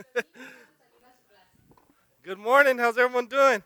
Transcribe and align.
Good 2.22 2.38
morning. 2.38 2.78
How's 2.78 2.96
everyone 2.96 3.26
doing? 3.26 3.62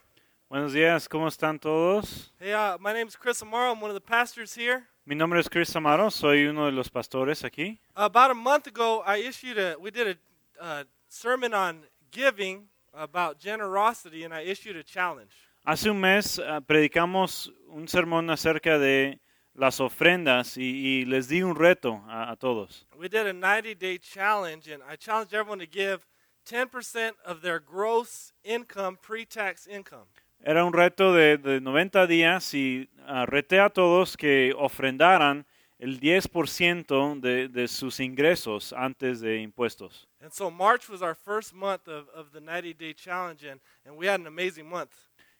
Buenos 0.48 0.72
días, 0.72 1.08
¿cómo 1.08 1.28
están 1.28 1.60
todos? 1.60 2.32
Hey, 2.38 2.52
uh, 2.52 2.76
my 2.78 2.92
name 2.92 3.06
is 3.06 3.16
Chris 3.16 3.42
Amaro. 3.42 3.72
I'm 3.72 3.80
one 3.80 3.90
of 3.90 3.94
the 3.94 4.00
pastors 4.00 4.54
here. 4.54 4.84
Mi 5.06 5.14
nombre 5.14 5.38
es 5.38 5.48
Chris 5.48 5.74
Amaro, 5.74 6.10
soy 6.10 6.46
uno 6.46 6.66
de 6.66 6.72
los 6.72 6.88
pastores 6.88 7.44
aquí. 7.44 7.78
About 7.96 8.30
a 8.30 8.34
month 8.34 8.66
ago, 8.66 9.02
I 9.06 9.18
issued 9.18 9.58
a. 9.58 9.76
We 9.78 9.90
did 9.90 10.16
a 10.60 10.64
uh, 10.64 10.84
sermon 11.08 11.54
on 11.54 11.82
giving 12.10 12.68
about 12.92 13.38
generosity, 13.38 14.24
and 14.24 14.32
I 14.34 14.42
issued 14.42 14.76
a 14.76 14.82
challenge. 14.82 15.32
Hace 15.66 15.90
un 15.90 16.00
mes 16.00 16.38
ah, 16.38 16.60
predicamos 16.60 17.50
un 17.68 17.86
sermón 17.88 18.30
acerca 18.30 18.78
de 18.78 19.18
las 19.54 19.80
ofrendas 19.80 20.56
y, 20.56 20.62
y 20.62 21.04
les 21.04 21.28
di 21.28 21.42
un 21.42 21.54
reto 21.54 22.02
a, 22.08 22.32
a 22.32 22.36
todos. 22.36 22.86
We 22.98 23.08
did 23.08 23.26
a 23.26 23.32
90-day 23.32 23.98
challenge, 23.98 24.68
and 24.68 24.82
I 24.82 24.96
challenged 24.96 25.32
everyone 25.32 25.60
to 25.60 25.66
give 25.66 26.00
10% 26.44 27.12
of 27.24 27.42
their 27.42 27.58
gross 27.58 28.32
income, 28.44 28.98
pre-tax 29.00 29.66
income. 29.66 30.06
Era 30.46 30.64
un 30.64 30.72
reto 30.74 31.14
de, 31.14 31.38
de 31.38 31.60
90 31.60 32.06
días 32.06 32.52
y 32.52 32.88
reté 33.26 33.60
a 33.60 33.70
todos 33.70 34.16
que 34.16 34.52
ofrendaran 34.56 35.46
el 35.78 36.00
10% 36.00 37.20
de, 37.20 37.48
de 37.48 37.68
sus 37.68 37.98
ingresos 37.98 38.72
antes 38.72 39.20
de 39.20 39.40
impuestos. 39.40 40.06
And 40.20 40.32
so 40.32 40.50
March 40.50 40.88
was 40.88 41.02
our 41.02 41.14
first 41.14 41.54
month 41.54 41.88
of, 41.88 42.08
of 42.14 42.32
the 42.32 42.40
90-day 42.40 42.94
challenge, 42.94 43.44
and, 43.44 43.60
and 43.84 43.96
we 43.96 44.06
had 44.06 44.20
an 44.20 44.26
amazing 44.26 44.68
month. 44.68 44.92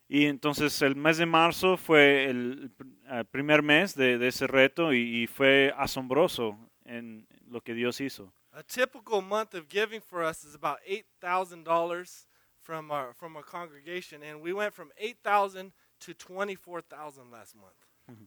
Y 0.09 0.27
entonces 0.27 0.81
el 0.83 0.97
mes 0.97 1.17
de 1.17 1.27
marzo 1.27 1.77
fue 1.79 2.27
el 2.29 2.71
ah, 3.09 3.25
primer 3.25 3.63
mes 3.63 3.95
de, 3.95 4.19
de 4.19 4.29
ese 4.29 4.47
reto 4.47 4.93
y, 4.93 5.23
y 5.23 5.27
fue 5.27 5.73
asombroso 5.79 6.59
en 6.85 7.27
lo 7.49 7.63
que 7.63 7.73
Dios 7.73 8.01
hizo. 8.01 8.31
A 8.57 8.63
typical 8.63 9.21
month 9.21 9.55
of 9.55 9.69
giving 9.69 10.01
for 10.01 10.23
us 10.23 10.45
is 10.45 10.55
about 10.55 10.79
eight 10.87 11.07
thousand 11.21 11.65
dollars 11.65 12.27
from 12.63 12.91
our 12.91 13.13
from 13.15 13.37
our 13.37 13.43
congregation, 13.43 14.23
and 14.23 14.41
we 14.41 14.53
went 14.53 14.73
from 14.73 14.91
eight 14.99 15.17
thousand 15.25 15.73
to 16.01 16.15
twenty 16.15 16.55
four 16.55 16.81
thousand 16.81 17.31
last 17.33 17.55
month. 17.57 18.19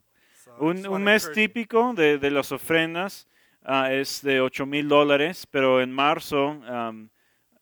So 0.43 0.51
Un, 0.59 0.85
un 0.85 1.03
mes 1.03 1.29
típico 1.33 1.93
de, 1.95 2.17
de 2.17 2.29
las 2.31 2.51
ofrendas 2.51 3.25
ah, 3.65 3.91
es 3.91 4.21
de 4.21 4.39
8 4.39 4.65
mil 4.65 4.87
dólares, 4.87 5.45
pero 5.45 5.81
en 5.81 5.91
marzo 5.91 6.61
am, 6.67 7.09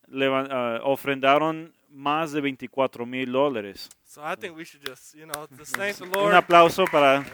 leva- 0.08 0.46
ah, 0.50 0.80
ofrendaron 0.84 1.72
más 1.90 2.32
de 2.32 2.40
24 2.40 3.04
mil 3.06 3.32
dólares. 3.32 3.88
So 4.04 4.22
I 4.22 4.34
think 4.36 4.56
we 4.56 4.64
should 4.64 4.84
just, 4.86 5.14
you 5.14 5.26
know, 5.26 5.46
just 5.58 5.76
thank 5.76 5.96
the 5.96 6.06
Lord. 6.06 6.28
Un 6.32 6.34
aplauso 6.34 6.84
para 6.84 7.24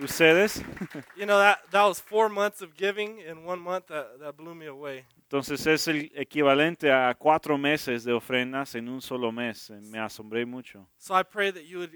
ustedes. 0.00 0.62
you 1.16 1.26
know 1.26 1.38
that 1.38 1.58
that 1.70 1.84
was 1.84 2.00
four 2.00 2.28
months 2.28 2.62
of 2.62 2.76
giving 2.76 3.18
in 3.20 3.44
one 3.44 3.60
month. 3.60 3.86
That 3.88 4.18
that 4.20 4.36
blew 4.36 4.54
me 4.54 4.66
away. 4.66 5.04
Entonces 5.30 5.66
es 5.66 5.86
el 5.86 6.10
equivalente 6.16 6.90
a 6.90 7.14
cuatro 7.14 7.56
meses 7.56 8.04
de 8.04 8.12
ofrendas 8.12 8.74
en 8.74 8.88
un 8.88 9.00
solo 9.00 9.30
mes. 9.30 9.70
Eh, 9.70 9.80
Me 9.80 9.98
asombré 9.98 10.44
mucho. 10.44 10.86
So 10.98 11.14
I 11.14 11.22
pray 11.22 11.52
that 11.52 11.66
you 11.66 11.78
would 11.78 11.92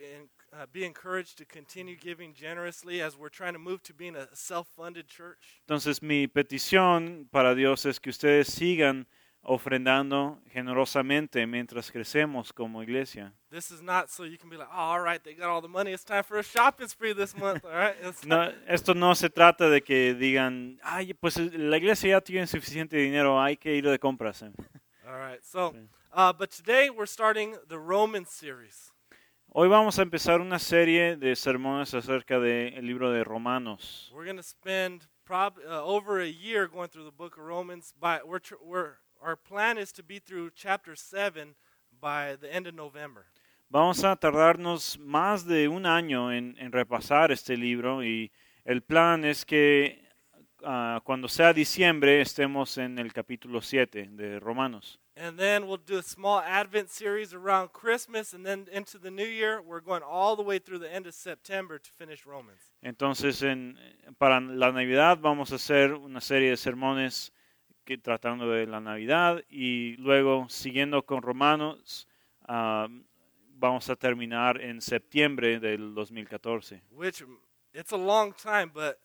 uh, 0.52 0.66
be 0.72 0.84
encouraged 0.84 1.38
to 1.38 1.44
continue 1.44 1.96
giving 1.96 2.32
generously 2.32 3.02
as 3.02 3.16
we're 3.16 3.30
trying 3.30 3.54
to 3.54 3.58
move 3.58 3.82
to 3.82 3.92
being 3.92 4.14
a 4.14 4.28
self-funded 4.34 5.08
church. 5.08 5.60
Entonces 5.66 6.00
mi 6.00 6.28
petición 6.28 7.26
para 7.32 7.54
Dios 7.56 7.86
es 7.86 7.98
que 7.98 8.10
ustedes 8.10 8.46
sigan 8.48 9.06
ofrendando 9.44 10.40
generosamente 10.52 11.46
mientras 11.46 11.90
crecemos 11.90 12.52
como 12.52 12.82
iglesia. 12.82 13.32
This 13.50 13.70
is 13.70 13.82
not 13.82 14.08
so 14.08 14.24
you 14.24 14.36
can 14.38 14.48
be 14.50 14.56
like, 14.56 14.68
oh, 14.72 14.76
all 14.94 15.00
right, 15.00 15.22
they 15.22 15.34
got 15.34 15.46
all 15.48 15.60
the 15.62 15.68
money. 15.68 15.92
It's 15.92 16.04
time 16.04 16.24
for 16.24 16.38
a 16.38 16.42
shopping 16.42 16.88
spree 16.88 17.12
this 17.14 17.36
month. 17.36 17.64
All 17.64 17.70
right. 17.70 17.94
It's 18.02 18.24
No, 18.26 18.50
esto 18.66 18.94
no 18.94 19.14
se 19.14 19.28
trata 19.30 19.68
de 19.70 19.82
que 19.82 20.14
digan, 20.14 20.78
ay, 20.82 21.14
pues 21.14 21.36
la 21.38 21.76
iglesia 21.76 22.10
ya 22.10 22.20
tiene 22.20 22.46
suficiente 22.46 22.96
dinero, 22.96 23.40
hay 23.40 23.56
que 23.56 23.74
ir 23.76 23.84
de 23.88 23.98
compras. 23.98 24.42
eh". 24.42 24.50
All 25.06 25.18
right. 25.18 25.42
So, 25.44 25.72
Sí. 25.72 25.88
uh, 26.12 26.32
but. 26.32 26.50
Hoy 29.56 29.68
vamos 29.68 29.98
a 29.98 30.02
empezar 30.02 30.40
una 30.40 30.58
serie 30.58 31.16
de 31.16 31.36
sermones 31.36 31.94
acerca 31.94 32.40
del 32.40 32.84
libro 32.84 33.12
de 33.12 33.22
Romanos. 33.22 34.10
We're 34.12 34.24
going 34.24 34.36
to 34.36 34.42
spend 34.42 35.06
prob- 35.24 35.58
uh, 35.64 35.80
over 35.84 36.20
a 36.20 36.26
year 36.28 36.66
going 36.66 36.88
through 36.88 37.04
the 37.04 37.12
book 37.16 37.36
of 37.38 37.44
Romans. 37.44 37.94
By 38.00 38.20
we're, 38.24 38.40
tr- 38.40 38.56
we're 38.60 38.96
our 39.24 39.36
plan 39.36 39.78
is 39.78 39.92
to 39.92 40.02
be 40.02 40.18
through 40.20 40.50
chapter 40.54 40.94
seven 40.96 41.54
by 42.00 42.36
the 42.36 42.52
end 42.52 42.66
of 42.66 42.74
November. 42.74 43.26
Vamos 43.70 44.04
a 44.04 44.14
tardarnos 44.16 44.98
más 44.98 45.46
de 45.46 45.68
un 45.68 45.86
año 45.86 46.30
en, 46.30 46.54
en 46.58 46.70
repasar 46.70 47.32
este 47.32 47.56
libro 47.56 48.02
y 48.04 48.30
el 48.64 48.82
plan 48.82 49.24
es 49.24 49.44
que 49.44 50.06
ah, 50.62 51.00
cuando 51.04 51.28
sea 51.28 51.52
diciembre 51.52 52.20
estemos 52.20 52.78
en 52.78 52.98
el 52.98 53.12
capítulo 53.12 53.60
7 53.60 54.08
de 54.10 54.38
Romanos. 54.38 55.00
And 55.16 55.38
then 55.38 55.66
we'll 55.68 55.78
do 55.78 55.98
a 55.98 56.02
small 56.02 56.40
Advent 56.40 56.90
series 56.90 57.32
around 57.32 57.72
Christmas, 57.72 58.34
and 58.34 58.44
then 58.44 58.66
into 58.72 58.98
the 58.98 59.12
new 59.12 59.24
year, 59.26 59.62
we're 59.62 59.80
going 59.80 60.02
all 60.02 60.34
the 60.34 60.42
way 60.42 60.58
through 60.58 60.80
the 60.80 60.92
end 60.92 61.06
of 61.06 61.14
September 61.14 61.78
to 61.78 61.90
finish 61.96 62.26
Romans. 62.26 62.58
Entonces, 62.82 63.40
en- 63.44 63.78
para 64.18 64.40
la 64.40 64.72
Navidad 64.72 65.18
vamos 65.20 65.52
a 65.52 65.54
hacer 65.54 65.94
una 65.94 66.20
serie 66.20 66.50
de 66.50 66.56
sermones 66.56 67.32
que, 67.84 67.98
tratando 67.98 68.50
de 68.50 68.66
la 68.66 68.80
Navidad 68.80 69.42
y 69.48 69.96
luego, 69.98 70.48
siguiendo 70.48 71.04
con 71.04 71.22
Romanos, 71.22 72.08
ah, 72.48 72.88
vamos 73.56 73.88
a 73.90 73.96
terminar 73.96 74.60
en 74.60 74.80
septiembre 74.80 75.60
del 75.60 75.94
2014. 75.94 76.82
Which 76.90 77.24
it's 77.72 77.92
a 77.92 77.96
long 77.96 78.32
time, 78.34 78.70
but 78.72 78.98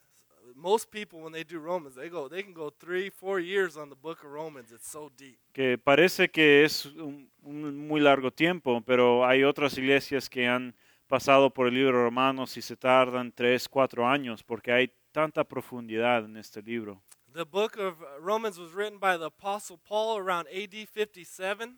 most 0.56 0.90
people 0.92 1.20
when 1.22 1.32
they 1.32 1.44
do 1.44 1.60
Romans, 1.60 1.96
they 1.96 2.10
go 2.10 2.28
they 2.28 2.44
can 2.44 2.54
go 2.54 2.72
three, 2.72 3.10
four 3.10 3.40
years 3.40 3.78
on 3.78 3.90
the 3.90 3.96
book 3.96 4.24
of 4.24 4.32
Romans. 4.32 4.72
It's 4.72 4.90
so 4.90 5.12
deep. 5.18 5.38
Que 5.54 5.78
parece 5.78 6.30
que 6.30 6.64
es 6.64 6.86
un, 6.86 7.30
un 7.44 7.88
muy 7.88 8.02
largo 8.02 8.32
tiempo, 8.32 8.82
pero 8.82 9.26
hay 9.26 9.44
otras 9.44 9.78
iglesias 9.78 10.30
que 10.30 10.48
han 10.48 10.76
pasado 11.08 11.50
por 11.50 11.68
el 11.68 11.74
libro 11.74 11.98
de 11.98 12.04
Romanos 12.04 12.56
y 12.58 12.62
se 12.62 12.76
tardan 12.76 13.32
tres, 13.32 13.68
cuatro 13.68 14.08
años 14.08 14.44
porque 14.44 14.72
hay 14.72 14.92
tanta 15.12 15.44
profundidad 15.44 16.26
en 16.26 16.38
este 16.38 16.62
libro. 16.62 17.02
The 17.32 17.46
book 17.46 17.78
of 17.78 18.04
Romans 18.20 18.58
was 18.58 18.74
written 18.74 18.98
by 18.98 19.16
the 19.16 19.28
Apostle 19.28 19.78
Paul 19.78 20.18
around 20.18 20.48
AD 20.48 20.74
57. 20.88 21.78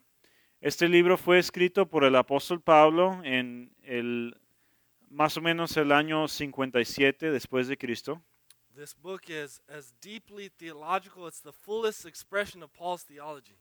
Este 0.61 0.87
libro 0.87 1.17
fue 1.17 1.39
escrito 1.39 1.89
por 1.89 2.05
el 2.05 2.15
apóstol 2.15 2.61
Pablo 2.61 3.21
en 3.25 3.69
el 3.83 4.33
más 5.09 5.35
o 5.35 5.41
menos 5.41 5.75
el 5.75 5.91
año 5.91 6.29
57 6.29 7.31
después 7.31 7.67
de 7.67 7.75
Cristo. 7.77 8.21
This 8.77 8.93
book 8.93 9.23
is 9.27 9.61
as 9.67 9.93
deeply 10.01 10.49
theological. 10.49 11.27
It's 11.27 11.41
the 11.41 11.51
fullest 11.51 12.05
expression 12.05 12.63
of 12.63 12.71
Paul's 12.71 13.03
theology. 13.03 13.57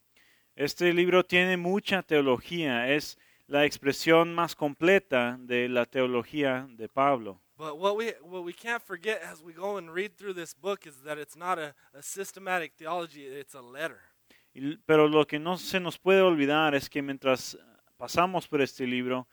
Este 0.55 0.93
libro 0.93 1.25
tiene 1.25 1.57
mucha 1.57 2.03
teología, 2.05 2.89
es 2.89 3.19
la 3.49 3.65
expresión 3.65 4.33
más 4.33 4.55
completa 4.55 5.37
de 5.41 5.69
la 5.69 5.87
teología 5.87 6.69
de 6.71 6.89
Pablo. 6.89 7.41
But 7.61 7.77
what 7.77 7.95
we 7.95 8.15
what 8.23 8.43
we 8.43 8.55
can't 8.55 8.83
forget 8.83 9.21
as 9.23 9.43
we 9.43 9.53
go 9.53 9.77
and 9.77 9.93
read 9.93 10.17
through 10.17 10.33
this 10.33 10.55
book 10.55 10.87
is 10.87 11.03
that 11.05 11.19
it's 11.19 11.37
not 11.37 11.59
a, 11.59 11.75
a 11.93 12.03
systematic 12.03 12.73
theology, 12.79 13.25
it's 13.27 13.55
a 13.55 13.61
letter. 13.61 14.01
Pero 14.87 15.07
lo 15.07 15.27
que 15.27 15.39
no 15.39 15.57
se 15.59 15.79
nos 15.79 15.99
puede 15.99 16.23
olvidar 16.23 16.75
es 16.75 16.89
que 16.89 17.03
mientras 17.03 17.59
pasamos 17.99 18.49
por 18.49 18.63
este 18.63 18.87
libro, 18.87 19.27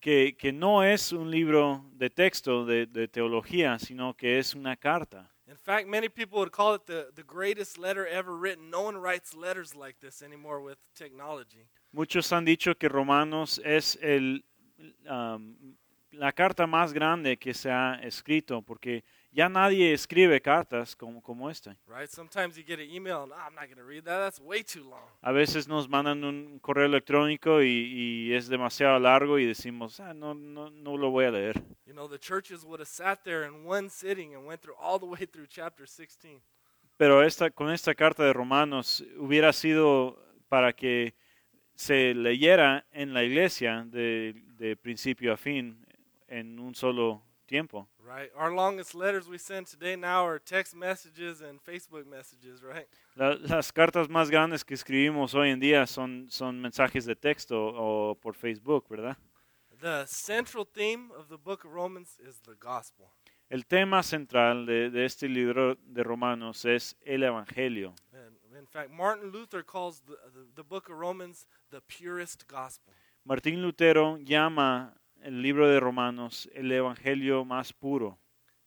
que, 0.00 0.34
que 0.38 0.50
no 0.50 0.82
es 0.82 1.12
un 1.12 1.30
libro 1.30 1.84
de 1.92 2.08
texto, 2.08 2.64
de, 2.64 2.86
de 2.86 3.06
teología, 3.06 3.78
sino 3.78 4.14
que 4.14 4.38
es 4.38 4.54
una 4.54 4.74
carta. 4.74 5.30
In 5.46 5.56
fact, 5.56 5.86
many 5.86 6.08
people 6.08 6.38
would 6.38 6.52
call 6.52 6.74
it 6.74 6.86
the, 6.86 7.10
the 7.14 7.22
greatest 7.22 7.76
letter 7.76 8.06
ever 8.06 8.34
written. 8.34 8.70
No 8.70 8.80
one 8.80 8.96
writes 8.96 9.34
letters 9.34 9.74
like 9.74 9.98
this 10.00 10.22
anymore 10.22 10.62
with 10.62 10.78
technology. 10.94 11.68
Muchos 11.92 12.32
han 12.32 12.46
dicho 12.46 12.78
que 12.78 12.88
Romanos 12.88 13.60
es 13.62 13.98
el, 14.00 14.42
um, 15.06 15.76
la 16.18 16.32
carta 16.32 16.66
más 16.66 16.92
grande 16.92 17.36
que 17.36 17.54
se 17.54 17.70
ha 17.70 17.94
escrito, 18.02 18.60
porque 18.62 19.04
ya 19.30 19.48
nadie 19.48 19.92
escribe 19.92 20.40
cartas 20.40 20.96
como, 20.96 21.22
como 21.22 21.48
esta. 21.48 21.76
Right? 21.86 22.08
Sometimes 22.10 22.56
you 22.56 22.64
get 22.64 22.80
an 22.80 22.90
email 22.90 23.22
and 23.22 23.32
"Ah, 23.32 23.46
I'm 23.46 23.54
not 23.54 23.66
going 23.66 23.76
to 23.76 23.84
read 23.84 24.04
that. 24.04 24.18
That's 24.18 24.40
way 24.40 24.62
too 24.64 24.82
long. 24.84 25.04
A 25.22 25.32
veces 25.32 25.68
nos 25.68 25.88
mandan 25.88 26.24
un 26.24 26.58
correo 26.58 26.86
electrónico 26.86 27.62
y, 27.62 27.68
y 28.28 28.34
es 28.34 28.48
demasiado 28.48 28.98
largo 28.98 29.38
y 29.38 29.46
decimos, 29.46 30.00
ah, 30.00 30.12
no, 30.12 30.34
no, 30.34 30.70
no 30.70 30.96
lo 30.96 31.10
voy 31.10 31.26
a 31.26 31.30
leer. 31.30 31.62
You 31.86 31.92
know, 31.94 32.08
the 32.08 32.18
churches 32.18 32.64
would 32.64 32.80
have 32.80 32.88
sat 32.88 33.22
there 33.22 33.46
in 33.46 33.64
one 33.66 33.88
sitting 33.88 34.34
and 34.34 34.44
went 34.46 34.60
through 34.60 34.76
all 34.80 34.98
the 34.98 35.06
way 35.06 35.26
through 35.26 35.46
chapter 35.48 35.86
16. 35.86 36.40
Pero 36.96 37.22
esta, 37.22 37.50
con 37.50 37.70
esta 37.70 37.94
carta 37.94 38.24
de 38.24 38.32
Romanos 38.32 39.04
hubiera 39.18 39.52
sido 39.52 40.18
para 40.48 40.72
que 40.72 41.14
se 41.76 42.12
leyera 42.12 42.86
en 42.90 43.14
la 43.14 43.22
iglesia 43.22 43.84
de, 43.86 44.34
de 44.56 44.74
principio 44.76 45.32
a 45.32 45.36
fin 45.36 45.86
en 46.28 46.58
un 46.60 46.74
solo 46.74 47.22
tiempo. 47.46 47.88
Right? 48.04 48.30
Our 48.36 48.52
longest 48.52 48.94
letters 48.94 49.26
we 49.28 49.38
send 49.38 49.66
today 49.66 49.96
now 49.96 50.24
are 50.26 50.38
text 50.38 50.74
messages 50.74 51.40
and 51.40 51.60
Facebook 51.60 52.06
messages, 52.06 52.62
right? 52.62 52.86
La- 53.16 53.34
las 53.36 53.72
cartas 53.72 54.08
más 54.08 54.30
grandes 54.30 54.64
que 54.64 54.74
escribimos 54.74 55.34
hoy 55.34 55.50
en 55.50 55.60
día 55.60 55.86
son, 55.86 56.26
son 56.30 56.60
mensajes 56.60 57.04
de 57.06 57.14
texto 57.16 57.56
o 57.74 58.14
por 58.14 58.34
Facebook, 58.34 58.86
¿verdad? 58.88 59.16
The 59.80 60.06
central 60.06 60.64
theme 60.66 61.10
of 61.16 61.28
the 61.28 61.36
book 61.38 61.64
of 61.64 61.72
Romans 61.72 62.18
is 62.18 62.40
the 62.40 62.54
gospel. 62.54 63.06
El 63.48 63.64
tema 63.66 64.02
central 64.02 64.66
de, 64.66 64.90
de 64.90 65.04
este 65.06 65.26
libro 65.28 65.76
de 65.76 66.02
Romanos 66.02 66.64
es 66.66 66.96
el 67.06 67.22
Evangelio. 67.22 67.94
And, 68.12 68.36
In 68.58 68.66
fact, 68.66 68.90
Martin 68.90 69.30
Luther 69.30 69.62
calls 69.62 70.00
the, 70.00 70.16
the, 70.34 70.44
the 70.56 70.64
book 70.64 70.88
of 70.90 70.96
Romans 70.98 71.46
the 71.70 71.80
purest 71.80 72.46
gospel. 72.48 72.92
Martín 73.24 73.62
Lutero 73.62 74.18
llama 74.18 74.94
el 75.22 75.42
libro 75.42 75.68
de 75.68 75.80
Romanos 75.80 76.48
el 76.54 76.70
evangelio 76.70 77.44
más 77.44 77.72
puro. 77.72 78.18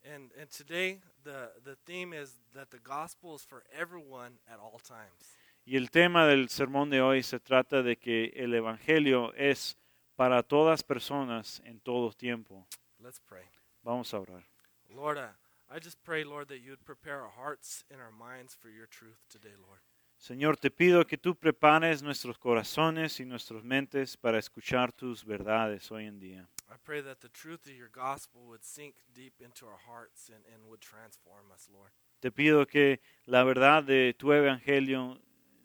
And, 0.03 0.31
and 0.39 0.49
today, 0.49 0.99
the, 1.23 1.51
the 1.63 1.75
theme 1.85 2.13
is 2.13 2.37
that 2.53 2.71
the 2.71 2.79
gospel 2.79 3.35
is 3.35 3.43
for 3.43 3.63
everyone 3.71 4.39
at 4.47 4.59
all 4.59 4.79
times. 4.79 5.37
Y 5.63 5.77
el 5.77 5.91
tema 5.91 6.25
del 6.25 6.49
sermón 6.49 6.89
de 6.89 7.01
hoy 7.01 7.21
se 7.21 7.39
trata 7.39 7.83
de 7.83 7.97
que 7.97 8.33
el 8.35 8.53
evangelio 8.53 9.31
es 9.35 9.77
para 10.15 10.41
todas 10.41 10.83
personas 10.83 11.61
en 11.65 11.79
todo 11.79 12.11
tiempo. 12.11 12.65
Let's 12.99 13.19
pray. 13.19 13.45
Vamos 13.83 14.13
a 14.13 14.19
orar. 14.19 14.43
Lord, 14.89 15.17
I, 15.17 15.29
I 15.69 15.79
just 15.79 16.03
pray, 16.03 16.23
Lord, 16.23 16.47
that 16.49 16.61
you 16.61 16.71
would 16.71 16.83
prepare 16.83 17.21
our 17.21 17.29
hearts 17.29 17.83
and 17.91 18.01
our 18.01 18.11
minds 18.11 18.55
for 18.55 18.69
your 18.69 18.87
truth 18.87 19.19
today, 19.29 19.53
Lord. 19.55 19.79
Señor, 20.21 20.55
te 20.55 20.69
pido 20.69 21.03
que 21.07 21.17
tú 21.17 21.35
prepares 21.35 22.03
nuestros 22.03 22.37
corazones 22.37 23.19
y 23.19 23.25
nuestras 23.25 23.63
mentes 23.63 24.15
para 24.15 24.37
escuchar 24.37 24.93
tus 24.93 25.25
verdades 25.25 25.91
hoy 25.91 26.05
en 26.05 26.19
día. 26.19 26.47
I 26.69 26.75
pray 26.83 27.01
that 27.01 27.17
the 27.21 27.29
truth 27.29 27.65
of 27.65 27.73
your 27.73 27.89
gospel 27.89 28.43
would 28.43 28.63
sink 28.63 28.93
deep 29.15 29.41
into 29.41 29.65
our 29.65 29.79
hearts 29.79 30.29
and, 30.29 30.45
and 30.53 30.63
would 30.67 30.79
transform 30.79 31.49
us, 31.51 31.67
Lord. 31.69 31.91
Te 32.19 32.29
pido 32.29 32.67
que 32.67 33.01
la 33.25 33.43
verdad 33.43 33.83
de 33.83 34.13
tu 34.13 34.31
evangelio 34.31 35.19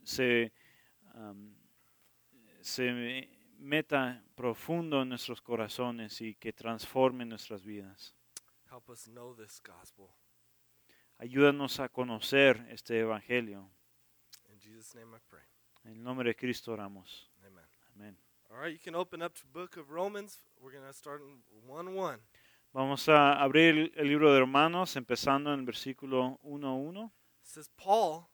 se, 0.04 0.54
um, 1.14 1.54
se 2.62 3.28
meta 3.58 4.24
profundo 4.34 5.02
en 5.02 5.10
nuestros 5.10 5.42
corazones 5.42 6.22
y 6.22 6.34
que 6.34 6.54
transforme 6.54 7.26
nuestras 7.26 7.62
vidas. 7.62 8.14
Help 8.70 8.88
us 8.88 9.04
know 9.04 9.34
this 9.34 9.60
gospel. 9.62 10.08
Ayúdanos 11.18 11.78
a 11.78 11.90
conocer 11.90 12.66
este 12.70 13.00
evangelio. 13.00 13.70
In 14.76 14.82
Jesus' 14.82 14.94
name 14.94 15.14
I 15.14 15.18
pray. 15.30 15.40
En 15.90 16.02
nombre 16.04 16.24
de 16.24 16.34
Cristo 16.34 16.72
oramos. 16.72 17.30
Amen. 17.46 17.64
Amén. 17.94 18.16
All 18.50 18.58
right, 18.58 18.72
you 18.72 18.78
can 18.78 18.94
open 18.94 19.22
up 19.22 19.34
to 19.34 19.40
the 19.40 19.58
book 19.58 19.78
of 19.78 19.90
Romans. 19.90 20.40
We're 20.60 20.70
going 20.70 20.84
to 20.86 20.92
start 20.92 21.22
in 21.22 21.38
1 21.66 21.94
1. 21.94 22.18
Vamos 22.74 23.08
a 23.08 23.42
abrir 23.42 23.90
el 23.96 24.04
libro 24.04 24.34
de 24.34 24.40
Romanos 24.40 24.94
empezando 24.96 25.50
en 25.54 25.60
el 25.60 25.64
versículo 25.64 26.38
1.1. 26.44 27.04
It 27.06 27.10
says, 27.42 27.70
Paul, 27.78 28.28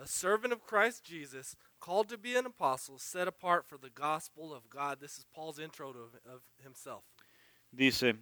a 0.00 0.06
servant 0.06 0.52
of 0.52 0.64
Christ 0.64 1.02
Jesus, 1.02 1.56
called 1.80 2.08
to 2.10 2.16
be 2.16 2.36
an 2.36 2.46
apostle, 2.46 2.98
set 2.98 3.26
apart 3.26 3.66
for 3.66 3.76
the 3.76 3.90
gospel 3.90 4.54
of 4.54 4.70
God. 4.70 5.00
This 5.00 5.18
is 5.18 5.24
Paul's 5.34 5.58
intro 5.58 5.92
to, 5.92 5.98
of 6.32 6.42
himself. 6.62 7.02
Dice, 7.74 8.14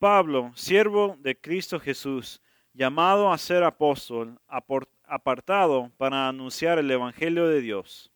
Pablo, 0.00 0.50
siervo 0.56 1.16
de 1.22 1.36
Cristo 1.36 1.78
Jesús, 1.78 2.40
llamado 2.74 3.32
a 3.32 3.38
ser 3.38 3.62
apóstol, 3.62 4.36
apor- 4.52 4.88
apartado 5.10 5.90
para 5.98 6.28
anunciar 6.28 6.78
el 6.78 6.90
Evangelio 6.90 7.48
de 7.48 7.60
Dios. 7.60 8.10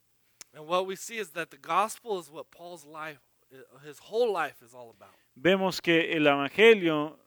And 0.55 0.67
what 0.67 0.87
we 0.87 0.97
see 0.97 1.19
is 1.19 1.33
that 1.33 1.51
the 1.51 1.59
gospel 1.59 2.19
is 2.21 2.31
what 2.31 2.51
Paul's 2.51 2.85
life, 2.85 3.21
his 3.85 3.99
whole 3.99 4.33
life 4.33 4.63
is 4.65 4.73
all 4.73 4.91
about. 4.91 5.13
Vemos 5.35 5.81
que 5.81 6.13
el 6.13 6.27
Evangelio 6.27 7.19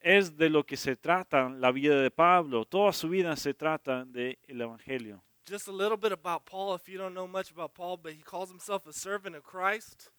es 0.00 0.36
de 0.36 0.48
lo 0.48 0.64
que 0.64 0.76
se 0.76 0.94
trata 0.94 1.48
la 1.48 1.72
vida 1.72 2.00
de 2.00 2.10
Pablo. 2.10 2.64
Toda 2.64 2.92
su 2.92 3.08
vida 3.08 3.36
se 3.36 3.54
trata 3.54 4.04
del 4.04 4.36
Evangelio. 4.48 5.20
Just 5.48 5.68
a 5.68 5.72
little 5.72 5.96
bit 5.96 6.12
about 6.12 6.44
Paul, 6.44 6.74
if 6.74 6.88
you 6.88 6.98
don't 6.98 7.14
know 7.14 7.26
much 7.26 7.50
about 7.50 7.74
Paul, 7.74 7.96
but 7.96 8.12
he 8.12 8.22
calls 8.22 8.50
himself 8.50 8.86
a 8.86 8.92
servant 8.92 9.36
of 9.36 9.42
Christ. 9.42 10.10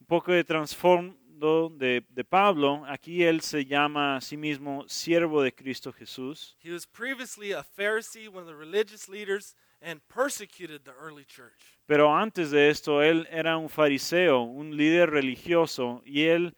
Un 0.00 0.06
poco 0.06 0.32
de 0.32 0.44
trasfondo 0.44 1.70
de, 1.70 2.04
de 2.10 2.24
Pablo. 2.24 2.84
Aquí 2.86 3.22
él 3.22 3.40
se 3.40 3.64
llama 3.64 4.16
a 4.16 4.20
sí 4.20 4.36
mismo 4.36 4.84
siervo 4.88 5.42
de 5.42 5.52
Cristo 5.52 5.92
Jesús. 5.92 6.56
He 6.62 6.72
was 6.72 6.86
previously 6.86 7.52
a 7.52 7.62
Pharisee, 7.62 8.28
one 8.28 8.42
of 8.42 8.46
the 8.46 8.54
religious 8.54 9.08
leaders, 9.08 9.54
and 9.82 10.00
persecuted 10.08 10.84
the 10.84 10.92
early 10.92 11.24
church. 11.24 11.78
Pero 11.86 12.14
antes 12.14 12.50
de 12.50 12.68
esto, 12.68 13.02
él 13.02 13.26
era 13.30 13.56
un 13.56 13.68
fariseo, 13.68 14.42
un 14.42 14.76
líder 14.76 15.10
religioso, 15.10 16.02
y 16.04 16.22
él 16.24 16.54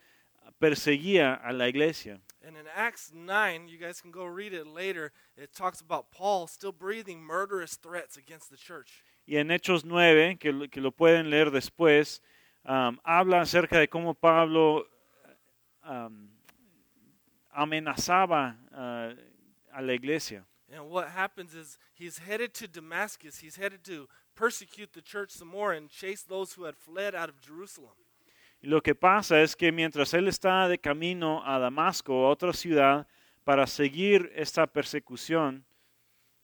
perseguía 0.59 1.35
a 1.35 1.53
la 1.53 1.69
iglesia. 1.69 2.21
And 2.45 2.57
in 2.57 2.67
Acts 2.75 3.13
9, 3.15 3.69
you 3.69 3.79
guys 3.79 4.01
can 4.01 4.11
go 4.11 4.25
read 4.25 4.53
it 4.53 4.67
later, 4.67 5.13
it 5.37 5.53
talks 5.55 5.81
about 5.81 6.11
Paul 6.11 6.49
still 6.49 6.73
breathing 6.73 7.21
murderous 7.21 7.77
threats 7.77 8.17
against 8.17 8.51
the 8.51 8.57
church. 8.57 9.05
Y 9.27 9.37
en 9.37 9.49
Hechos 9.51 9.85
9, 9.85 10.39
que, 10.39 10.69
que 10.69 10.81
lo 10.81 10.91
pueden 10.91 11.31
leer 11.31 11.51
después, 11.53 12.21
um, 12.65 12.99
habla 13.05 13.41
acerca 13.41 13.79
de 13.79 13.89
cómo 13.89 14.15
Pablo 14.15 14.87
um, 15.85 16.29
amenazaba 17.51 18.57
uh, 18.73 19.15
a 19.73 19.83
la 19.83 19.93
iglesia. 19.93 20.45
And 20.73 20.89
what 20.89 21.09
happens 21.09 21.55
is 21.55 21.79
he's 21.95 22.19
headed 22.19 22.55
to 22.55 22.67
Damascus. 22.67 23.39
He's 23.41 23.57
headed 23.57 23.85
to 23.85 24.09
persecute 24.35 24.93
the 24.95 25.03
church 25.03 25.31
some 25.31 25.49
more 25.49 25.73
and 25.75 25.91
chase 25.91 26.23
those 26.23 26.55
who 26.55 26.65
had 26.65 26.77
fled 26.77 27.15
out 27.15 27.29
of 27.29 27.41
Jerusalem. 27.41 27.95
Y 28.63 28.69
lo 28.69 28.81
que 28.81 28.95
pasa 28.95 29.43
es 29.43 29.57
que 29.57 29.73
mientras 29.73 30.15
él 30.15 30.29
está 30.29 30.69
de 30.69 30.79
camino 30.79 31.43
a 31.45 31.59
Damasco, 31.59 32.27
a 32.27 32.31
otra 32.31 32.53
ciudad, 32.53 33.07
para 33.45 33.67
seguir 33.67 34.31
esta 34.35 34.67
persecución, 34.67 35.65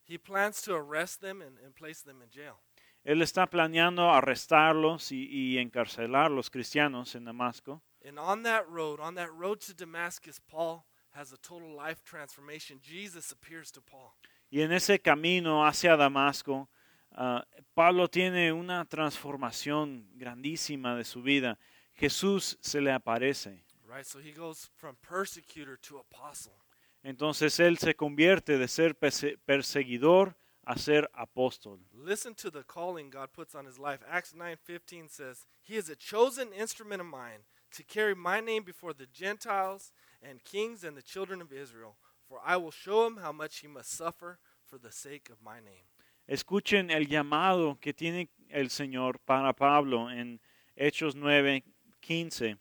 He 0.05 0.17
plans 0.17 0.63
to 0.63 0.75
arrest 0.75 1.21
them 1.21 1.43
and, 1.43 1.59
and 1.63 1.75
place 1.75 2.01
them 2.01 2.23
in 2.23 2.31
jail. 2.31 2.61
Él 3.09 3.23
está 3.23 3.47
planeando 3.47 4.11
arrestarlos 4.11 5.13
y, 5.13 5.25
y 5.31 5.57
encarcelar 5.57 6.27
a 6.27 6.29
los 6.29 6.51
cristianos 6.51 7.15
en 7.15 7.25
Damasco. 7.25 7.83
And 8.05 8.19
on 8.19 8.43
that 8.43 8.67
road, 8.69 9.01
on 9.01 9.15
that 9.15 9.31
road 9.31 9.61
to 9.61 9.73
Damascus, 9.73 10.39
Paul 10.39 10.85
has 11.15 11.33
a 11.33 11.39
total 11.39 11.75
life 11.75 12.03
transformation. 12.05 12.79
Jesus 12.83 13.33
appears 13.33 13.73
to 13.73 13.81
Paul. 13.81 14.13
Y 14.51 14.61
en 14.61 14.73
ese 14.73 15.01
camino 15.01 15.67
hacia 15.67 15.97
Damasco, 15.97 16.69
ah, 17.13 17.47
Pablo 17.75 18.09
tiene 18.09 18.53
una 18.53 18.85
transformación 18.85 20.07
grandísima 20.15 20.95
de 20.95 21.05
su 21.05 21.23
vida. 21.23 21.59
Jesús 21.95 22.59
se 22.61 22.83
le 22.83 22.93
aparece. 22.93 23.65
Right? 23.87 24.05
So 24.05 24.19
he 24.19 24.33
goes 24.33 24.71
from 24.77 24.97
persecutor 24.97 25.79
to 25.79 25.99
apostle. 25.99 26.59
Entonces 27.03 27.59
él 27.59 27.79
se 27.79 27.95
convierte 27.95 28.59
de 28.59 28.69
ser 28.69 28.99
perse- 28.99 29.39
perseguidor 29.47 30.37
a 30.69 30.77
ser 30.77 31.09
apóstol. 31.15 31.81
Listen 31.95 32.35
to 32.35 32.51
the 32.51 32.63
calling 32.63 33.09
God 33.09 33.33
puts 33.33 33.55
on 33.55 33.65
his 33.65 33.79
life. 33.79 34.03
Acts 34.07 34.35
9:15 34.35 35.09
says, 35.09 35.47
"He 35.63 35.77
is 35.77 35.89
a 35.89 35.97
chosen 35.97 36.53
instrument 36.53 37.01
of 37.01 37.07
mine 37.07 37.47
to 37.71 37.83
carry 37.83 38.15
my 38.15 38.41
name 38.41 38.65
before 38.65 38.93
the 38.93 39.07
Gentiles 39.07 39.93
and 40.21 40.45
kings 40.45 40.85
and 40.85 40.95
the 40.95 41.03
children 41.03 41.41
of 41.41 41.53
Israel, 41.53 41.97
for 42.29 42.43
I 42.45 42.59
will 42.59 42.71
show 42.71 43.07
him 43.07 43.17
how 43.17 43.33
much 43.33 43.61
he 43.61 43.69
must 43.69 43.91
suffer 43.91 44.39
for 44.63 44.79
the 44.79 44.93
sake 44.93 45.31
of 45.31 45.41
my 45.41 45.59
name." 45.59 45.87
Escuchen 46.27 46.91
el 46.91 47.07
llamado 47.07 47.81
que 47.81 47.95
tiene 47.95 48.29
el 48.51 48.69
Señor 48.69 49.19
para 49.25 49.55
Pablo 49.55 50.11
en 50.11 50.39
Hechos 50.77 51.15
9, 51.15 51.65
15. 52.01 52.59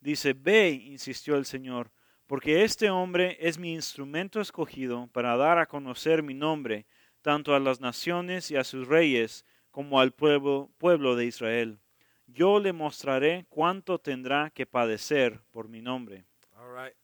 Dice, 0.00 0.34
ve, 0.34 0.70
insistió 0.70 1.34
el 1.34 1.44
Señor, 1.44 1.90
porque 2.28 2.62
este 2.62 2.90
hombre 2.90 3.36
es 3.40 3.58
mi 3.58 3.74
instrumento 3.74 4.40
escogido 4.40 5.08
para 5.08 5.36
dar 5.36 5.58
a 5.58 5.66
conocer 5.66 6.22
mi 6.22 6.32
nombre, 6.32 6.86
tanto 7.22 7.54
a 7.54 7.60
las 7.60 7.80
naciones 7.80 8.50
y 8.50 8.56
a 8.56 8.64
sus 8.64 8.86
reyes, 8.88 9.44
como 9.70 10.00
al 10.00 10.12
pueblo, 10.12 10.70
pueblo 10.78 11.16
de 11.16 11.26
Israel. 11.26 11.78
Yo 12.26 12.60
le 12.60 12.72
mostraré 12.72 13.46
cuánto 13.48 13.98
tendrá 13.98 14.50
que 14.50 14.66
padecer 14.66 15.40
por 15.50 15.68
mi 15.68 15.80
nombre. 15.80 16.24
All 16.56 16.72
right. 16.72 16.94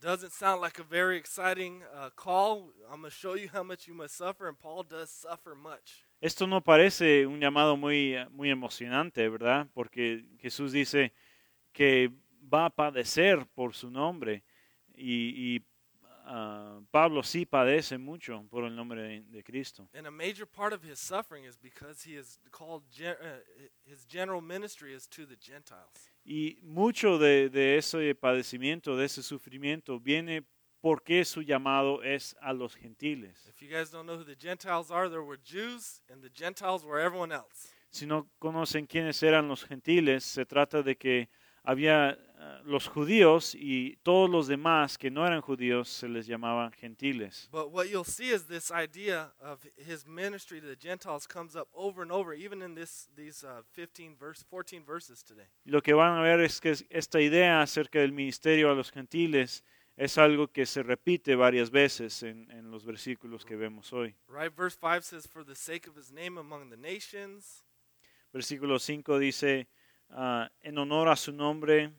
Doesn't 0.00 0.32
sound 0.32 0.60
like 0.60 0.78
a 0.78 0.84
very 0.84 1.16
exciting 1.16 1.82
uh, 1.92 2.10
call. 2.14 2.72
I'm 2.90 3.00
going 3.00 3.10
to 3.10 3.16
show 3.16 3.34
you 3.34 3.48
how 3.52 3.62
much 3.62 3.88
you 3.88 3.94
must 3.94 4.16
suffer, 4.16 4.46
and 4.46 4.58
Paul 4.58 4.84
does 4.84 5.10
suffer 5.10 5.54
much. 5.54 6.04
Esto 6.20 6.46
no 6.46 6.60
parece 6.60 7.26
un 7.26 7.40
llamado 7.40 7.76
muy, 7.76 8.16
muy 8.30 8.50
emocionante, 8.50 9.28
¿verdad? 9.28 9.66
Porque 9.74 10.24
Jesús 10.38 10.72
dice 10.72 11.12
que 11.72 12.10
va 12.52 12.66
a 12.66 12.70
padecer 12.70 13.46
por 13.54 13.74
su 13.74 13.90
nombre 13.90 14.44
y, 14.94 15.56
y, 15.56 15.62
ah, 16.26 16.80
Pablo 16.90 17.22
sí 17.22 17.46
padece 17.46 17.98
mucho 17.98 18.44
por 18.50 18.64
el 18.64 18.74
nombre 18.74 19.02
de, 19.02 19.22
de 19.22 19.42
Cristo. 19.42 19.88
And 19.94 20.06
a 20.06 20.10
major 20.10 20.46
part 20.46 20.72
of 20.72 20.82
his 20.82 20.98
suffering 20.98 21.44
is 21.44 21.56
because 21.56 22.02
he 22.02 22.16
is 22.16 22.38
called, 22.50 22.82
gen- 22.90 23.16
uh, 23.20 23.40
his 23.84 24.04
general 24.06 24.40
ministry 24.40 24.92
is 24.94 25.06
to 25.08 25.26
the 25.26 25.36
Gentiles. 25.36 26.10
Y 26.24 26.58
mucho 26.62 27.18
de, 27.18 27.48
de 27.48 27.76
ese 27.78 28.14
padecimiento, 28.14 28.96
de 28.96 29.04
ese 29.04 29.22
sufrimiento, 29.22 30.00
viene 30.00 30.44
porque 30.80 31.24
su 31.24 31.42
llamado 31.42 32.02
es 32.02 32.36
a 32.40 32.52
los 32.52 32.74
gentiles. 32.74 33.46
If 33.48 33.60
you 33.60 33.68
guys 33.68 33.90
don't 33.90 34.06
know 34.06 34.16
who 34.16 34.24
the 34.24 34.36
Gentiles 34.36 34.90
are, 34.90 35.08
there 35.08 35.22
were 35.22 35.38
Jews, 35.42 36.02
and 36.10 36.22
the 36.22 36.30
Gentiles 36.30 36.84
were 36.84 37.00
everyone 37.00 37.32
else. 37.32 37.72
Si 37.90 38.06
no 38.06 38.28
conocen 38.38 38.86
quiénes 38.86 39.22
eran 39.22 39.48
los 39.48 39.64
gentiles, 39.64 40.24
se 40.24 40.44
trata 40.44 40.82
de 40.82 40.96
que 40.96 41.28
había 41.66 42.16
ah, 42.38 42.60
los 42.64 42.86
judíos 42.88 43.54
y 43.54 43.96
todos 44.02 44.30
los 44.30 44.46
demás 44.46 44.96
que 44.96 45.10
no 45.10 45.26
eran 45.26 45.40
judíos 45.40 45.88
se 45.88 46.08
les 46.08 46.26
llamaban 46.26 46.72
gentiles. 46.72 47.48
But 47.50 47.70
what 47.72 47.86
you'll 47.88 48.04
see 48.04 48.30
is 48.32 48.46
this 48.46 48.70
idea 48.70 49.32
of 49.40 49.66
his 49.76 50.06
ministry 50.06 50.60
to 50.60 50.66
the 50.66 50.76
Gentiles 50.76 51.26
comes 51.26 51.56
up 51.56 51.68
over 51.74 52.02
and 52.02 52.12
over, 52.12 52.32
even 52.34 52.62
in 52.62 52.74
this 52.74 53.08
these 53.16 53.44
uh, 53.44 53.62
15 53.72 54.16
verse, 54.16 54.42
14 54.48 54.84
verses 54.84 55.22
today. 55.24 55.46
Lo 55.64 55.80
que 55.82 55.92
van 55.94 56.16
a 56.18 56.22
ver 56.22 56.40
es 56.40 56.60
que 56.60 56.70
es- 56.70 56.84
esta 56.88 57.20
idea 57.20 57.60
acerca 57.62 57.98
del 57.98 58.12
ministerio 58.12 58.70
a 58.70 58.74
los 58.74 58.90
gentiles 58.92 59.62
es 59.98 60.18
algo 60.18 60.48
que 60.52 60.66
se 60.66 60.82
repite 60.82 61.36
varias 61.36 61.70
veces 61.70 62.22
en, 62.22 62.50
en 62.50 62.70
los 62.70 62.84
versículos 62.84 63.44
que 63.46 63.56
vemos 63.56 63.92
hoy. 63.94 64.14
Right? 64.28 64.54
Verse 64.54 64.76
5 64.78 65.02
says, 65.02 65.26
For 65.26 65.42
the 65.42 65.54
sake 65.54 65.88
of 65.88 65.96
his 65.96 66.12
name 66.12 66.38
among 66.38 66.68
the 66.70 66.76
nations. 66.76 67.64
Versículo 68.32 68.78
5 68.78 69.18
dice, 69.18 69.68
ah, 70.10 70.50
en 70.62 70.78
honor 70.78 71.08
a 71.08 71.16
su 71.16 71.32
nombre, 71.32 71.92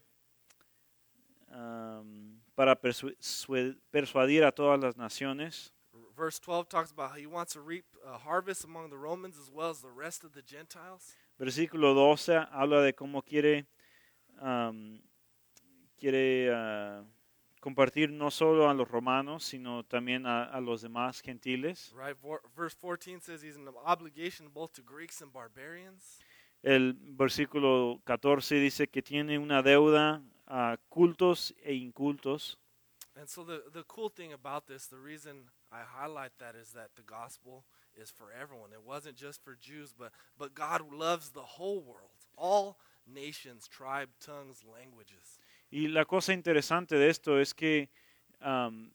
para 2.56 2.76
persuadir 2.76 4.44
a 4.44 4.52
todas 4.52 4.80
las 4.80 4.98
naciones. 4.98 5.72
Verse 6.16 6.40
12 6.40 6.68
talks 6.68 6.92
about 6.92 7.12
how 7.12 7.18
he 7.18 7.28
wants 7.28 7.54
to 7.54 7.62
reap 7.62 7.86
a 8.04 8.18
harvest 8.18 8.64
among 8.64 8.90
the 8.90 8.98
Romans 8.98 9.38
as 9.38 9.52
well 9.52 9.70
as 9.70 9.82
the 9.82 9.92
rest 9.92 10.24
of 10.24 10.34
the 10.34 10.42
Gentiles. 10.42 11.16
Versículo 11.38 11.94
12 11.94 12.48
habla 12.52 12.82
de 12.82 12.94
cómo 12.94 13.22
quiere, 13.22 13.68
quiere 16.00 16.52
ah, 16.52 17.04
compartir 17.62 18.10
no 18.10 18.32
solo 18.32 18.68
a 18.68 18.74
los 18.74 18.88
romanos, 18.88 19.44
sino 19.44 19.84
también 19.84 20.26
a, 20.26 20.46
a 20.46 20.60
los 20.60 20.82
demás 20.82 21.22
gentiles. 21.22 21.94
Right? 21.96 22.18
Verse 22.56 22.74
14 22.74 23.22
says 23.22 23.44
he's 23.44 23.56
an 23.56 23.70
obligation 23.86 24.48
both 24.52 24.74
to 24.74 24.82
Greeks 24.82 25.22
and 25.22 25.32
barbarians. 25.32 26.18
El 26.64 26.94
versículo 26.94 28.02
14 28.06 28.56
dice 28.56 28.88
que 28.88 29.02
tiene 29.02 29.38
una 29.38 29.62
deuda 29.62 30.22
a 30.48 30.78
cultos 30.90 31.54
e 31.64 31.74
incultos. 31.74 32.58
And 33.16 33.28
so 33.28 33.44
the, 33.44 33.64
the 33.74 33.84
cool 33.88 34.10
thing 34.10 34.34
about 34.34 34.68
this, 34.68 34.88
the 34.88 35.00
reason 35.00 35.50
I 35.72 35.82
highlight 35.82 36.34
that 36.40 36.56
is 36.56 36.72
that 36.74 36.92
the 36.96 37.04
gospel 37.04 37.64
is 37.96 38.12
for 38.12 38.32
everyone. 38.32 38.72
It 38.72 38.84
wasn't 38.86 39.18
just 39.18 39.44
for 39.44 39.58
Jews, 39.60 39.94
but, 39.98 40.12
but 40.38 40.54
God 40.54 40.82
loves 40.92 41.30
the 41.30 41.42
whole 41.42 41.82
world, 41.82 42.14
all 42.38 42.78
nations, 43.08 43.68
tribe, 43.68 44.10
tongues, 44.20 44.64
languages. 44.64 45.40
Y 45.72 45.88
la 45.88 46.06
cosa 46.06 46.34
interesante 46.34 46.96
de 46.96 47.10
esto 47.10 47.40
es 47.40 47.54
que 47.54 47.90
am, 48.40 48.92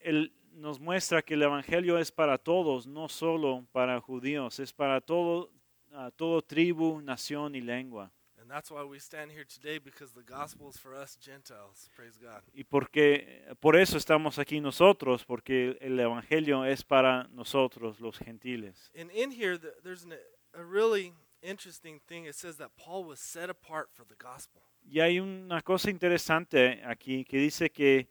él 0.00 0.32
nos 0.52 0.78
muestra 0.78 1.22
que 1.22 1.34
el 1.34 1.42
Evangelio 1.42 1.98
es 1.98 2.12
para 2.12 2.38
todos, 2.38 2.86
no 2.86 3.08
solo 3.08 3.66
para 3.72 4.00
judíos, 4.00 4.60
es 4.60 4.72
para 4.72 5.00
todo, 5.00 5.50
a 5.94 6.10
todo 6.10 6.42
tribu, 6.42 7.00
nación 7.02 7.54
y 7.54 7.60
lengua. 7.60 8.10
And 8.40 8.50
that's 8.50 8.70
why 8.70 8.82
we 8.82 8.98
stand 8.98 9.30
here 9.30 9.44
today 9.44 9.78
because 9.78 10.12
the 10.12 10.22
gospel 10.22 10.68
is 10.68 10.76
for 10.76 10.94
us 10.94 11.16
Gentiles. 11.20 11.88
Praise 11.94 12.18
God. 12.18 12.42
Y 12.52 12.64
porque, 12.64 13.44
por 13.60 13.76
eso 13.76 13.96
estamos 13.96 14.38
aquí 14.38 14.60
nosotros, 14.60 15.24
porque 15.24 15.78
el 15.80 15.98
Evangelio 15.98 16.64
es 16.64 16.82
para 16.82 17.28
nosotros, 17.32 18.00
los 18.00 18.18
gentiles. 18.18 18.90
And 18.98 19.10
in 19.12 19.30
here, 19.30 19.56
the, 19.56 19.74
there's 19.84 20.02
an, 20.02 20.14
a 20.54 20.64
really 20.64 21.12
interesting 21.42 22.00
thing. 22.08 22.24
It 22.24 22.34
says 22.34 22.56
that 22.56 22.70
Paul 22.76 23.04
was 23.04 23.20
set 23.20 23.48
apart 23.48 23.90
for 23.92 24.04
the 24.04 24.16
gospel. 24.16 24.62
Y 24.84 25.00
hay 25.00 25.20
una 25.20 25.62
cosa 25.62 25.90
interesante 25.90 26.82
aquí 26.84 27.24
que 27.24 27.38
dice 27.38 27.70
que 27.70 28.08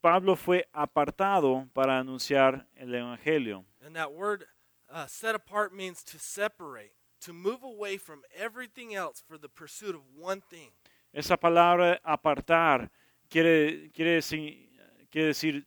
Pablo 0.00 0.36
fue 0.36 0.68
apartado 0.72 1.68
para 1.72 1.98
anunciar 1.98 2.66
el 2.76 2.94
Evangelio. 2.94 3.64
And 3.84 3.94
that 3.96 4.12
word 4.12 4.44
uh, 4.88 5.06
set 5.06 5.34
apart 5.34 5.72
means 5.72 6.04
to 6.04 6.18
separate, 6.18 6.92
to 7.24 7.32
move 7.32 7.62
away 7.62 7.98
from 7.98 8.22
everything 8.36 8.94
else 8.94 9.20
for 9.26 9.38
the 9.38 9.48
pursuit 9.48 9.94
of 9.94 10.02
one 10.18 10.40
thing. 10.50 10.70
Esa 11.12 11.36
palabra 11.36 12.00
apartar 12.04 12.90
quiere, 13.28 13.90
quiere, 13.92 14.14
decir, 14.16 14.68
quiere 15.10 15.28
decir 15.28 15.66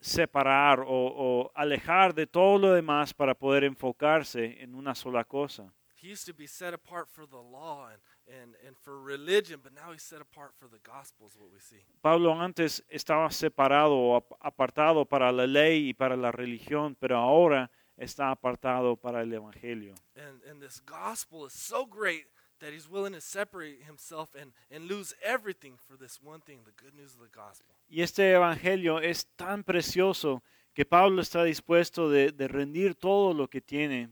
separar 0.00 0.80
o, 0.80 0.86
o 0.88 1.50
alejar 1.54 2.14
de 2.14 2.26
todo 2.26 2.58
lo 2.58 2.72
demás 2.74 3.12
para 3.14 3.34
poder 3.34 3.64
enfocarse 3.64 4.62
en 4.62 4.74
una 4.74 4.94
sola 4.94 5.24
cosa. 5.24 5.72
He 6.00 6.08
used 6.12 6.26
to 6.26 6.34
be 6.34 6.46
set 6.46 6.74
apart 6.74 7.08
for 7.08 7.26
the 7.26 7.38
law 7.40 7.88
and, 7.88 7.98
and, 8.28 8.54
and 8.66 8.76
for 8.76 9.00
religion, 9.00 9.60
but 9.62 9.72
now 9.72 9.90
he's 9.92 10.02
set 10.02 10.20
apart 10.20 10.52
for 10.58 10.68
the 10.68 10.78
gospel, 10.84 11.26
is 11.26 11.34
what 11.34 11.50
we 11.50 11.58
see. 11.58 11.82
Pablo 12.02 12.34
antes 12.38 12.82
estaba 12.90 13.30
separado 13.30 13.94
o 13.96 14.16
ap- 14.16 14.32
apartado 14.40 15.06
para 15.06 15.32
la 15.32 15.46
ley 15.46 15.88
y 15.88 15.94
para 15.94 16.14
la 16.16 16.30
religión, 16.30 16.94
pero 17.00 17.16
ahora 17.16 17.70
está 17.96 18.30
apartado 18.30 18.96
para 18.96 19.22
el 19.22 19.32
Evangelio. 19.32 19.94
And, 20.16 20.40
and 20.48 20.60
this 20.60 20.80
gospel 20.80 21.46
is 21.46 21.52
so 21.52 21.86
great 21.86 22.26
that 22.60 22.72
he's 22.72 22.88
willing 22.88 23.12
to 23.12 23.20
separate 23.20 23.82
himself 23.84 24.34
and, 24.34 24.52
and 24.70 24.88
lose 24.88 25.14
everything 25.22 25.74
for 25.76 25.96
this 25.96 26.20
one 26.22 26.40
thing 26.40 26.60
the 26.64 26.72
good 26.72 26.94
news 26.94 27.14
of 27.14 27.20
the 27.20 27.28
gospel. 27.28 27.74
Y 27.88 28.02
este 28.02 28.32
Evangelio 28.32 28.98
es 28.98 29.26
tan 29.36 29.64
precioso 29.64 30.42
que 30.74 30.84
Pablo 30.84 31.20
está 31.20 31.44
dispuesto 31.44 32.10
de, 32.10 32.32
de 32.32 32.48
rendir 32.48 32.94
todo 32.94 33.32
lo 33.32 33.48
que 33.48 33.60
tiene 33.60 34.08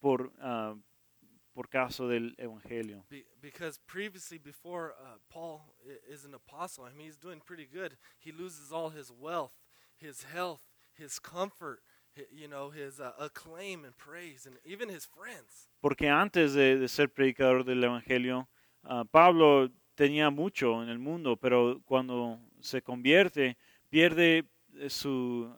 por, 0.00 0.32
ah, 0.40 0.74
por 1.54 1.68
caso 1.68 2.08
del 2.08 2.34
Evangelio. 2.38 3.04
Be, 3.08 3.24
because 3.40 3.78
previously, 3.86 4.38
before 4.38 4.94
uh, 5.00 5.16
Paul 5.28 5.62
is 6.08 6.24
an 6.24 6.34
apostle, 6.34 6.84
I 6.84 6.96
mean, 6.96 7.06
he's 7.06 7.16
doing 7.16 7.40
pretty 7.44 7.66
good. 7.66 7.96
He 8.18 8.32
loses 8.32 8.72
all 8.72 8.90
his 8.90 9.10
wealth, 9.10 9.52
his 9.96 10.24
health, 10.24 10.60
his 10.92 11.18
comfort, 11.18 11.80
you 12.32 12.48
know, 12.48 12.70
his 12.70 13.00
uh, 13.00 13.12
acclaim 13.18 13.84
and 13.84 13.96
praise, 13.96 14.46
and 14.46 14.56
even 14.64 14.88
his 14.88 15.04
friends. 15.06 15.68
Porque 15.80 16.08
antes 16.08 16.54
de, 16.54 16.78
de 16.78 16.88
ser 16.88 17.08
predicador 17.08 17.64
del 17.64 17.82
Evangelio, 17.82 18.48
ah, 18.84 19.04
Pablo 19.04 19.70
tenía 19.94 20.30
mucho 20.30 20.82
en 20.82 20.88
el 20.88 20.98
mundo, 20.98 21.36
pero 21.36 21.80
cuando 21.84 22.40
se 22.60 22.82
convierte, 22.82 23.56
pierde 23.90 24.44
eh, 24.74 24.90
su, 24.90 25.52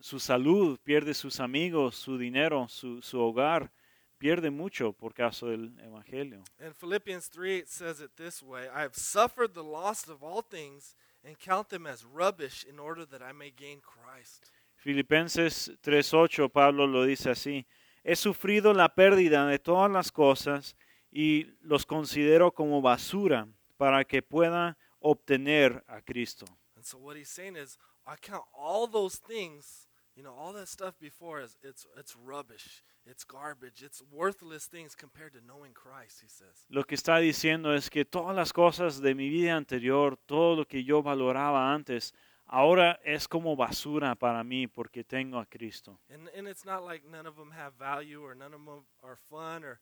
su 0.00 0.18
salud, 0.18 0.78
pierde 0.82 1.14
sus 1.14 1.40
amigos, 1.40 1.96
su 1.96 2.18
dinero, 2.18 2.66
su, 2.68 3.02
su 3.02 3.20
hogar, 3.20 3.70
pierde 4.18 4.50
mucho 4.50 4.92
por 4.92 5.12
causa 5.12 5.46
del 5.46 5.78
Evangelio. 5.80 6.42
And 6.58 6.74
Philippians 6.74 7.28
3 7.28 7.58
8 7.58 7.68
says 7.68 8.00
it 8.00 8.16
this 8.16 8.42
way 8.42 8.68
I 8.68 8.82
have 8.82 8.94
suffered 8.94 9.54
the 9.54 9.64
loss 9.64 10.08
of 10.08 10.22
all 10.22 10.42
things 10.42 10.94
and 11.24 11.38
count 11.38 11.68
them 11.68 11.86
as 11.86 12.04
rubbish 12.04 12.64
in 12.64 12.78
order 12.78 13.04
that 13.06 13.20
I 13.22 13.32
may 13.32 13.50
gain 13.50 13.80
Christ. 13.80 14.50
Filipenses 14.86 15.72
3.8, 15.82 16.48
Pablo 16.48 16.86
lo 16.86 17.04
dice 17.04 17.30
así, 17.30 17.66
he 18.04 18.14
sufrido 18.14 18.72
la 18.72 18.94
pérdida 18.94 19.44
de 19.48 19.58
todas 19.58 19.90
las 19.90 20.12
cosas 20.12 20.76
y 21.10 21.48
los 21.60 21.84
considero 21.84 22.52
como 22.52 22.80
basura 22.80 23.48
para 23.78 24.04
que 24.04 24.22
pueda 24.22 24.78
obtener 25.00 25.82
a 25.88 26.00
Cristo. 26.02 26.46
And 26.76 26.84
so 26.84 26.98
what 26.98 27.16
he's 27.16 27.28
saying 27.28 27.56
is, 27.56 27.80
I 28.06 28.14
count 28.14 28.44
all 28.56 28.88
those 28.88 29.18
things, 29.18 29.88
you 30.14 30.22
know, 30.22 30.32
all 30.32 30.52
that 30.52 30.68
stuff 30.68 30.94
before 31.00 31.42
as 31.42 31.56
it's 31.64 31.84
it's 31.98 32.14
rubbish, 32.14 32.84
it's 33.04 33.24
garbage, 33.24 33.82
it's 33.82 34.04
worthless 34.12 34.68
things 34.68 34.94
compared 34.94 35.32
to 35.32 35.40
knowing 35.44 35.72
Christ, 35.74 36.20
he 36.22 36.28
says. 36.28 36.64
Lo 36.68 36.84
que 36.84 36.94
está 36.94 37.18
diciendo 37.18 37.74
es 37.74 37.90
que 37.90 38.04
todas 38.04 38.36
las 38.36 38.52
cosas 38.52 39.00
de 39.00 39.16
mi 39.16 39.30
vida 39.30 39.56
anterior, 39.56 40.16
todo 40.16 40.54
lo 40.54 40.64
que 40.64 40.84
yo 40.84 41.02
valoraba 41.02 41.74
antes, 41.74 42.14
ahora 42.46 43.00
es 43.04 43.26
como 43.28 43.56
basura 43.56 44.14
para 44.14 44.42
mí 44.44 44.66
porque 44.66 45.04
tengo 45.04 45.38
a 45.38 45.46
Cristo. 45.46 45.98
And 46.10 46.28
and 46.36 46.48
it's 46.48 46.64
not 46.64 46.82
like 46.84 47.06
none 47.08 47.26
of 47.28 47.36
them 47.36 47.50
have 47.52 47.72
value 47.78 48.22
or 48.22 48.34
none 48.36 48.54
of 48.54 48.64
them 48.64 48.84
are 49.02 49.16
fun 49.30 49.64
or 49.64 49.78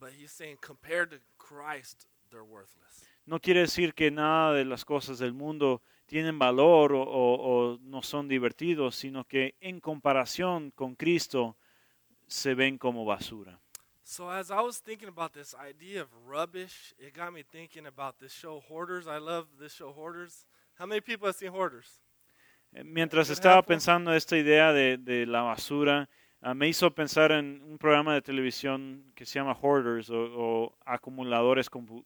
but 0.00 0.12
he's 0.12 0.30
saying 0.32 0.58
compared 0.60 1.10
to 1.10 1.18
Christ, 1.38 2.06
they're 2.30 2.44
worthless. 2.44 3.04
No 3.26 3.38
quiere 3.40 3.60
decir 3.60 3.94
que 3.94 4.10
nada 4.10 4.54
de 4.54 4.64
las 4.64 4.84
cosas 4.84 5.18
del 5.18 5.34
mundo 5.34 5.82
tienen 6.06 6.38
valor 6.38 6.92
o, 6.94 7.02
o- 7.02 7.72
o 7.74 7.78
no 7.82 8.00
son 8.02 8.26
divertidos, 8.28 8.94
sino 8.96 9.24
que 9.24 9.54
en 9.60 9.80
comparación 9.80 10.70
con 10.70 10.94
Cristo 10.94 11.56
se 12.26 12.54
ven 12.54 12.78
como 12.78 13.04
basura. 13.04 13.60
So 14.02 14.30
as 14.30 14.50
I 14.50 14.62
was 14.62 14.80
thinking 14.80 15.08
about 15.08 15.34
this 15.34 15.54
idea 15.54 16.00
of 16.00 16.08
rubbish, 16.26 16.94
it 16.98 17.14
got 17.14 17.32
me 17.32 17.42
thinking 17.42 17.86
about 17.86 18.18
this 18.18 18.32
show 18.32 18.60
Hoarders. 18.60 19.06
I 19.06 19.18
love 19.18 19.46
this 19.60 19.74
show 19.74 19.92
Hoarders. 19.92 20.46
How 20.78 20.86
many 20.86 21.02
people 21.02 21.26
have 21.26 21.36
seen 21.36 21.50
Hoarders? 21.52 22.00
Eh, 22.72 22.84
Mientras 22.84 23.30
estaba 23.30 23.62
pensando 23.62 24.12
esta 24.14 24.36
idea 24.36 24.72
de, 24.72 24.98
de 24.98 25.26
la 25.26 25.42
basura, 25.42 26.08
ah, 26.40 26.54
me 26.54 26.68
hizo 26.68 26.94
pensar 26.94 27.32
en 27.32 27.62
un 27.62 27.78
programa 27.78 28.14
de 28.14 28.22
televisión 28.22 29.12
que 29.14 29.24
se 29.26 29.38
llama 29.38 29.52
Hoarders 29.60 30.10
o, 30.10 30.18
o 30.20 30.78
acumuladores 30.84 31.70
compu- 31.70 32.04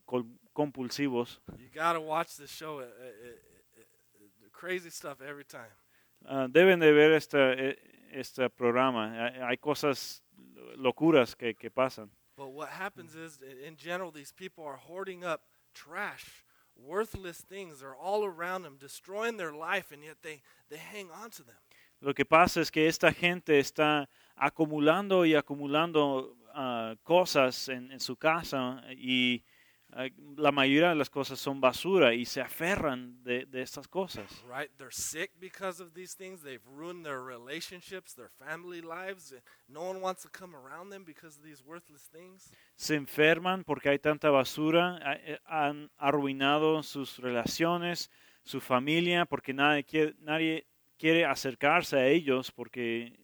compulsivos. 0.52 1.40
You 1.59 1.69
got 1.75 1.95
to 1.95 2.00
watch 2.00 2.28
show. 2.47 2.81
It, 2.81 2.88
it, 2.88 3.42
it, 3.76 3.88
it, 4.47 4.52
crazy 4.52 4.90
stuff 4.90 5.21
every 5.21 5.45
time. 5.45 5.71
Ah, 6.25 6.47
deben 6.49 6.78
de 6.78 6.92
ver 6.92 7.12
este, 7.12 7.78
este 8.12 8.49
programa. 8.50 9.12
Hay- 9.49 9.59
cosas 9.59 10.23
locuras 10.76 11.35
que, 11.35 11.54
que 11.54 11.71
pasan. 11.71 12.11
But 12.37 12.50
what 12.52 12.69
happens 12.71 13.14
is, 13.14 13.40
in 13.66 13.76
general, 13.76 14.11
these 14.12 14.33
people 14.33 14.64
are 14.64 14.76
hoarding 14.78 15.25
up 15.25 15.42
trash, 15.75 16.45
worthless 16.87 17.41
things. 17.41 17.81
They're 17.81 17.95
all 17.95 18.25
around 18.25 18.62
them, 18.62 18.77
destroying 18.79 19.37
their 19.37 19.53
life, 19.53 19.93
and 19.93 20.03
yet 20.03 20.17
they, 20.23 20.43
they 20.71 20.79
hang 20.79 21.09
on 21.11 21.31
to 21.31 21.43
them. 21.43 21.57
Lo 22.01 22.15
que 22.15 22.25
pasa 22.25 22.61
es 22.61 22.71
que 22.71 22.89
esta 22.89 23.12
gente 23.12 23.61
está 23.61 24.09
acumulando 24.37 25.25
y 25.25 25.35
acumulando 25.35 26.37
ah, 26.53 26.97
cosas 27.05 27.69
en, 27.69 27.93
en 27.93 28.01
su 28.01 28.17
casa 28.17 28.83
y 28.91 29.45
la 30.37 30.53
mayoría 30.53 30.91
de 30.91 30.95
las 30.95 31.11
cosas 31.11 31.39
son 31.39 31.61
basura 31.61 32.15
y 32.15 32.25
se 32.25 32.41
aferran 32.41 33.23
de, 33.23 33.45
de 33.47 33.63
estas 33.63 33.87
cosas. 33.87 34.43
Right? 34.49 34.71
They're 34.79 34.91
sick 34.91 35.33
because 35.39 35.83
of 35.83 35.93
these 35.93 36.15
things. 36.17 36.43
They've 36.43 36.65
ruined 36.67 37.05
their 37.05 37.21
relationships, 37.21 38.15
their 38.15 38.31
family 38.31 38.81
lives. 38.81 39.35
No 39.69 39.83
one 39.83 40.01
wants 40.01 40.23
to 40.23 40.31
come 40.31 40.55
around 40.57 40.91
them 40.91 41.05
because 41.05 41.37
of 41.37 41.45
these 41.45 41.63
worthless 41.65 42.09
things. 42.11 42.51
Se 42.75 42.95
enferman 42.95 43.65
porque 43.65 43.91
hay 43.91 43.99
tanta 43.99 44.31
basura, 44.31 44.99
eh, 45.05 45.39
han 45.45 45.91
arruinado 45.99 46.83
sus 46.83 47.19
relaciones, 47.19 48.11
su 48.45 48.61
familia, 48.61 49.27
porque 49.27 49.53
nadie 49.53 49.85
quiere, 49.85 50.15
nadie 50.21 50.67
quiere 50.99 51.25
acercarse 51.25 51.97
a 51.97 52.07
ellos 52.07 52.51
porque 52.51 53.22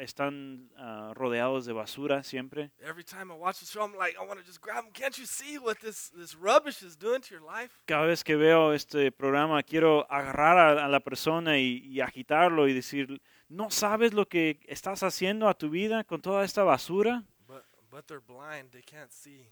están 0.00 0.70
ah, 0.76 1.12
rodeados 1.14 1.64
de 1.64 1.72
basura 1.72 2.22
siempre. 2.22 2.70
Every 2.80 3.04
time 3.04 3.30
I 3.30 3.36
watch 3.36 3.60
the 3.60 3.66
show, 3.66 3.82
I'm 3.84 3.96
like, 3.96 4.16
I 4.18 4.26
want 4.26 4.40
to 4.40 4.46
just 4.46 4.60
grab 4.60 4.84
them. 4.84 4.92
Can't 4.92 5.16
you 5.18 5.26
see 5.26 5.58
what 5.58 5.78
this, 5.80 6.10
this 6.10 6.34
rubbish 6.34 6.82
is 6.82 6.96
doing 6.96 7.20
to 7.22 7.34
your 7.34 7.42
life? 7.42 7.70
Cada 7.86 8.06
vez 8.06 8.24
que 8.24 8.36
veo 8.36 8.72
este 8.72 9.12
programa 9.12 9.62
quiero 9.62 10.06
agarrar 10.10 10.58
a, 10.58 10.84
a 10.84 10.88
la 10.88 11.00
persona 11.00 11.58
y, 11.58 11.82
y 11.84 12.00
agitarlo 12.00 12.68
y 12.68 12.72
decir, 12.72 13.20
¿no 13.48 13.70
sabes 13.70 14.14
lo 14.14 14.26
que 14.26 14.60
estás 14.66 15.02
haciendo 15.02 15.48
a 15.48 15.54
tu 15.54 15.70
vida 15.70 16.04
con 16.04 16.20
toda 16.20 16.44
esta 16.44 16.62
basura? 16.62 17.24
But, 17.46 17.64
but 17.90 18.06
they're 18.06 18.20
blind, 18.20 18.70
they 18.72 18.82
can't 18.82 19.10
see. 19.10 19.48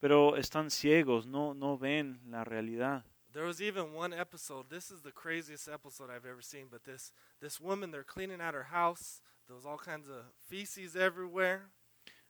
Pero 0.00 0.36
están 0.36 0.70
ciegos, 0.70 1.26
no, 1.26 1.54
no 1.54 1.76
ven 1.76 2.20
la 2.26 2.44
realidad. 2.44 3.04
There 3.32 3.44
was 3.44 3.60
even 3.60 3.92
one 3.92 4.14
episode. 4.14 4.70
This 4.70 4.90
is 4.90 5.02
the 5.02 5.12
craziest 5.12 5.68
episode 5.68 6.08
I've 6.10 6.24
ever 6.24 6.40
seen. 6.40 6.66
But 6.70 6.84
this 6.84 7.12
this 7.40 7.60
woman, 7.60 7.90
they're 7.90 8.02
cleaning 8.02 8.40
out 8.40 8.54
her 8.54 8.68
house. 8.72 9.20
There 9.48 9.56
was 9.56 9.64
all 9.64 9.78
kinds 9.78 10.10
of 10.10 10.26
feces 10.46 10.94
everywhere. 10.94 11.70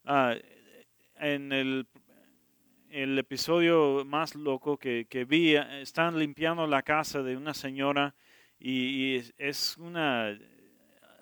Ah, 0.07 0.37
en 1.17 1.51
el, 1.51 1.85
el 2.91 3.19
episodio 3.19 4.05
más 4.05 4.37
loco 4.37 4.77
que, 4.77 5.05
que 5.11 5.25
vi, 5.25 5.57
están 5.57 6.17
limpiando 6.17 6.65
la 6.69 6.83
casa 6.83 7.25
de 7.25 7.37
una 7.37 7.55
señora 7.55 8.15
y, 8.61 8.71
y 8.71 9.17
es, 9.17 9.35
es 9.37 9.77
una 9.79 10.39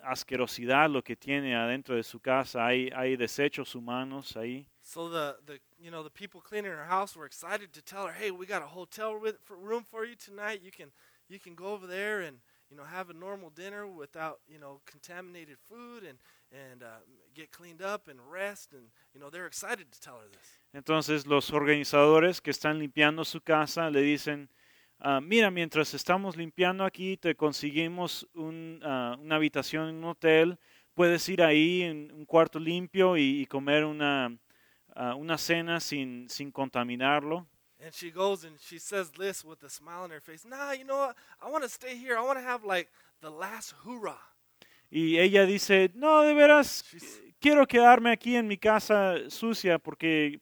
asquerosidad 0.03 0.87
lo 0.87 1.01
que 1.01 1.15
tiene 1.15 1.55
adentro 1.55 1.95
de 1.95 2.03
su 2.03 2.19
casa. 2.19 2.67
Hay, 2.67 2.91
hay 2.95 3.15
desechos 3.15 3.73
humanos 3.73 4.37
ahí. 4.37 4.69
So 4.83 5.09
the 5.09 5.35
the 5.47 5.59
you 5.79 5.89
know 5.89 6.03
the 6.03 6.11
people 6.11 6.41
cleaning 6.41 6.71
her 6.71 6.85
house 6.85 7.17
were 7.17 7.25
excited 7.25 7.73
to 7.73 7.81
tell 7.81 8.05
her, 8.05 8.13
hey, 8.13 8.29
we 8.29 8.45
got 8.45 8.61
a 8.61 8.67
hotel 8.67 9.19
with, 9.19 9.37
for, 9.43 9.57
room 9.57 9.83
for 9.83 10.05
you 10.05 10.15
tonight. 10.15 10.61
You 10.61 10.71
can 10.71 10.91
you 11.27 11.39
can 11.39 11.55
go 11.55 11.73
over 11.73 11.87
there 11.87 12.21
and 12.21 12.37
you 12.69 12.75
know 12.75 12.85
have 12.85 13.09
a 13.09 13.13
normal 13.13 13.49
dinner 13.49 13.87
without 13.87 14.39
you 14.47 14.59
know 14.59 14.81
contaminated 14.85 15.57
food 15.59 16.03
and 16.03 16.19
and 16.51 16.83
uh, 16.83 16.99
get 17.33 17.51
cleaned 17.51 17.81
up 17.81 18.07
and 18.07 18.19
rest 18.31 18.73
and 18.73 18.89
you 19.13 19.19
know 19.19 19.29
they're 19.29 19.47
excited 19.47 19.91
to 19.91 19.99
tell 19.99 20.15
her 20.15 20.27
this. 20.29 20.59
Entonces 20.73 21.25
los 21.25 21.51
organizadores 21.51 22.41
que 22.41 22.51
están 22.51 22.79
limpiando 22.79 23.25
su 23.25 23.41
casa 23.41 23.89
le 23.89 24.01
dicen, 24.01 24.49
ah, 24.99 25.19
mira, 25.21 25.49
mientras 25.51 25.93
estamos 25.93 26.35
limpiando 26.35 26.83
aquí, 26.83 27.17
te 27.17 27.35
conseguimos 27.35 28.27
un, 28.33 28.79
ah, 28.83 29.17
una 29.19 29.35
habitación 29.35 29.89
en 29.89 29.95
un 29.95 30.05
hotel, 30.05 30.59
puedes 30.93 31.27
ir 31.29 31.41
ahí 31.41 31.83
en 31.83 32.11
un 32.11 32.25
cuarto 32.25 32.59
limpio 32.59 33.17
y, 33.17 33.41
y 33.41 33.45
comer 33.45 33.85
una, 33.85 34.37
ah, 34.95 35.15
una 35.15 35.37
cena 35.37 35.79
sin, 35.79 36.29
sin 36.29 36.51
contaminarlo. 36.51 37.47
And 37.79 37.93
she 37.93 38.09
goes 38.09 38.43
and 38.43 38.59
she 38.59 38.79
says 38.79 39.11
this 39.11 39.43
with 39.45 39.61
a 39.63 39.69
smile 39.69 40.03
on 40.03 40.09
her 40.09 40.19
face. 40.19 40.43
Nah, 40.45 40.71
you 40.71 40.83
know 40.83 40.97
what? 40.97 41.15
I 41.41 41.49
want 41.49 41.63
to 41.63 41.69
stay 41.69 41.95
here. 41.95 42.17
I 42.17 42.21
want 42.23 42.39
to 42.39 42.43
have 42.43 42.63
like 42.65 42.89
the 43.21 43.29
last 43.29 43.73
hoorah. 43.85 44.17
Y 44.91 45.17
ella 45.19 45.45
dice, 45.45 45.91
no, 45.95 46.23
de 46.23 46.33
veras, 46.33 46.83
She's- 46.91 47.21
quiero 47.39 47.67
quedarme 47.67 48.11
aquí 48.11 48.35
en 48.35 48.47
mi 48.47 48.57
casa 48.57 49.29
sucia 49.29 49.77
porque 49.77 50.39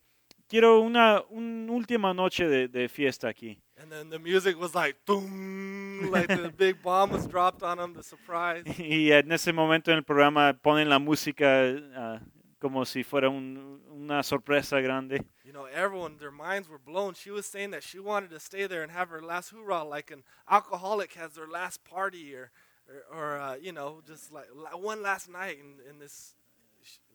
quiero 0.47 0.79
una, 0.81 1.23
una 1.29 1.71
última 1.73 2.13
noche 2.13 2.47
de, 2.47 2.67
de 2.69 2.87
fiesta 2.87 3.27
aquí. 3.27 3.59
And 3.77 3.91
then 3.91 4.09
the 4.09 4.19
music 4.19 4.57
was 4.57 4.73
like 4.73 4.95
boom, 5.05 6.09
like 6.11 6.27
the 6.27 6.49
big 6.57 6.81
bomb 6.81 7.11
was 7.11 7.27
dropped 7.27 7.63
on 7.63 7.77
them, 7.77 7.93
the 7.93 8.03
surprise. 8.03 8.63
Y 8.79 9.11
en 9.11 9.29
ese 9.33 9.51
momento 9.51 9.91
en 9.91 9.97
el 9.97 10.03
programa 10.03 10.53
ponen 10.53 10.87
la 10.87 10.99
música 10.99 11.63
ah, 11.95 12.21
como 12.59 12.85
si 12.85 13.03
fuera 13.03 13.27
un- 13.29 13.81
una 13.91 14.23
sorpresa 14.23 14.79
grande. 14.79 15.25
Know, 15.55 15.67
everyone, 15.73 16.17
their 16.19 16.31
minds 16.31 16.67
were 16.67 16.77
blown. 16.77 17.13
She 17.13 17.31
was 17.31 17.45
saying 17.45 17.71
that 17.71 17.81
she 17.81 17.97
wanted 17.97 18.29
to 18.31 18.41
stay 18.41 18.67
there 18.67 18.83
and 18.83 18.91
have 18.91 19.07
her 19.07 19.21
last 19.21 19.51
hoorah, 19.51 19.85
like 19.85 20.11
an 20.11 20.23
alcoholic 20.49 21.13
has 21.13 21.31
their 21.31 21.47
last 21.47 21.81
party, 21.85 22.35
or, 22.35 22.51
or, 22.89 23.17
or 23.17 23.39
uh, 23.39 23.55
you 23.55 23.71
know, 23.71 24.01
just 24.05 24.33
like 24.33 24.47
one 24.73 25.01
last 25.01 25.29
night 25.29 25.57
in, 25.57 25.79
in 25.89 25.97
this, 25.97 26.35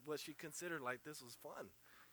what 0.07 0.21
she 0.21 0.33
considered 0.33 0.81
like 0.81 1.05
this 1.05 1.21
was 1.21 1.37
fun. 1.43 1.69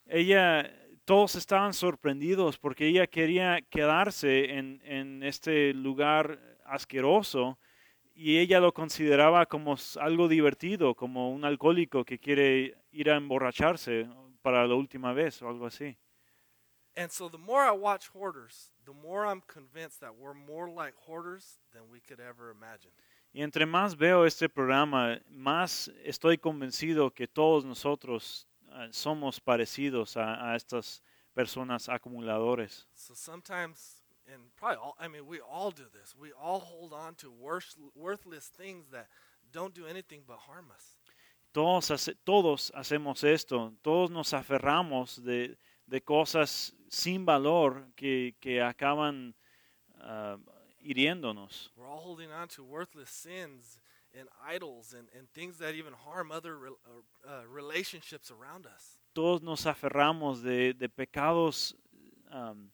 Ella, 0.05 0.69
todos 1.05 1.35
estaban 1.35 1.73
sorprendidos 1.73 2.57
porque 2.57 2.87
ella 2.87 3.07
quería 3.07 3.61
quedarse 3.69 4.51
en, 4.51 4.81
en 4.83 5.23
este 5.23 5.73
lugar 5.73 6.39
asqueroso 6.65 7.57
y 8.13 8.39
ella 8.39 8.59
lo 8.59 8.73
consideraba 8.73 9.45
como 9.45 9.77
algo 10.01 10.27
divertido, 10.27 10.93
como 10.93 11.31
un 11.31 11.45
alcohólico 11.45 12.03
que 12.03 12.19
quiere 12.19 12.75
ir 12.91 13.11
a 13.11 13.15
emborracharse 13.15 14.09
para 14.41 14.67
la 14.67 14.75
última 14.75 15.13
vez 15.13 15.41
o 15.41 15.47
algo 15.47 15.65
así. 15.65 15.95
And 16.97 17.11
so 17.11 17.29
the 17.29 17.37
more 17.37 17.61
I 17.61 17.71
watch 17.71 18.07
hoarders, 18.07 18.71
the 18.83 18.91
more 18.91 19.23
I'm 19.23 19.41
convinced 19.47 20.01
that 20.01 20.15
we're 20.17 20.33
more 20.33 20.67
like 20.67 20.95
hoarders 20.95 21.59
than 21.71 21.83
we 21.91 21.99
could 21.99 22.19
ever 22.19 22.49
imagine. 22.49 22.91
Y 23.33 23.43
entre 23.43 23.65
más 23.67 23.95
veo 23.95 24.23
este 24.23 24.49
programa, 24.49 25.19
más 25.31 25.91
estoy 26.03 26.39
convencido 26.39 27.13
que 27.13 27.27
todos 27.27 27.63
nosotros 27.63 28.47
ah, 28.71 28.87
somos 28.91 29.39
parecidos 29.39 30.17
a, 30.17 30.51
a 30.51 30.55
estas 30.55 31.03
personas 31.35 31.87
acumuladores. 31.87 32.87
So 32.95 33.13
sometimes, 33.13 34.01
and 34.27 34.41
probably 34.55 34.77
all, 34.77 34.95
I 34.99 35.07
mean, 35.07 35.27
we 35.27 35.39
all 35.39 35.69
do 35.69 35.85
this. 35.93 36.15
We 36.19 36.31
all 36.31 36.59
hold 36.59 36.93
on 36.93 37.13
to 37.17 37.29
worth, 37.29 37.75
worthless 37.95 38.47
things 38.47 38.89
that 38.91 39.07
don't 39.51 39.75
do 39.75 39.85
anything 39.85 40.23
but 40.25 40.37
harm 40.39 40.71
us. 40.73 40.97
Todos, 41.53 41.89
hace- 41.91 42.15
todos 42.25 42.71
hacemos 42.75 43.23
esto, 43.23 43.71
todos 43.83 44.09
nos 44.09 44.33
aferramos 44.33 45.23
de, 45.23 45.55
de 45.87 46.01
cosas 46.01 46.73
sin 46.89 47.25
valor 47.25 47.85
que, 47.95 48.35
que 48.39 48.61
acaban 48.61 49.35
ah, 49.99 50.37
hiriéndonos. 50.81 51.71
We're 51.75 51.87
all 51.87 52.01
holding 52.01 52.31
on 52.31 52.47
to 52.49 52.63
worthless 52.63 53.09
sins 53.09 53.79
and 54.17 54.29
idols 54.45 54.93
and, 54.93 55.07
and 55.17 55.27
things 55.33 55.57
that 55.59 55.75
even 55.75 55.93
harm 55.93 56.31
other 56.31 56.57
rel- 56.57 56.79
uh, 56.85 57.29
uh, 57.29 57.41
relationships 57.47 58.31
around 58.31 58.65
us. 58.65 58.97
Todos 59.13 59.41
nos 59.41 59.65
aferramos 59.65 60.43
de, 60.43 60.73
de 60.73 60.89
pecados 60.89 61.75
am, 62.31 62.71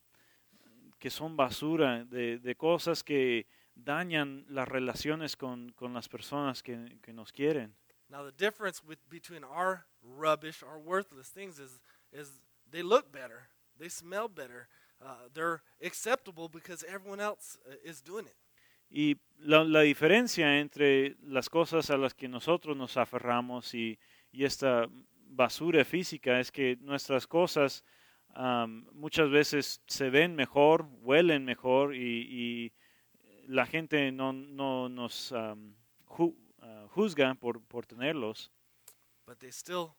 que 1.00 1.10
son 1.10 1.38
basura, 1.38 2.06
de, 2.06 2.38
de 2.38 2.56
cosas 2.56 3.04
que 3.04 3.46
dañan 3.76 4.46
las 4.50 4.68
relaciones 4.68 5.36
con, 5.36 5.72
con 5.72 5.94
las 5.94 6.08
personas 6.08 6.62
que, 6.62 7.00
que 7.02 7.14
nos 7.14 7.32
quieren. 7.32 7.74
Now, 8.10 8.24
the 8.24 8.32
difference 8.32 8.84
with, 8.86 9.00
between 9.10 9.44
our 9.44 9.86
rubbish, 10.04 10.62
our 10.62 10.78
worthless 10.78 11.30
things, 11.30 11.60
is, 11.60 11.80
is 12.12 12.30
they 12.74 12.84
look 12.84 13.12
better, 13.12 13.48
they 13.80 13.88
smell 13.90 14.28
better, 14.28 14.68
uh, 15.00 15.30
they're 15.34 15.62
acceptable 15.82 16.50
because 16.50 16.84
everyone 16.84 17.22
else 17.22 17.58
uh, 17.66 17.76
is 17.90 18.02
doing 18.02 18.26
it. 18.26 18.36
Y 18.90 19.16
la, 19.40 19.64
la 19.64 19.82
diferencia 19.82 20.60
entre 20.60 21.16
las 21.24 21.50
cosas 21.50 21.90
a 21.90 21.98
las 21.98 22.14
que 22.14 22.28
nosotros 22.28 22.76
nos 22.76 22.98
aferramos 22.98 23.74
y, 23.74 23.98
y 24.32 24.44
esta 24.44 24.88
basura 25.30 25.84
física 25.86 26.40
es 26.40 26.52
que 26.52 26.78
nuestras 26.82 27.26
cosas 27.26 27.84
am, 28.36 28.86
muchas 28.94 29.30
veces 29.30 29.82
se 29.88 30.10
ven 30.10 30.36
mejor, 30.36 30.86
huelen 31.02 31.46
mejor 31.46 31.96
y, 31.96 32.28
y 32.30 32.74
la 33.48 33.66
gente 33.66 34.12
no, 34.12 34.32
no 34.34 34.90
nos 34.90 35.32
am, 35.32 35.76
ju- 36.06 36.36
ah, 36.62 36.86
juzga 36.92 37.34
por, 37.36 37.62
por 37.64 37.86
tenerlos, 37.86 38.52
but 39.26 39.40
they 39.40 39.52
still 39.52 39.96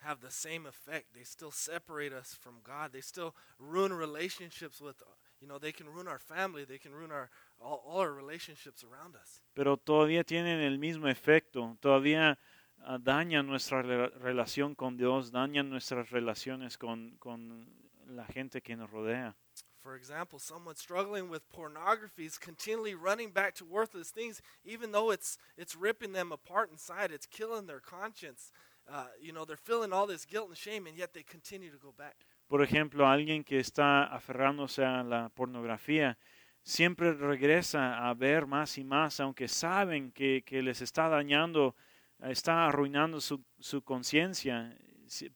have 0.00 0.20
the 0.20 0.30
same 0.30 0.66
effect. 0.66 1.14
They 1.14 1.24
still 1.24 1.50
separate 1.50 2.12
us 2.12 2.34
from 2.34 2.56
God. 2.64 2.92
They 2.92 3.00
still 3.00 3.34
ruin 3.58 3.92
relationships 3.92 4.80
with, 4.80 5.02
you 5.40 5.46
know, 5.48 5.58
they 5.58 5.72
can 5.72 5.86
ruin 5.88 6.08
our 6.08 6.18
family. 6.18 6.64
They 6.64 6.78
can 6.78 6.92
ruin 6.92 7.10
our 7.10 7.30
all, 7.60 7.82
all 7.86 8.00
our 8.00 8.12
relationships 8.12 8.82
around 8.84 9.14
us. 9.16 9.42
pero 9.54 9.76
todavía 9.76 10.24
tienen 10.24 10.60
el 10.60 10.78
mismo 10.78 11.08
efecto, 11.08 11.76
todavía 11.80 12.38
ah, 12.84 12.98
dañan 12.98 13.46
nuestra 13.46 13.82
re- 13.82 14.08
relación 14.20 14.74
con 14.74 14.96
Dios, 14.96 15.30
dañan 15.30 15.68
nuestras 15.68 16.10
relaciones 16.10 16.78
con, 16.78 17.16
con 17.18 17.66
la 18.08 18.24
gente 18.24 18.62
que 18.62 18.76
nos 18.76 18.90
rodea. 18.90 19.34
For 19.82 19.94
example, 19.96 20.38
someone 20.38 20.76
struggling 20.76 21.30
with 21.30 21.48
pornography 21.50 22.26
is 22.26 22.36
continually 22.38 22.94
running 22.94 23.30
back 23.30 23.54
to 23.54 23.64
worthless 23.64 24.10
things, 24.10 24.42
even 24.62 24.92
though 24.92 25.10
it's 25.10 25.38
it's 25.56 25.74
ripping 25.74 26.12
them 26.12 26.32
apart 26.32 26.70
inside. 26.70 27.10
It's 27.10 27.26
killing 27.26 27.66
their 27.66 27.80
conscience. 27.80 28.52
Uh, 28.90 29.04
you 29.20 29.32
know, 29.32 29.44
they're 29.44 29.56
feeling 29.56 29.92
all 29.92 30.06
this 30.06 30.24
guilt 30.24 30.48
and 30.48 30.56
shame, 30.56 30.86
and 30.86 30.96
yet 30.96 31.12
they 31.14 31.22
continue 31.22 31.70
to 31.70 31.78
go 31.78 31.92
back. 31.96 32.16
Por 32.48 32.62
ejemplo, 32.62 33.06
alguien 33.06 33.44
que 33.44 33.60
está 33.60 34.04
aferrándose 34.04 34.84
a 34.84 35.04
la 35.04 35.28
pornografía 35.28 36.18
siempre 36.64 37.12
regresa 37.12 38.08
a 38.08 38.12
ver 38.14 38.46
más 38.46 38.76
y 38.78 38.84
más, 38.84 39.20
aunque 39.20 39.46
saben 39.46 40.10
que, 40.10 40.42
que 40.44 40.60
les 40.60 40.82
está 40.82 41.08
dañando, 41.08 41.76
está 42.18 42.66
arruinando 42.66 43.20
su, 43.20 43.44
su 43.60 43.82
conciencia, 43.82 44.76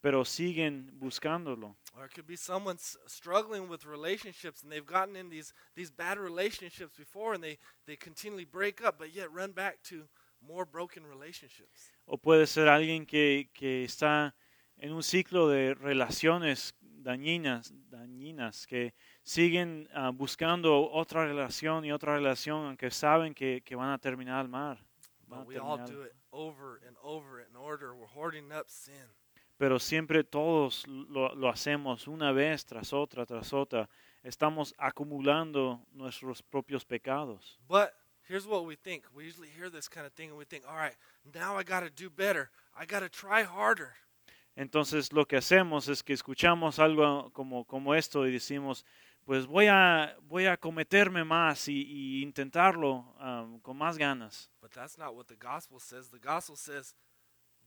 pero 0.01 0.25
siguen 0.25 0.91
buscándolo. 0.99 1.77
Or 1.97 2.05
it 2.07 2.13
could 2.13 2.27
be 2.27 2.37
someone 2.37 2.77
struggling 3.07 3.69
with 3.69 3.85
relationships, 3.87 4.65
and 4.65 4.73
they've 4.73 4.85
gotten 4.85 5.15
in 5.15 5.29
these 5.29 5.55
these 5.77 5.93
bad 5.93 6.19
relationships 6.19 6.97
before, 6.97 7.35
and 7.35 7.43
they 7.43 7.59
they 7.87 7.97
continually 7.97 8.45
break 8.45 8.85
up, 8.85 8.99
but 8.99 9.15
yet 9.15 9.33
run 9.33 9.53
back 9.53 9.81
to 9.85 10.09
more 10.47 10.65
broken 10.71 11.05
relationships. 11.05 11.93
O 12.07 12.17
puede 12.19 12.47
ser 12.47 12.69
alguien 12.69 13.07
que, 13.07 13.49
que 13.53 13.85
está 13.85 14.35
en 14.79 14.93
un 14.93 15.03
ciclo 15.03 15.49
de 15.49 15.75
relaciones 15.75 16.75
dañinas, 16.81 17.73
dañinas, 17.91 18.67
que 18.67 18.95
siguen 19.23 19.89
ah, 19.95 20.11
buscando 20.11 20.91
otra 20.91 21.25
relación 21.27 21.85
y 21.85 21.93
otra 21.93 22.15
relación, 22.17 22.67
aunque 22.67 22.91
saben 22.91 23.35
que, 23.35 23.63
que 23.65 23.77
van 23.77 23.91
a 23.91 23.99
terminar 23.99 24.49
mal. 24.49 24.79
van 25.27 25.41
a 25.41 25.45
But 25.45 25.49
we 25.49 25.59
all 25.59 25.79
terminar- 25.79 25.91
do 25.93 26.05
it 26.05 26.13
over 26.31 26.81
and 26.87 26.97
over 27.03 27.41
in 27.47 27.55
order. 27.57 27.93
We're 27.95 28.13
hoarding 28.15 28.51
up 28.53 28.69
sin. 28.69 29.07
Pero 29.57 29.79
siempre 29.79 30.25
todos 30.25 30.85
lo, 30.89 31.33
lo 31.35 31.49
hacemos 31.49 32.09
una 32.09 32.33
vez 32.33 32.65
tras 32.67 32.93
otra, 32.93 33.25
tras 33.25 33.53
otra. 33.53 33.89
Estamos 34.25 34.75
acumulando 34.79 35.87
nuestros 35.93 36.43
propios 36.43 36.85
pecados. 36.85 37.59
But 37.69 37.91
here's 38.29 38.47
what 38.47 38.65
we 38.65 38.77
think. 38.77 39.05
We 39.15 39.25
usually 39.25 39.49
hear 39.49 39.71
this 39.71 39.89
kind 39.89 40.07
of 40.07 40.13
thing 40.13 40.31
and 40.31 40.39
we 40.39 40.45
think, 40.45 40.65
all 40.69 40.77
right, 40.77 40.97
now 41.35 41.57
I 41.57 41.63
got 41.63 41.81
to 41.81 41.91
do 41.91 42.11
better. 42.11 42.51
I 42.79 42.87
got 42.87 43.01
to 43.01 43.09
try 43.09 43.43
harder. 43.43 43.95
Entonces 44.57 45.13
lo 45.13 45.27
que 45.27 45.37
hacemos 45.37 45.89
es 45.89 46.03
que 46.03 46.15
escuchamos 46.15 46.79
algo 46.79 47.33
como, 47.33 47.65
como 47.65 47.95
esto 47.95 48.25
y 48.27 48.31
decimos, 48.31 48.85
pues 49.25 49.47
voy 49.47 49.67
a, 49.67 50.17
voy 50.23 50.47
a 50.47 50.57
cometerme 50.57 51.25
más 51.25 51.69
y, 51.69 51.83
y 51.83 52.23
intentarlo 52.23 53.05
um, 53.21 53.59
con 53.61 53.77
más 53.77 53.99
ganas. 53.99 54.51
But 54.61 54.73
that's 54.73 54.97
not 54.97 55.15
what 55.15 55.27
the 55.27 55.37
gospel 55.37 55.81
says. 55.81 56.11
The 56.11 56.21
gospel 56.21 56.57
says, 56.57 56.95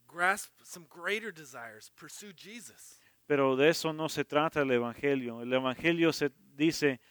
grasp 0.08 0.52
some 0.64 0.86
greater 0.90 1.34
desires, 1.34 1.92
pursue 1.96 2.34
Jesus. 2.34 3.00
Pero 3.28 3.58
de 3.58 3.70
eso 3.70 3.92
no 3.92 4.08
se 4.08 4.24
trata 4.24 4.62
el 4.62 4.72
Evangelio. 4.72 5.42
El 5.42 5.52
Evangelio 5.52 6.14
se 6.14 6.32
dice, 6.56 7.02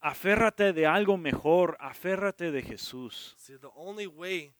aférrate 0.00 0.72
de 0.72 0.86
algo 0.86 1.16
mejor, 1.16 1.76
aférrate 1.80 2.50
de 2.50 2.62
Jesús. 2.62 3.34
See, 3.38 3.56
the 3.56 3.70
only 3.76 4.06
way 4.06 4.52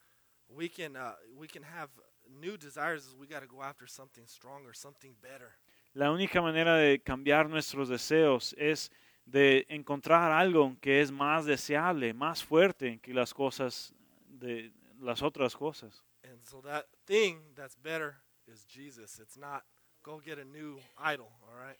we 0.48 0.68
can 0.68 0.96
uh, 0.96 1.14
we 1.36 1.48
can 1.48 1.62
have 1.62 1.88
new 2.28 2.56
desires 2.56 3.06
is 3.06 3.14
we 3.14 3.26
got 3.26 3.40
to 3.40 3.46
go 3.46 3.62
after 3.62 3.86
something 3.86 4.26
stronger, 4.26 4.72
something 4.74 5.14
better. 5.20 5.52
La 5.94 6.12
única 6.12 6.40
manera 6.40 6.76
de 6.76 7.00
cambiar 7.00 7.48
nuestros 7.48 7.88
deseos 7.88 8.54
es 8.56 8.90
de 9.26 9.66
encontrar 9.68 10.30
algo 10.32 10.76
que 10.80 11.00
es 11.00 11.10
más 11.10 11.46
deseable, 11.46 12.14
más 12.14 12.44
fuerte 12.44 13.00
que 13.00 13.12
las 13.12 13.34
cosas 13.34 13.92
de 14.28 14.72
las 15.00 15.22
otras 15.22 15.56
cosas. 15.56 16.04
And 16.22 16.40
so 16.44 16.60
that 16.62 16.86
thing 17.06 17.38
that's 17.56 17.76
better 17.76 18.16
is 18.46 18.64
Jesus. 18.66 19.18
It's 19.18 19.36
not 19.36 19.64
go 20.02 20.20
get 20.20 20.38
a 20.38 20.44
new 20.44 20.78
idol, 20.98 21.28
all 21.48 21.56
right? 21.56 21.78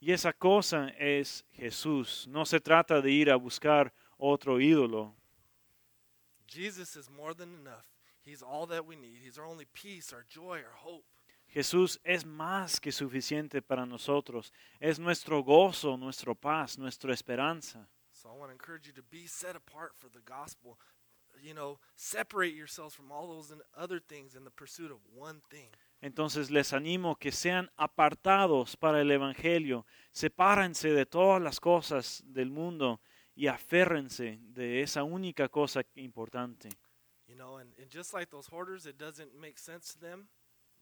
Y 0.00 0.12
esa 0.12 0.32
cosa 0.32 0.88
es 0.98 1.44
Jesús. 1.52 2.26
No 2.26 2.46
se 2.46 2.58
trata 2.58 3.02
de 3.02 3.10
ir 3.10 3.30
a 3.30 3.36
buscar 3.36 3.92
otro 4.16 4.58
ídolo. 4.58 5.14
Jesus 6.46 6.96
is 6.96 7.10
more 7.10 7.34
than 7.34 7.54
enough. 7.54 7.86
He's 8.24 8.42
all 8.42 8.66
that 8.68 8.86
we 8.86 8.96
need. 8.96 9.18
He's 9.22 9.38
our 9.38 9.46
only 9.46 9.66
peace, 9.72 10.12
our 10.12 10.24
joy, 10.28 10.62
our 10.64 10.74
hope. 10.74 11.04
Jesús 11.52 11.98
es 12.04 12.24
más 12.24 12.80
que 12.80 12.92
suficiente 12.92 13.60
para 13.60 13.84
nosotros. 13.84 14.52
Es 14.80 14.98
nuestro 14.98 15.42
gozo, 15.42 15.96
nuestro 15.96 16.34
paz, 16.34 16.78
nuestra 16.78 17.12
esperanza. 17.12 17.88
So 18.12 18.28
I 18.28 18.38
want 18.38 18.50
to 18.50 18.52
encourage 18.52 18.86
you 18.86 18.92
to 18.94 19.02
be 19.02 19.26
set 19.26 19.56
apart 19.56 19.92
for 19.96 20.08
the 20.08 20.20
gospel. 20.24 20.78
You 21.42 21.54
know, 21.54 21.78
separate 21.96 22.54
yourselves 22.54 22.94
from 22.94 23.10
all 23.10 23.28
those 23.28 23.50
and 23.50 23.62
other 23.76 23.98
things 23.98 24.34
in 24.34 24.44
the 24.44 24.50
pursuit 24.50 24.90
of 24.90 24.98
one 25.14 25.40
thing. 25.50 25.68
Entonces 26.00 26.50
les 26.50 26.72
animo 26.72 27.16
que 27.16 27.30
sean 27.30 27.70
apartados 27.76 28.76
para 28.76 29.00
el 29.02 29.10
Evangelio, 29.10 29.84
sepárense 30.12 30.92
de 30.92 31.04
todas 31.04 31.42
las 31.42 31.60
cosas 31.60 32.22
del 32.26 32.50
mundo 32.50 33.00
y 33.34 33.48
aférrense 33.48 34.38
de 34.42 34.80
esa 34.80 35.02
única 35.02 35.48
cosa 35.48 35.82
importante. 35.94 36.70
You 37.26 37.36
know, 37.36 37.58
and, 37.58 37.72
and 37.78 37.90
just 37.90 38.12
like 38.12 38.30
those 38.30 38.48
hoarders, 38.48 38.86
it 38.86 38.98
doesn't 38.98 39.34
make 39.38 39.58
sense 39.58 39.92
to 39.92 40.00
them. 40.00 40.28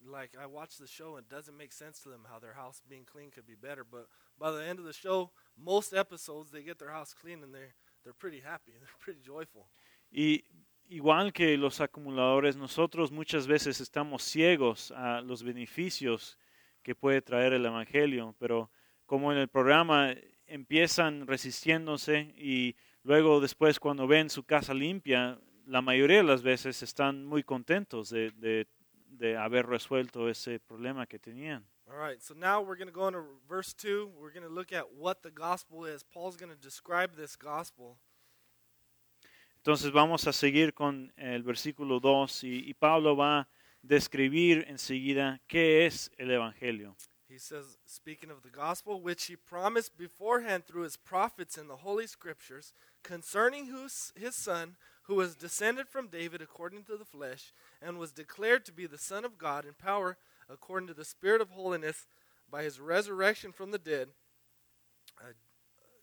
Like 0.00 0.36
I 0.40 0.46
watched 0.46 0.78
the 0.78 0.86
show, 0.86 1.16
and 1.16 1.26
it 1.26 1.28
doesn't 1.28 1.56
make 1.56 1.72
sense 1.72 2.00
to 2.04 2.08
them 2.08 2.24
how 2.30 2.38
their 2.38 2.54
house 2.54 2.80
being 2.88 3.04
clean 3.04 3.30
could 3.30 3.46
be 3.46 3.56
better. 3.56 3.84
But 3.84 4.06
by 4.38 4.52
the 4.52 4.64
end 4.64 4.78
of 4.78 4.84
the 4.84 4.92
show, 4.92 5.32
most 5.56 5.92
episodes 5.92 6.50
they 6.50 6.62
get 6.62 6.78
their 6.78 6.92
house 6.92 7.12
clean 7.12 7.42
and 7.42 7.52
they're 7.52 7.74
they're 8.04 8.14
pretty 8.14 8.40
happy. 8.40 8.72
They're 8.80 8.98
pretty 9.00 9.20
joyful. 9.20 9.66
Y 10.10 10.42
igual 10.88 11.32
que 11.32 11.56
los 11.56 11.80
acumuladores, 11.80 12.56
nosotros 12.56 13.10
muchas 13.12 13.46
veces 13.46 13.80
estamos 13.80 14.22
ciegos 14.22 14.90
a 14.92 15.20
los 15.20 15.42
beneficios 15.42 16.38
que 16.82 16.94
puede 16.94 17.22
traer 17.22 17.52
el 17.52 17.66
Evangelio, 17.66 18.34
pero 18.38 18.70
como 19.06 19.32
en 19.32 19.38
el 19.38 19.48
programa 19.48 20.14
empiezan 20.46 21.26
resistiéndose 21.26 22.32
y 22.36 22.74
luego 23.02 23.40
después 23.40 23.78
cuando 23.78 24.06
ven 24.06 24.30
su 24.30 24.44
casa 24.44 24.72
limpia, 24.74 25.38
la 25.66 25.82
mayoría 25.82 26.18
de 26.18 26.22
las 26.24 26.42
veces 26.42 26.82
están 26.82 27.24
muy 27.24 27.42
contentos 27.42 28.08
de, 28.10 28.30
de- 28.32 28.66
de 29.10 29.36
haber 29.36 29.66
resuelto 29.66 30.28
ese 30.28 30.60
problema 30.60 31.06
que 31.06 31.18
tenían. 31.18 31.66
All 31.86 31.96
right, 31.98 32.20
so 32.20 32.34
now 32.34 32.60
we're 32.60 32.76
going 32.76 32.86
to 32.86 32.92
go 32.92 33.08
into 33.08 33.24
verse 33.48 33.72
2. 33.74 34.06
We're 34.20 34.30
going 34.32 34.46
to 34.46 34.52
look 34.54 34.72
at 34.72 34.84
what 34.94 35.22
the 35.22 35.30
gospel 35.30 35.86
is. 35.86 36.04
Paul's 36.04 36.36
going 36.36 36.50
to 36.54 36.60
describe 36.60 37.16
this 37.16 37.34
gospel. 37.36 37.96
Entonces 39.58 39.92
vamos 39.92 40.26
a 40.26 40.32
seguir 40.32 40.72
con 40.72 41.12
el 41.16 41.42
versículo 41.42 42.00
2 42.00 42.44
y, 42.44 42.70
y 42.70 42.74
Pablo 42.74 43.16
va 43.16 43.40
a 43.40 43.48
describir 43.82 44.64
enseguida 44.68 45.40
qué 45.46 45.86
es 45.86 46.10
el 46.18 46.30
Evangelio. 46.30 46.96
He 47.28 47.38
says, 47.38 47.76
speaking 47.84 48.30
of 48.30 48.42
the 48.42 48.48
gospel, 48.48 49.02
which 49.02 49.26
he 49.26 49.36
promised 49.36 49.98
beforehand 49.98 50.66
through 50.66 50.84
his 50.84 50.96
prophets 50.96 51.58
in 51.58 51.68
the 51.68 51.76
Holy 51.76 52.06
Scriptures, 52.06 52.72
concerning 53.02 53.66
whose, 53.66 54.14
his 54.16 54.34
Son, 54.34 54.76
who 55.02 55.16
was 55.16 55.36
descended 55.36 55.88
from 55.88 56.08
David 56.08 56.40
according 56.40 56.84
to 56.84 56.96
the 56.96 57.04
flesh, 57.04 57.52
and 57.82 57.98
was 57.98 58.12
declared 58.12 58.64
to 58.64 58.72
be 58.72 58.86
the 58.86 58.96
Son 58.96 59.26
of 59.26 59.36
God 59.36 59.66
in 59.66 59.74
power 59.74 60.16
according 60.48 60.86
to 60.88 60.94
the 60.94 61.04
Spirit 61.04 61.42
of 61.42 61.50
holiness 61.50 62.06
by 62.50 62.62
his 62.62 62.80
resurrection 62.80 63.52
from 63.52 63.72
the 63.72 63.78
dead, 63.78 64.08
uh, 65.20 65.32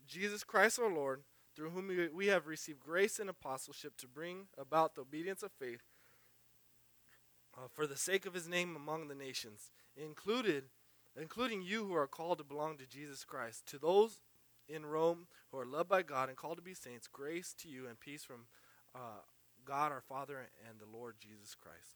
Jesus 0.07 0.43
Christ 0.43 0.79
our 0.79 0.93
Lord, 0.93 1.21
through 1.55 1.69
whom 1.69 1.91
we, 2.13 2.27
have 2.27 2.47
received 2.47 2.79
grace 2.79 3.19
and 3.19 3.29
apostleship 3.29 3.95
to 3.97 4.07
bring 4.07 4.47
about 4.57 4.95
the 4.95 5.01
obedience 5.01 5.41
of 5.41 5.51
faith 5.51 5.83
uh, 7.57 7.67
for 7.73 7.87
the 7.87 7.97
sake 7.97 8.25
of 8.25 8.33
his 8.33 8.47
name 8.47 8.75
among 8.75 9.07
the 9.07 9.15
nations, 9.15 9.71
included 9.95 10.65
including 11.19 11.61
you 11.61 11.85
who 11.85 11.95
are 11.95 12.07
called 12.07 12.39
to 12.39 12.43
belong 12.43 12.77
to 12.77 12.85
Jesus 12.85 13.23
Christ. 13.23 13.65
To 13.67 13.79
those 13.79 14.19
in 14.67 14.85
Rome 14.85 15.27
who 15.51 15.59
are 15.59 15.65
loved 15.65 15.89
by 15.89 16.01
God 16.01 16.27
and 16.27 16.37
called 16.37 16.57
to 16.57 16.63
be 16.63 16.73
saints, 16.73 17.07
grace 17.07 17.53
to 17.59 17.69
you 17.69 17.87
and 17.87 17.99
peace 17.99 18.23
from 18.23 18.47
uh, 18.93 19.21
God 19.63 19.91
our 19.91 20.01
Father 20.01 20.47
and 20.67 20.79
the 20.79 20.97
Lord 20.97 21.15
Jesus 21.19 21.55
Christ. 21.55 21.95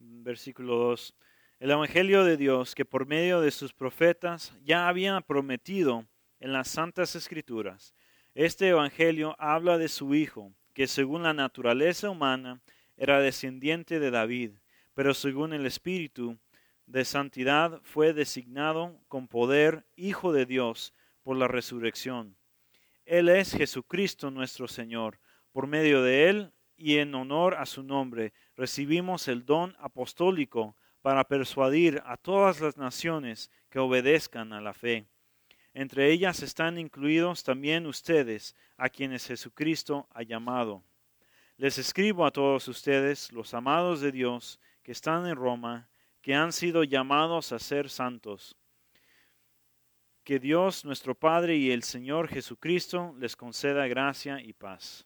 Versículo 0.00 0.94
2. 0.94 1.12
El 1.60 1.70
Evangelio 1.70 2.24
de 2.24 2.36
Dios 2.36 2.74
que 2.74 2.84
por 2.84 3.06
medio 3.06 3.40
de 3.40 3.50
sus 3.50 3.72
profetas 3.72 4.52
ya 4.64 4.88
había 4.88 5.20
prometido 5.20 6.06
en 6.40 6.52
las 6.52 6.68
santas 6.68 7.14
escrituras. 7.16 7.94
Este 8.34 8.66
Evangelio 8.68 9.36
habla 9.38 9.78
de 9.78 9.86
su 9.86 10.12
Hijo, 10.12 10.52
que 10.72 10.88
según 10.88 11.22
la 11.22 11.32
naturaleza 11.32 12.10
humana 12.10 12.60
era 12.96 13.20
descendiente 13.20 14.00
de 14.00 14.10
David, 14.10 14.54
pero 14.92 15.14
según 15.14 15.52
el 15.52 15.66
Espíritu 15.66 16.36
de 16.86 17.04
santidad 17.04 17.80
fue 17.84 18.12
designado 18.12 19.00
con 19.06 19.28
poder 19.28 19.86
Hijo 19.94 20.32
de 20.32 20.46
Dios 20.46 20.94
por 21.22 21.36
la 21.36 21.46
resurrección. 21.46 22.36
Él 23.04 23.28
es 23.28 23.52
Jesucristo 23.52 24.32
nuestro 24.32 24.66
Señor. 24.66 25.20
Por 25.52 25.68
medio 25.68 26.02
de 26.02 26.28
Él 26.28 26.52
y 26.76 26.96
en 26.96 27.14
honor 27.14 27.54
a 27.54 27.66
su 27.66 27.84
nombre 27.84 28.32
recibimos 28.56 29.28
el 29.28 29.46
don 29.46 29.76
apostólico 29.78 30.76
para 31.02 31.22
persuadir 31.22 32.02
a 32.04 32.16
todas 32.16 32.60
las 32.60 32.76
naciones 32.78 33.48
que 33.70 33.78
obedezcan 33.78 34.52
a 34.52 34.60
la 34.60 34.74
fe. 34.74 35.06
Entre 35.74 36.12
ellas 36.12 36.40
están 36.42 36.78
incluidos 36.78 37.42
también 37.42 37.86
ustedes, 37.86 38.54
a 38.76 38.88
quienes 38.88 39.26
Jesucristo 39.26 40.06
ha 40.10 40.22
llamado. 40.22 40.84
Les 41.56 41.78
escribo 41.78 42.24
a 42.24 42.30
todos 42.30 42.68
ustedes, 42.68 43.32
los 43.32 43.54
amados 43.54 44.00
de 44.00 44.12
Dios, 44.12 44.60
que 44.84 44.92
están 44.92 45.26
en 45.26 45.34
Roma, 45.34 45.88
que 46.22 46.34
han 46.34 46.52
sido 46.52 46.84
llamados 46.84 47.50
a 47.50 47.58
ser 47.58 47.90
santos. 47.90 48.56
Que 50.22 50.38
Dios 50.38 50.84
nuestro 50.84 51.14
Padre 51.14 51.56
y 51.56 51.72
el 51.72 51.82
Señor 51.82 52.28
Jesucristo 52.28 53.14
les 53.18 53.36
conceda 53.36 53.86
gracia 53.88 54.40
y 54.40 54.52
paz. 54.52 55.04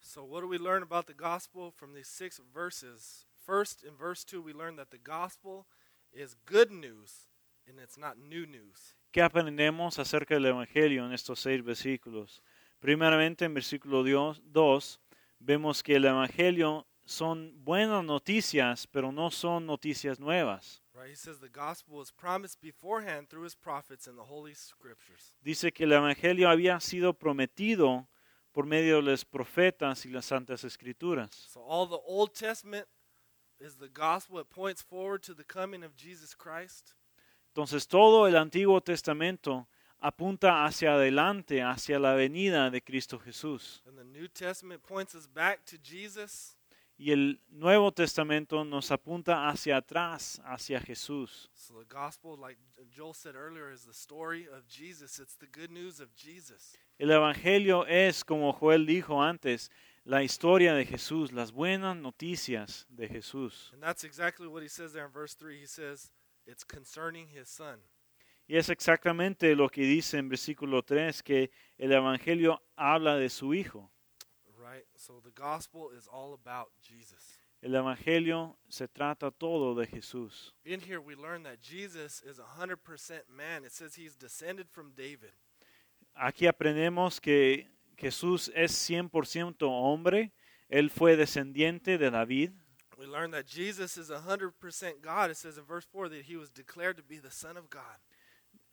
So, 0.00 0.22
what 0.22 0.42
do 0.42 0.48
we 0.48 0.58
learn 0.58 0.82
about 0.82 1.06
the 1.06 1.14
gospel 1.14 1.72
from 1.72 1.92
these 1.92 2.08
six 2.08 2.40
verses? 2.52 3.26
First, 3.44 3.82
in 3.82 3.96
verse 3.96 4.24
2, 4.24 4.40
we 4.42 4.52
learn 4.52 4.76
that 4.76 4.90
the 4.90 4.98
gospel 4.98 5.66
is 6.12 6.36
good 6.46 6.70
news 6.70 7.28
and 7.66 7.78
it's 7.78 7.98
not 7.98 8.16
new 8.16 8.46
news. 8.46 8.94
¿Qué 9.14 9.22
aprendemos 9.22 10.00
acerca 10.00 10.34
del 10.34 10.46
Evangelio 10.46 11.06
en 11.06 11.12
estos 11.12 11.38
seis 11.38 11.62
versículos? 11.62 12.42
Primeramente, 12.80 13.44
en 13.44 13.54
versículo 13.54 14.02
2 14.02 15.00
vemos 15.38 15.84
que 15.84 15.94
el 15.94 16.04
Evangelio 16.06 16.84
son 17.04 17.52
buenas 17.62 18.04
noticias, 18.04 18.88
pero 18.88 19.12
no 19.12 19.30
son 19.30 19.66
noticias 19.66 20.18
nuevas. 20.18 20.82
Right? 20.92 21.12
He 21.12 21.14
says 21.14 21.38
the 21.38 21.48
gospel 21.48 21.98
was 21.98 22.10
promised 22.10 22.60
beforehand 22.60 23.28
through 23.28 23.44
his 23.44 23.54
prophets 23.54 24.08
in 24.08 24.16
the 24.16 24.24
Holy 24.24 24.52
Scriptures. 24.52 25.36
Dice 25.44 25.70
que 25.70 25.84
el 25.84 25.92
Evangelio 25.92 26.48
había 26.48 26.80
sido 26.80 27.16
prometido 27.16 28.08
por 28.50 28.66
medio 28.66 28.96
de 28.96 29.02
los 29.02 29.24
profetas 29.24 30.04
y 30.06 30.10
las 30.10 30.24
santas 30.24 30.64
escrituras. 30.64 31.30
So, 31.52 31.60
all 31.60 31.86
the 31.86 32.02
Old 32.04 32.34
Testament 32.34 32.88
is 33.60 33.76
the 33.76 33.88
gospel. 33.88 34.40
It 34.40 34.50
points 34.50 34.82
forward 34.82 35.22
to 35.22 35.34
the 35.34 35.44
coming 35.44 35.84
of 35.84 35.94
Jesus 35.94 36.34
Christ. 36.34 36.96
Entonces 37.54 37.86
todo 37.86 38.26
el 38.26 38.36
Antiguo 38.36 38.80
Testamento 38.80 39.68
apunta 40.00 40.64
hacia 40.64 40.94
adelante, 40.94 41.62
hacia 41.62 42.00
la 42.00 42.14
venida 42.14 42.68
de 42.68 42.82
Cristo 42.82 43.20
Jesús. 43.20 43.80
And 43.86 43.96
the 43.96 44.02
New 44.02 44.26
Testament 44.26 44.82
points 44.82 45.14
us 45.14 45.28
back 45.32 45.64
to 45.66 45.76
Jesus. 45.80 46.58
Y 46.98 47.12
el 47.12 47.40
Nuevo 47.50 47.92
Testamento 47.92 48.64
nos 48.64 48.90
apunta 48.90 49.48
hacia 49.48 49.76
atrás, 49.76 50.42
hacia 50.44 50.80
Jesús. 50.80 51.48
So 51.54 51.78
the 51.78 51.86
gospel, 51.86 52.36
like 52.36 52.58
Joel 52.90 53.14
said 53.14 53.36
earlier, 53.36 53.70
is 53.72 53.84
the 53.84 53.94
story 53.94 54.48
of 54.48 54.66
Jesus. 54.66 55.20
It's 55.20 55.36
the 55.36 55.46
good 55.46 55.70
news 55.70 56.00
of 56.00 56.08
Jesus. 56.16 56.76
El 56.98 57.12
Evangelio 57.12 57.86
es, 57.86 58.24
como 58.24 58.52
Joel 58.52 58.84
dijo 58.84 59.22
antes, 59.22 59.70
la 60.04 60.24
historia 60.24 60.74
de 60.74 60.84
Jesús, 60.84 61.30
las 61.30 61.52
buenas 61.52 61.96
noticias 61.96 62.86
de 62.88 63.06
Jesús. 63.06 63.70
And 63.72 63.80
that's 63.80 64.02
exactly 64.02 64.48
what 64.48 64.64
he 64.64 64.68
says 64.68 64.92
there 64.92 65.06
in 65.06 65.12
verse 65.12 65.34
3. 65.34 65.56
He 65.60 65.66
says, 65.66 66.10
it's 66.46 66.64
concerning 66.64 67.28
his 67.28 67.48
son. 67.48 67.80
Y 68.46 68.56
es 68.56 68.68
exactamente 68.68 69.54
lo 69.54 69.68
que 69.68 69.82
dice 69.82 70.18
en 70.18 70.28
versículo 70.28 70.82
3, 70.82 71.22
que 71.22 71.50
el 71.78 71.92
Evangelio 71.92 72.62
habla 72.76 73.16
de 73.16 73.30
su 73.30 73.54
Hijo. 73.54 73.90
Right? 74.58 74.84
So 74.96 75.20
the 75.20 75.30
gospel 75.30 75.90
is 75.96 76.06
all 76.08 76.34
about 76.34 76.70
Jesus. 76.82 77.38
El 77.62 77.74
Evangelio 77.74 78.58
se 78.68 78.86
trata 78.86 79.30
todo 79.30 79.74
de 79.74 79.86
Jesús. 79.86 80.54
In 80.64 80.80
here, 80.80 80.98
we 80.98 81.14
learn 81.14 81.42
that 81.44 81.62
Jesus 81.62 82.22
is 82.22 82.38
100% 82.38 83.28
man. 83.30 83.64
It 83.64 83.72
says 83.72 83.94
he's 83.94 84.14
descended 84.16 84.68
from 84.68 84.92
David. 84.94 85.32
Aquí 86.14 86.46
aprendemos 86.46 87.20
que 87.20 87.66
Jesús 87.96 88.52
es 88.54 88.72
100% 88.72 89.56
hombre, 89.62 90.32
Él 90.68 90.90
fue 90.90 91.16
descendiente 91.16 91.96
de 91.96 92.10
David. 92.10 92.52
We 93.04 93.10
learn 93.10 93.32
that 93.32 93.46
Jesus 93.46 93.98
is 93.98 94.10
100% 94.10 95.02
God. 95.02 95.30
It 95.30 95.36
says 95.36 95.58
in 95.58 95.64
verse 95.64 95.84
4 95.84 96.08
that 96.08 96.22
he 96.22 96.36
was 96.36 96.48
declared 96.48 96.96
to 96.96 97.02
be 97.02 97.18
the 97.18 97.30
Son 97.30 97.58
of 97.58 97.68
God. 97.68 98.00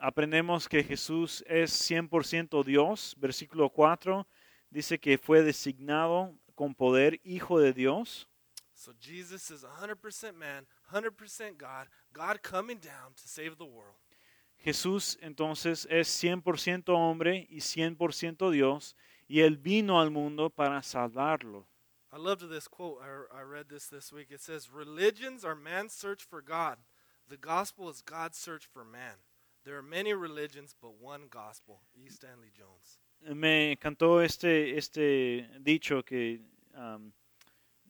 Aprendemos 0.02 0.70
que 0.70 0.82
Jesús 0.82 1.44
es 1.48 1.74
100% 1.74 2.64
Dios. 2.64 3.14
Versículo 3.20 3.70
4 3.70 4.26
dice 4.72 4.98
que 5.00 5.18
fue 5.18 5.44
designado 5.44 6.34
con 6.56 6.74
poder 6.74 7.20
Hijo 7.26 7.60
de 7.60 7.74
Dios. 7.74 8.26
So 8.74 8.94
Jesus 8.98 9.52
is 9.52 9.66
100% 9.66 10.34
man, 10.34 10.66
100% 10.94 11.58
God, 11.58 11.88
God 12.14 12.42
coming 12.42 12.80
down 12.80 13.14
to 13.18 13.28
save 13.28 13.58
the 13.58 13.66
world. 13.66 13.98
Jesús 14.64 15.18
entonces 15.22 15.86
es 15.90 16.08
100% 16.24 16.88
hombre 16.88 17.48
y 17.50 17.58
100% 17.58 18.50
Dios, 18.50 18.96
y 19.28 19.42
Él 19.42 19.58
vino 19.58 20.00
al 20.00 20.10
mundo 20.10 20.50
para 20.50 20.82
salvarlo. 20.84 21.68
I 22.14 22.18
loved 22.18 22.50
this 22.50 22.68
quote. 22.68 23.00
I, 23.02 23.40
I 23.40 23.42
read 23.44 23.70
this 23.70 23.88
this 23.88 24.12
week. 24.12 24.28
It 24.32 24.42
says, 24.42 24.70
Religions 24.70 25.46
are 25.46 25.56
man's 25.56 25.94
search 25.94 26.24
for 26.24 26.42
God. 26.42 26.78
The 27.30 27.38
gospel 27.38 27.90
is 27.90 28.02
God's 28.02 28.38
search 28.38 28.66
for 28.66 28.84
man. 28.84 29.16
There 29.64 29.78
are 29.78 29.84
many 29.84 30.14
religions, 30.14 30.76
but 30.82 31.00
one 31.00 31.28
gospel. 31.30 31.80
E. 31.96 32.10
Stanley 32.10 32.52
Jones. 32.54 33.00
Me 33.36 33.72
encantó 33.72 34.22
este, 34.22 34.78
este 34.78 35.48
dicho 35.60 36.04
que 36.04 36.42
um, 36.76 37.12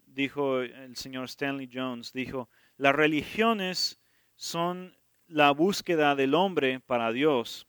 dijo 0.05 0.61
el 0.61 0.95
señor 0.95 1.27
Stanley 1.27 1.69
Jones. 1.71 2.11
Dijo, 2.13 2.49
las 2.77 2.93
religiones 2.93 3.99
son 4.35 4.95
la 5.27 5.51
búsqueda 5.51 6.15
del 6.15 6.35
hombre 6.35 6.81
para 6.81 7.11
Dios, 7.11 7.65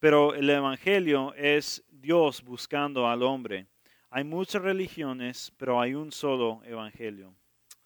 pero 0.00 0.34
el 0.34 0.48
Evangelio 0.48 1.34
es 1.34 1.84
Dios 1.90 2.42
buscando 2.42 3.06
al 3.06 3.22
hombre. 3.22 3.66
Hay 4.14 4.24
muchas 4.24 4.60
religiones, 4.60 5.50
pero 5.56 5.80
hay 5.80 5.94
un 5.94 6.12
solo 6.12 6.60
Evangelio. 6.64 7.34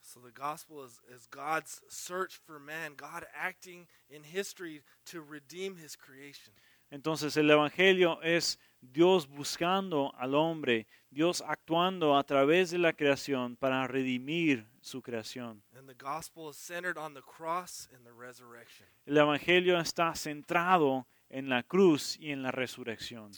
So 0.01 0.19
the 0.19 0.31
gospel 0.31 0.83
is, 0.83 0.99
is 1.09 1.25
God's 1.27 1.81
search 1.87 2.39
for 2.45 2.59
man, 2.59 2.95
God 2.97 3.25
acting 3.33 3.87
in 4.09 4.23
history 4.23 4.83
to 5.05 5.21
redeem 5.21 5.77
his 5.77 5.95
creation. 5.95 6.53
Entonces 6.89 7.37
el 7.37 7.49
Evangelio 7.49 8.21
es 8.21 8.59
Dios 8.81 9.27
buscando 9.27 10.13
al 10.17 10.35
hombre, 10.35 10.87
Dios 11.09 11.41
actuando 11.45 12.17
a 12.17 12.23
través 12.23 12.71
de 12.71 12.77
la 12.77 12.91
creación 12.91 13.55
para 13.55 13.87
redimir 13.87 14.65
su 14.81 15.01
creación. 15.01 15.63
And 15.77 15.87
the 15.87 15.95
gospel 15.95 16.49
is 16.49 16.57
centered 16.57 16.97
on 16.97 17.13
the 17.13 17.21
cross 17.21 17.87
and 17.93 18.05
the 18.05 18.13
resurrection. 18.13 18.85
El 19.05 19.17
Evangelio 19.17 19.79
está 19.79 20.13
centrado 20.15 21.07
en 21.29 21.47
la 21.47 21.63
cruz 21.63 22.17
y 22.19 22.31
en 22.31 22.43
la 22.43 22.51
resurrección. 22.51 23.31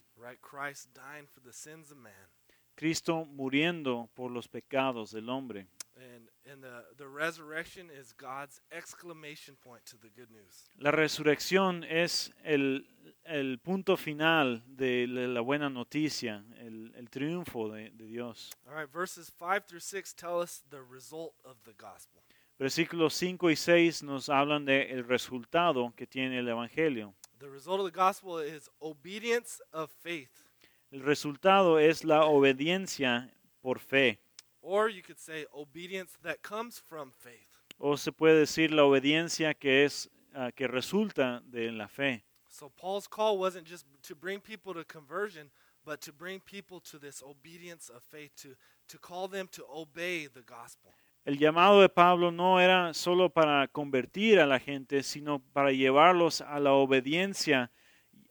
Cristo 2.80 3.26
muriendo 3.26 4.10
por 4.16 4.32
los 4.32 4.48
pecados 4.48 5.12
del 5.12 5.30
hombre. 5.30 5.68
And, 5.98 6.30
and 6.50 6.64
the, 6.64 6.86
the 6.96 7.10
resurrection 7.10 7.90
is 7.90 8.14
God's 8.14 8.62
exclamation 8.72 9.58
point 9.62 9.86
to 9.88 9.98
the 9.98 10.08
good 10.08 10.32
news. 10.32 10.70
La 10.78 10.92
resurrección 10.92 11.84
es 11.84 12.32
el, 12.46 12.88
el 13.26 13.60
punto 13.60 13.98
final 13.98 14.64
de 14.66 15.08
la 15.08 15.42
buena 15.42 15.70
noticia, 15.70 16.46
el, 16.58 16.94
el 16.96 17.10
triunfo 17.10 17.68
de, 17.68 17.90
de 17.90 18.06
Dios. 18.06 18.50
All 18.66 18.76
right, 18.76 18.90
verses 18.90 19.30
5 19.30 19.68
through 19.68 19.82
6 19.82 20.14
tell 20.14 20.40
us 20.40 20.64
the 20.70 20.82
result 20.82 21.34
of 21.44 21.58
the 21.66 21.74
gospel. 21.74 22.22
Versículos 22.58 23.14
5 23.14 23.50
y 23.50 23.58
6 23.58 24.04
nos 24.04 24.30
hablan 24.30 24.64
del 24.64 24.90
el 24.90 25.04
resultado 25.04 25.94
que 25.98 26.08
tiene 26.08 26.40
el 26.40 26.48
Evangelio. 26.48 27.14
The 27.40 27.50
result 27.50 27.82
of 27.82 27.92
the 27.92 27.98
gospel 27.98 28.40
is 28.40 28.70
obedience 28.82 29.62
of 29.74 29.92
faith. 30.02 30.49
El 30.92 31.02
resultado 31.02 31.78
es 31.80 32.04
la 32.04 32.26
obediencia 32.26 33.30
por 33.62 33.80
fe, 33.80 34.20
Or 34.62 34.90
you 34.90 35.02
could 35.02 35.18
say 35.20 35.46
obedience 35.54 36.18
that 36.24 36.38
comes 36.42 36.80
from 36.80 37.12
faith. 37.12 37.48
o 37.78 37.96
se 37.96 38.12
puede 38.12 38.40
decir 38.40 38.72
la 38.72 38.84
obediencia 38.84 39.54
que 39.54 39.86
es 39.86 40.10
ah, 40.34 40.52
que 40.52 40.68
resulta 40.68 41.42
de 41.46 41.72
la 41.72 41.88
fe. 41.88 42.24
So 42.50 42.70
Paul's 42.70 43.08
call 43.08 43.38
wasn't 43.38 43.68
just 43.68 43.86
to 44.08 44.16
bring 44.16 44.42
people 44.42 44.74
to 44.74 44.84
conversion, 44.84 45.52
but 45.86 46.02
to 46.02 46.12
bring 46.12 46.40
people 46.42 46.82
to 46.92 46.98
this 47.00 47.22
obedience 47.24 47.90
of 47.90 48.02
faith, 48.04 48.32
to, 48.42 48.56
to 48.88 48.98
call 49.00 49.28
them 49.30 49.48
to 49.52 49.64
obey 49.70 50.28
the 50.28 50.42
gospel. 50.42 50.92
El 51.26 51.38
llamado 51.38 51.82
de 51.82 51.90
Pablo 51.90 52.32
no 52.32 52.60
era 52.60 52.94
solo 52.94 53.30
para 53.30 53.68
convertir 53.68 54.40
a 54.40 54.48
la 54.48 54.58
gente, 54.60 55.04
sino 55.04 55.40
para 55.54 55.72
llevarlos 55.72 56.42
a 56.42 56.60
la 56.60 56.74
obediencia 56.74 57.72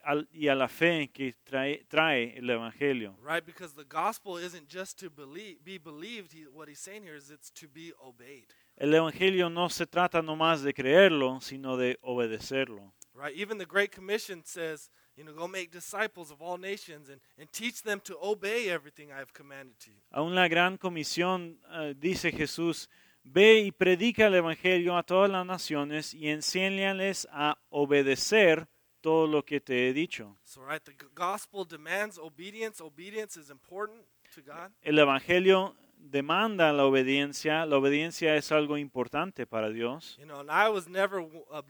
al- 0.08 0.28
y 0.32 0.48
a 0.48 0.54
la 0.54 0.68
fe 0.68 1.10
que 1.12 1.34
trae, 1.44 1.84
trae 1.88 2.34
el 2.38 2.48
Evangelio. 2.48 3.14
Right? 3.22 3.44
Because 3.44 3.74
the 3.74 3.84
gospel 3.84 4.38
isn't 4.38 4.68
just 4.68 4.98
to 5.00 5.10
believe, 5.10 5.62
be 5.62 5.78
believed. 5.78 6.32
He, 6.32 6.46
what 6.52 6.68
he's 6.68 6.80
saying 6.80 7.02
here 7.02 7.14
is 7.14 7.30
it's 7.30 7.50
to 7.60 7.68
be 7.68 7.92
obeyed. 8.02 8.46
El 8.76 8.94
Evangelio 8.94 9.50
no 9.50 9.68
se 9.68 9.86
trata 9.86 10.22
nomás 10.22 10.62
de 10.62 10.72
creerlo, 10.72 11.40
sino 11.40 11.76
de 11.76 11.98
obedecerlo. 12.02 12.94
Right? 13.14 13.34
Even 13.36 13.58
the 13.58 13.66
Great 13.66 13.92
Commission 13.92 14.42
says, 14.44 14.88
you 15.16 15.24
know, 15.24 15.34
go 15.34 15.48
make 15.48 15.70
disciples 15.72 16.30
of 16.30 16.40
all 16.40 16.56
nations 16.56 17.10
and, 17.10 17.20
and 17.38 17.50
teach 17.52 17.82
them 17.82 18.00
to 18.04 18.16
obey 18.22 18.70
everything 18.70 19.10
I 19.12 19.18
have 19.18 19.32
commanded 19.34 19.78
to 19.80 19.90
you. 19.90 20.00
Aún 20.12 20.34
la 20.34 20.48
gran 20.48 20.78
comisión 20.78 21.58
eh, 21.72 21.94
dice 21.98 22.30
Jesús, 22.30 22.88
ve 23.24 23.58
y 23.60 23.72
predica 23.72 24.26
el 24.28 24.36
Evangelio 24.36 24.96
a 24.96 25.02
todas 25.02 25.28
las 25.28 25.44
naciones 25.44 26.14
y 26.14 26.28
enséñales 26.28 27.26
a 27.32 27.58
obedecer 27.68 28.68
todo 29.08 29.26
lo 29.26 29.42
que 29.42 29.58
te 29.58 29.88
he 29.88 29.94
dicho. 29.94 30.36
So, 30.44 30.60
right, 30.60 30.84
the 30.84 30.92
gospel 31.14 31.64
demands 31.64 32.18
obedience. 32.18 32.82
Obedience 32.82 33.38
is 33.38 33.48
important 33.48 34.02
to 34.34 34.42
God. 34.42 34.70
El 34.82 34.98
Evangelio 34.98 35.74
demanda 35.96 36.70
la 36.74 36.84
obediencia, 36.84 37.64
la 37.64 37.78
obediencia 37.78 38.36
es 38.36 38.52
algo 38.52 38.76
importante 38.76 39.46
para 39.46 39.70
Dios. 39.70 40.18
You 40.18 40.26
know, 40.26 40.40
and 40.40 40.50
I 40.50 40.68
was 40.68 40.88
never 40.88 41.24
a 41.50 41.62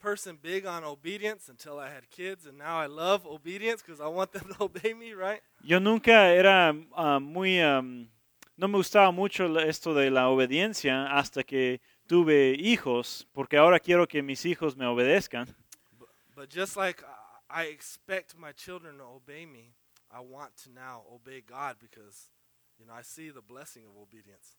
person 0.00 0.38
big 0.40 0.66
on 0.66 0.84
obedience 0.84 1.48
until 1.48 1.80
I 1.80 1.88
had 1.88 2.08
kids, 2.10 2.46
and 2.46 2.56
now 2.56 2.78
I 2.78 2.86
love 2.86 3.26
obedience 3.26 3.82
because 3.82 4.00
I 4.00 4.06
want 4.06 4.30
them 4.30 4.54
to 4.56 4.64
obey 4.66 4.94
me, 4.94 5.14
right? 5.14 5.42
Yo 5.64 5.80
nunca 5.80 6.32
era 6.32 6.72
ah, 6.94 7.18
muy, 7.18 7.58
am, 7.58 8.08
no 8.56 8.68
me 8.68 8.76
gustaba 8.76 9.10
mucho 9.10 9.58
esto 9.58 9.94
de 9.94 10.12
la 10.12 10.28
obediencia 10.28 11.06
hasta 11.06 11.42
que 11.42 11.80
tuve 12.06 12.54
hijos, 12.56 13.26
porque 13.32 13.56
ahora 13.56 13.80
quiero 13.80 14.06
que 14.06 14.22
mis 14.22 14.44
hijos 14.44 14.76
me 14.76 14.86
obedezcan. 14.86 15.48
But, 16.34 16.50
just 16.50 16.76
like 16.76 17.02
I 17.02 17.24
I 17.50 17.64
expect 17.64 18.36
my 18.36 18.52
children 18.52 18.98
to 18.98 19.04
obey 19.04 19.46
me, 19.46 19.74
I 20.10 20.20
want 20.20 20.56
to 20.64 20.72
now 20.72 21.02
obey 21.12 21.40
God 21.40 21.76
because, 21.80 22.30
you 22.78 22.86
know, 22.86 22.92
I 22.92 23.02
see 23.02 23.30
the 23.30 23.42
blessing 23.42 23.82
of 23.84 23.96
obedience. 24.00 24.56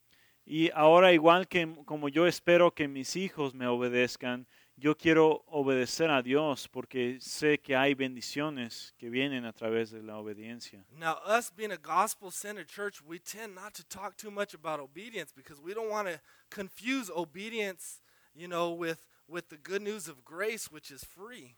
Y 0.48 0.70
ahora 0.76 1.12
igual 1.12 1.48
que 1.48 1.68
como 1.86 2.08
yo 2.08 2.28
espero 2.28 2.72
que 2.76 2.88
mis 2.88 3.16
hijos 3.16 3.56
me 3.56 3.66
obedezcan, 3.66 4.46
yo 4.78 4.96
quiero 4.96 5.44
obedecer 5.48 6.12
a 6.12 6.22
Dios 6.22 6.68
porque 6.68 7.18
sé 7.20 7.60
que 7.60 7.76
hay 7.76 7.96
bendiciones 7.96 8.94
que 8.98 9.10
vienen 9.10 9.44
a 9.44 9.54
través 9.54 9.90
de 9.90 10.04
la 10.04 10.18
obediencia. 10.18 10.86
Now, 10.98 11.18
us 11.26 11.50
being 11.50 11.72
a 11.72 11.78
gospel 11.78 12.30
centered 12.30 12.68
church, 12.68 13.02
we 13.02 13.18
tend 13.18 13.56
not 13.56 13.74
to 13.74 13.84
talk 13.84 14.18
too 14.18 14.30
much 14.30 14.54
about 14.54 14.80
obedience 14.80 15.34
because 15.36 15.60
we 15.60 15.74
don't 15.74 15.90
want 15.90 16.08
to 16.08 16.22
confuse 16.52 17.10
obedience, 17.10 18.02
you 18.36 18.48
know, 18.48 18.72
with, 18.72 19.00
with 19.28 19.50
the 19.50 19.58
good 19.58 19.82
news 19.82 20.08
of 20.08 20.24
grace, 20.24 20.72
which 20.72 20.92
is 20.92 21.04
free. 21.04 21.56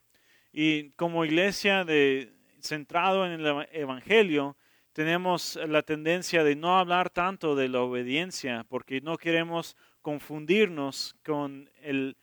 Y 0.60 0.90
como 0.96 1.24
iglesia 1.24 1.84
de, 1.84 2.34
centrado 2.62 3.28
en 3.28 3.34
el 3.34 3.46
eva- 3.46 3.68
evangelio, 3.72 4.58
tenemos 4.92 5.56
la 5.68 5.84
tendencia 5.84 6.44
de 6.44 6.56
no 6.56 6.80
hablar 6.80 7.12
tanto 7.12 7.56
de 7.56 7.70
la 7.70 7.82
obediencia 7.82 8.66
porque 8.68 9.00
no 9.00 9.18
queremos 9.18 9.76
confundirnos 10.02 11.16
con 11.24 11.70
el, 11.84 12.18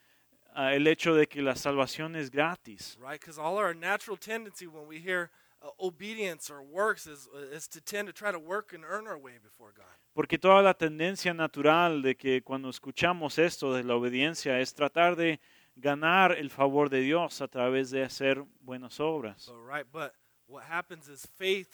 ah, 0.52 0.74
el 0.74 0.88
hecho 0.88 1.14
de 1.14 1.28
que 1.28 1.42
la 1.42 1.54
salvación 1.54 2.16
es 2.16 2.28
gratis. 2.28 2.98
right? 3.00 3.20
Because 3.20 3.38
all 3.38 3.56
our 3.56 3.72
natural 3.72 4.18
tendency 4.18 4.66
when 4.66 4.88
we 4.88 4.98
hear 4.98 5.30
uh, 5.62 5.68
obedience 5.78 6.50
or 6.50 6.60
works 6.60 7.06
is, 7.06 7.28
uh, 7.32 7.54
is 7.56 7.68
to 7.68 7.80
tend 7.80 8.08
to 8.08 8.12
try 8.12 8.32
to 8.32 8.38
work 8.40 8.72
and 8.74 8.82
earn 8.84 9.06
our 9.06 9.16
way 9.16 9.38
before 9.38 9.72
God. 9.72 9.86
Porque 10.12 10.38
toda 10.38 10.60
la 10.60 10.74
tendencia 10.74 11.32
natural 11.34 12.02
de 12.02 12.16
que 12.16 12.42
cuando 12.42 12.68
escuchamos 12.68 13.38
esto 13.38 13.72
de 13.72 13.84
la 13.84 13.94
obediencia 13.94 14.58
es 14.58 14.74
tratar 14.74 15.14
de 15.14 15.38
ganar 15.76 16.32
el 16.32 16.50
favor 16.50 16.88
de 16.88 17.00
Dios 17.00 17.40
a 17.40 17.48
través 17.48 17.90
de 17.90 18.02
hacer 18.04 18.44
buenas 18.60 19.00
obras. 19.00 19.42
So, 19.42 19.56
right, 19.56 19.86
but 19.90 20.12
what 20.46 20.64
happens 20.64 21.08
is 21.08 21.26
faith 21.38 21.68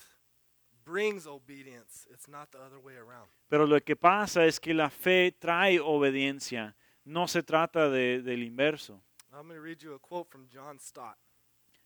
brings 0.85 1.27
obedience. 1.27 2.07
It's 2.11 2.29
not 2.29 2.51
the 2.51 2.59
other 2.59 2.79
way 2.79 2.95
around. 2.97 3.29
Pero 3.49 3.67
lo 3.67 3.81
que 3.81 3.97
pasa 3.97 4.47
es 4.47 4.59
que 4.59 4.75
la 4.75 4.91
fe 4.91 5.33
trae 5.33 5.79
obediencia, 5.81 6.75
no 7.05 7.27
se 7.27 7.43
trata 7.43 7.89
de- 7.91 8.23
del 8.23 8.43
inverso. 8.43 9.01
I'm 9.33 9.47
going 9.47 9.55
to 9.57 9.63
read 9.63 9.83
you 9.83 9.95
a 9.95 9.99
quote 9.99 10.29
from 10.29 10.49
John 10.49 10.79
Stott. 10.79 11.17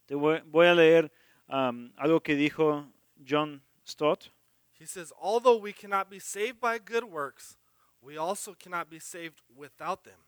Te 0.07 0.14
voy, 0.14 0.40
voy 0.46 0.66
a 0.66 0.74
leer 0.74 1.11
um, 1.48 1.92
algo 1.98 2.22
que 2.22 2.35
dijo 2.37 2.87
John 3.22 3.62
Stott. 3.85 4.31
He 4.79 4.87
says, 4.87 5.12
Although 5.20 5.57
we 5.59 5.72
cannot 5.72 6.09
be 6.11 6.18
saved 6.18 6.61
by 6.61 6.79
good 6.79 7.05
works, 7.05 7.57
we 8.00 8.16
also 8.18 8.55
cannot 8.55 8.88
be 8.90 8.98
saved 8.98 9.40
without 9.55 10.05
them. 10.05 10.18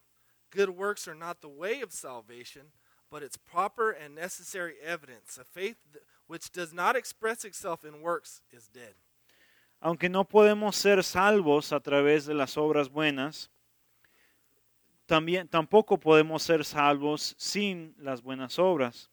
Good 0.57 0.71
works 0.71 1.07
are 1.07 1.15
not 1.15 1.43
the 1.43 1.51
way 1.51 1.83
of 1.83 1.93
salvation, 1.93 2.73
but 3.11 3.23
its 3.23 3.37
proper 3.37 3.91
and 3.91 4.15
necessary 4.15 4.77
evidence. 4.83 5.37
A 5.37 5.45
faith 5.45 5.77
th- 5.93 6.03
which 6.29 6.51
does 6.51 6.73
not 6.73 6.97
express 6.97 7.45
itself 7.45 7.85
in 7.85 8.01
works 8.01 8.41
is 8.51 8.67
dead. 8.67 8.95
Aunque 9.83 10.09
no 10.09 10.25
podemos 10.25 10.75
ser 10.75 11.03
salvos 11.03 11.73
a 11.73 11.81
través 11.81 12.25
de 12.25 12.33
las 12.33 12.57
obras 12.57 12.89
buenas, 12.89 13.51
tampoco 15.07 15.99
podemos 15.99 16.43
ser 16.43 16.65
salvos 16.65 17.35
sin 17.37 17.95
las 17.99 18.23
buenas 18.23 18.59
obras. 18.59 19.11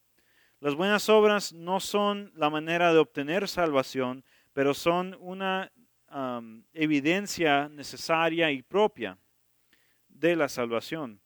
Las 0.61 0.75
buenas 0.75 1.09
obras 1.09 1.51
no 1.51 1.81
son 1.81 2.31
la 2.35 2.49
manera 2.49 2.93
de 2.93 2.99
obtener 2.99 3.49
salvación, 3.49 4.23
pero 4.53 4.73
son 4.73 5.17
una 5.19 5.69
evidencia 6.71 7.67
necesaria 7.67 8.49
y 8.49 8.61
propia 8.61 9.17
de 10.07 10.37
la 10.37 10.47
salvación. 10.47 11.19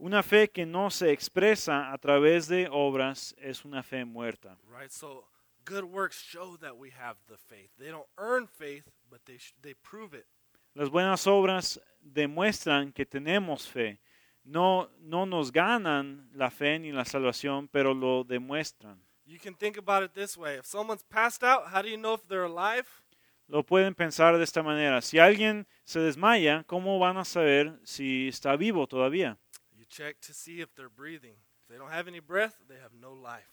Una 0.00 0.22
fe 0.22 0.48
que 0.48 0.64
no 0.64 0.90
se 0.90 1.10
expresa 1.10 1.92
a 1.92 1.98
través 1.98 2.46
de 2.46 2.68
obras 2.70 3.34
es 3.38 3.64
una 3.64 3.82
fe 3.82 4.04
muerta. 4.04 4.56
Right? 4.70 4.92
So, 4.92 5.24
good 5.64 5.82
works 5.82 6.22
show 6.22 6.56
that 6.58 6.76
we 6.76 6.90
have 6.90 7.16
the 7.26 7.36
faith. 7.36 7.70
They 7.78 7.90
don't 7.90 8.06
earn 8.16 8.46
faith, 8.46 8.84
but 9.10 9.24
they, 9.24 9.38
they 9.60 9.74
prove 9.74 10.14
it. 10.14 10.24
Las 10.74 10.88
buenas 10.88 11.26
obras 11.26 11.80
demuestran 12.00 12.92
que 12.92 13.04
tenemos 13.04 13.66
fe. 13.66 13.98
No, 14.44 14.88
no 15.00 15.26
nos 15.26 15.50
ganan 15.50 16.30
la 16.32 16.50
fe 16.50 16.78
ni 16.78 16.92
la 16.92 17.04
salvación, 17.04 17.68
pero 17.68 17.92
lo 17.92 18.22
demuestran. 18.22 19.02
You 19.26 19.40
can 19.40 19.54
think 19.54 19.76
about 19.76 20.04
it 20.04 20.14
this 20.14 20.38
way 20.38 20.58
if 20.58 20.64
someone's 20.64 21.02
passed 21.02 21.42
out, 21.42 21.72
how 21.72 21.82
do 21.82 21.88
you 21.88 21.98
know 21.98 22.14
if 22.14 22.26
they're 22.28 22.46
alive? 22.46 22.86
Lo 23.48 23.64
pueden 23.64 23.94
pensar 23.94 24.36
de 24.38 24.44
esta 24.44 24.62
manera. 24.62 25.02
Si 25.02 25.18
alguien 25.18 25.66
se 25.84 25.98
desmaya, 26.00 26.64
¿cómo 26.66 26.98
van 26.98 27.16
a 27.16 27.24
saber 27.24 27.80
si 27.82 28.28
está 28.28 28.56
vivo 28.56 28.86
todavía? 28.86 29.38
Check 29.88 30.20
to 30.22 30.32
see 30.34 30.60
if 30.60 30.74
they're 30.74 30.88
breathing. 30.90 31.36
If 31.62 31.68
they 31.68 31.76
don't 31.78 31.90
have 31.90 32.08
any 32.08 32.20
breath, 32.20 32.56
they 32.68 32.76
have 32.76 32.92
no 32.92 33.12
life. 33.12 33.48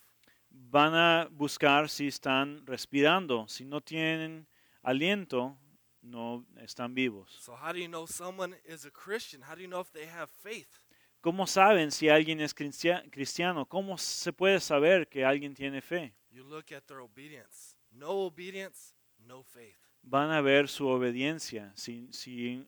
Van 0.51 0.93
a 0.93 1.27
buscar 1.31 1.89
si 1.89 2.07
están 2.07 2.65
respirando. 2.65 3.47
Si 3.49 3.65
no 3.65 3.81
tienen 3.81 4.47
aliento, 4.83 5.57
no 6.01 6.45
están 6.61 6.93
vivos. 6.93 7.29
So, 7.41 7.55
how 7.55 7.71
do 7.73 7.79
you 7.79 7.87
know 7.87 8.05
someone 8.05 8.55
is 8.65 8.85
a 8.85 8.91
Christian? 8.91 9.41
How 9.41 9.55
do 9.55 9.61
you 9.61 9.67
know 9.67 9.81
if 9.81 9.91
they 9.91 10.05
have 10.05 10.29
faith? 10.29 10.79
¿Cómo 11.21 11.47
saben 11.47 11.91
si 11.91 12.07
alguien 12.07 12.39
es 12.39 12.53
cristia- 12.53 13.03
cristiano? 13.11 13.65
¿Cómo 13.65 13.97
se 13.97 14.31
puede 14.31 14.59
saber 14.59 15.07
que 15.09 15.25
alguien 15.25 15.55
tiene 15.55 15.81
fe? 15.81 16.13
You 16.29 16.43
look 16.43 16.71
at 16.71 16.85
their 16.87 16.99
obedience. 16.99 17.75
No 17.91 18.25
obedience, 18.27 18.93
no 19.17 19.41
faith. 19.43 19.77
van 20.03 20.29
a 20.31 20.41
ver 20.41 20.67
su 20.67 20.87
obediencia. 20.87 21.71
Si, 21.75 22.07
si 22.13 22.63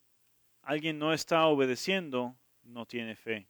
alguien 0.64 0.98
no 0.98 1.14
está 1.14 1.46
obedeciendo, 1.46 2.36
no 2.64 2.86
tiene 2.88 3.16
fe. 3.16 3.48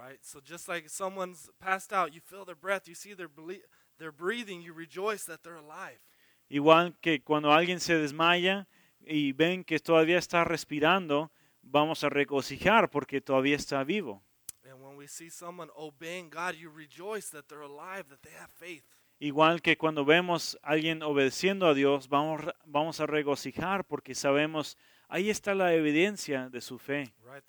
Right? 0.00 0.18
So, 0.22 0.40
just 0.40 0.68
like 0.68 0.88
someone's 0.88 1.50
passed 1.60 1.92
out, 1.92 2.14
you 2.14 2.20
feel 2.20 2.44
their 2.44 2.56
breath, 2.56 2.88
you 2.88 2.94
see 2.94 3.12
their, 3.14 3.28
belie- 3.28 3.62
their 3.98 4.12
breathing, 4.12 4.62
you 4.62 4.72
rejoice 4.72 5.24
that 5.24 5.42
they're 5.42 5.56
alive. 5.56 6.00
Igual 6.48 6.94
que 7.00 7.20
cuando 7.22 7.52
alguien 7.52 7.80
se 7.80 7.94
desmaya 7.94 8.66
y 9.06 9.32
ven 9.32 9.62
que 9.62 9.78
todavía 9.78 10.18
está 10.18 10.44
respirando, 10.44 11.30
vamos 11.62 12.02
a 12.02 12.08
regocijar 12.08 12.90
porque 12.90 13.20
todavía 13.20 13.56
está 13.56 13.84
vivo. 13.84 14.22
And 14.64 14.80
when 14.82 14.96
we 14.96 15.06
see 15.06 15.28
someone 15.28 15.70
obeying 15.76 16.30
God, 16.30 16.54
you 16.54 16.70
rejoice 16.70 17.30
that 17.30 17.46
they're 17.48 17.62
alive, 17.62 18.08
that 18.08 18.22
they 18.22 18.32
have 18.32 18.50
faith. 18.50 18.84
Igual 19.20 19.60
que 19.60 19.76
cuando 19.76 20.06
vemos 20.06 20.58
a 20.62 20.70
alguien 20.70 21.02
obedeciendo 21.02 21.66
a 21.68 21.74
Dios, 21.74 22.08
vamos, 22.08 22.40
vamos 22.64 23.00
a 23.00 23.06
regocijar 23.06 23.84
porque 23.84 24.14
sabemos, 24.14 24.78
ahí 25.08 25.28
está 25.28 25.54
la 25.54 25.74
evidencia 25.74 26.48
de 26.48 26.62
su 26.62 26.78
fe. 26.78 27.12
Right? 27.22 27.44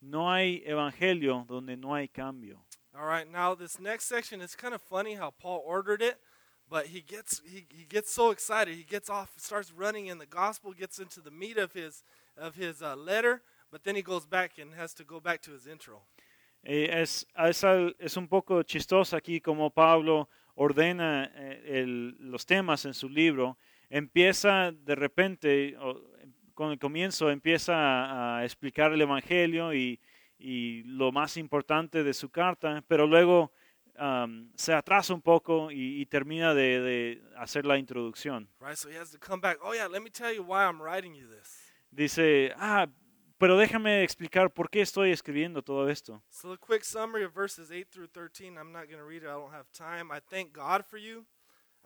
No 0.00 0.18
gospel 0.18 0.34
where 0.34 0.58
there's 0.58 0.60
no 0.60 0.60
change. 0.60 0.62
No 0.62 0.62
hay 0.62 0.62
evangelio 0.66 1.46
donde 1.46 1.76
no 1.78 1.94
hay 1.94 2.08
cambio. 2.08 2.64
All 2.98 3.06
right, 3.06 3.30
now 3.30 3.54
this 3.54 3.78
next 3.78 4.04
section 4.06 4.40
is 4.40 4.56
kind 4.56 4.74
of 4.74 4.82
funny 4.82 5.14
how 5.14 5.30
Paul 5.30 5.62
ordered 5.64 6.02
it, 6.02 6.18
but 6.68 6.86
he 6.86 7.00
gets 7.00 7.40
he, 7.44 7.66
he 7.70 7.84
gets 7.84 8.10
so 8.12 8.30
excited. 8.30 8.74
He 8.74 8.84
gets 8.84 9.08
off, 9.08 9.30
starts 9.36 9.72
running 9.72 10.10
and 10.10 10.20
the 10.20 10.26
gospel, 10.26 10.72
gets 10.72 10.98
into 10.98 11.20
the 11.20 11.30
meat 11.30 11.58
of 11.58 11.72
his 11.72 12.02
of 12.36 12.56
his 12.56 12.82
uh, 12.82 12.96
letter, 12.96 13.42
but 13.70 13.84
then 13.84 13.94
he 13.94 14.02
goes 14.02 14.26
back 14.26 14.58
and 14.58 14.74
has 14.74 14.94
to 14.94 15.04
go 15.04 15.20
back 15.20 15.42
to 15.42 15.52
his 15.52 15.66
intro. 15.66 16.02
Eh, 16.64 16.88
es, 16.90 17.24
es, 17.36 17.62
es 18.00 18.16
un 18.16 18.26
poco 18.26 18.62
chistoso 18.64 19.16
aquí 19.16 19.40
como 19.40 19.70
Pablo 19.70 20.28
ordena 20.56 21.30
eh, 21.36 21.62
el- 21.82 22.16
los 22.18 22.44
temas 22.44 22.84
en 22.84 22.94
su 22.94 23.08
libro. 23.08 23.56
Empieza 23.90 24.72
de 24.72 24.94
repente, 24.96 25.76
con 26.58 26.72
el 26.72 26.78
comienzo, 26.80 27.30
empieza 27.30 28.38
a, 28.38 28.44
explicar 28.44 28.92
el 28.92 29.00
Evangelio 29.00 29.72
y, 29.72 30.00
y 30.40 30.82
lo 30.82 31.12
más 31.12 31.36
importante 31.36 32.02
de 32.02 32.12
su 32.12 32.30
carta, 32.30 32.82
pero 32.88 33.06
luego 33.06 33.52
am, 33.96 34.50
se 34.56 34.74
atrasa 34.74 35.14
un 35.14 35.22
poco 35.22 35.70
y, 35.70 36.00
y 36.00 36.06
termina 36.06 36.54
de, 36.54 36.80
de 36.80 37.22
hacer 37.36 37.64
la 37.64 37.78
introducción. 37.78 38.50
Right? 38.60 38.74
So 38.74 38.90
he 38.90 38.98
has 38.98 39.12
to 39.12 39.20
come 39.20 39.40
back. 39.40 39.58
Oh 39.62 39.72
yeah, 39.72 39.86
let 39.86 40.00
me 40.00 40.10
tell 40.10 40.34
you 40.34 40.42
why 40.42 40.64
I'm 40.64 40.82
writing 40.82 41.14
you 41.14 41.28
this. 41.28 41.72
Dice, 41.92 42.52
ah, 42.56 42.88
pero 43.38 43.56
déjame 43.56 44.02
explicar 44.02 44.52
por 44.52 44.68
qué 44.68 44.80
estoy 44.80 45.12
escribiendo 45.12 45.62
todo 45.62 45.88
esto. 45.88 46.24
So 46.28 46.50
a 46.50 46.58
quick 46.58 46.82
summary 46.82 47.22
of 47.22 47.32
verses 47.32 47.70
8 47.70 47.86
through 47.88 48.08
13. 48.08 48.58
I'm 48.58 48.72
not 48.72 48.88
going 48.88 48.98
to 48.98 49.06
read 49.06 49.22
it. 49.22 49.28
I 49.28 49.38
don't 49.38 49.52
have 49.52 49.70
time. 49.72 50.10
I 50.10 50.18
thank 50.28 50.52
God 50.52 50.84
for 50.84 50.98
you. 50.98 51.24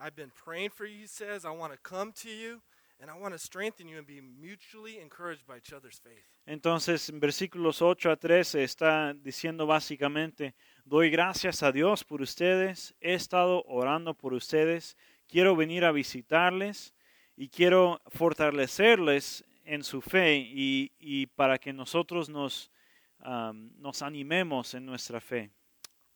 I've 0.01 0.17
been 0.17 0.33
praying 0.35 0.71
for 0.71 0.87
you, 0.87 1.01
he 1.01 1.07
says. 1.07 1.45
I 1.45 1.51
want 1.51 1.75
to 1.75 1.79
come 1.79 2.13
to 2.23 2.31
you 2.31 2.63
and 3.03 3.11
I 3.11 3.15
want 3.15 3.35
to 3.35 3.39
strengthen 3.39 3.89
you 3.89 3.99
and 3.99 4.07
be 4.07 4.21
mutually 4.21 5.01
encouraged 5.01 5.45
by 5.45 5.57
each 5.57 5.73
other's 5.73 5.99
faith. 5.99 6.25
Entonces, 6.47 7.09
en 7.09 7.19
versículos 7.19 7.83
8 7.83 8.13
a 8.13 8.17
13 8.17 8.63
está 8.63 9.13
diciendo 9.13 9.67
básicamente, 9.67 10.55
doy 10.85 11.11
gracias 11.11 11.65
a 11.65 11.73
Dios 11.73 12.05
por 12.05 12.23
ustedes, 12.23 12.95
he 13.01 13.15
estado 13.15 13.65
orando 13.67 14.15
por 14.15 14.33
ustedes, 14.33 14.97
quiero 15.27 15.57
venir 15.57 15.85
a 15.85 15.91
visitarles 15.91 16.95
y 17.37 17.49
quiero 17.49 18.01
fortalecerles 18.07 19.45
en 19.65 19.83
su 19.83 20.01
fe 20.01 20.37
y, 20.37 20.93
y 21.01 21.27
para 21.27 21.59
que 21.59 21.73
nosotros 21.73 22.29
nos, 22.29 22.71
am, 23.19 23.73
nos 23.79 24.03
animemos 24.03 24.75
en 24.75 24.87
nuestra 24.87 25.21
fe. 25.21 25.51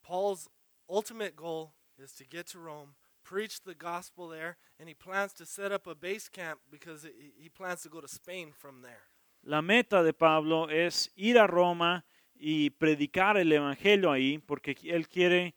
Paul's 0.03 0.49
ultimate 0.87 1.35
goal 1.35 1.73
is 1.97 2.13
to 2.13 2.23
get 2.23 2.45
to 2.47 2.59
Rome, 2.59 2.95
preach 3.27 3.61
the 3.61 3.75
gospel 3.75 4.29
there, 4.29 4.55
and 4.79 4.87
he 4.87 4.95
plans 4.95 5.33
to 5.33 5.45
set 5.45 5.71
up 5.71 5.87
a 5.87 5.95
base 5.95 6.29
camp 6.29 6.59
because 6.71 7.05
he 7.37 7.49
plans 7.49 7.81
to 7.81 7.89
go 7.89 7.99
to 7.99 8.07
Spain 8.07 8.53
from 8.53 8.81
there. 8.81 9.03
La 9.43 9.61
meta 9.61 10.03
de 10.03 10.13
Pablo 10.13 10.69
es 10.69 11.11
ir 11.15 11.37
a 11.37 11.47
Roma 11.47 12.05
y 12.39 12.69
predicar 12.71 13.37
el 13.37 13.51
Evangelio 13.51 14.11
ahí, 14.11 14.39
porque 14.39 14.75
él 14.83 15.07
quiere 15.07 15.53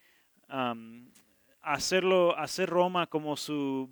am, 0.48 1.10
hacerlo, 1.60 2.36
hacer 2.36 2.68
Roma 2.68 3.06
como 3.06 3.36
su 3.36 3.88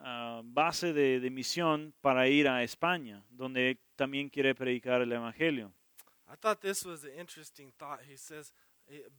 ah, 0.00 0.40
base 0.44 0.92
de, 0.92 1.20
de 1.20 1.30
misión 1.30 1.94
para 2.00 2.28
ir 2.28 2.48
a 2.48 2.62
España, 2.62 3.24
donde 3.30 3.78
también 3.96 4.28
quiere 4.28 4.54
predicar 4.54 5.02
el 5.02 5.12
Evangelio. 5.12 5.72
I 6.28 6.34
thought 6.34 6.60
this 6.60 6.84
was 6.84 7.04
an 7.04 7.12
interesting 7.18 7.72
thought. 7.78 8.00
He 8.08 8.16
says, 8.16 8.52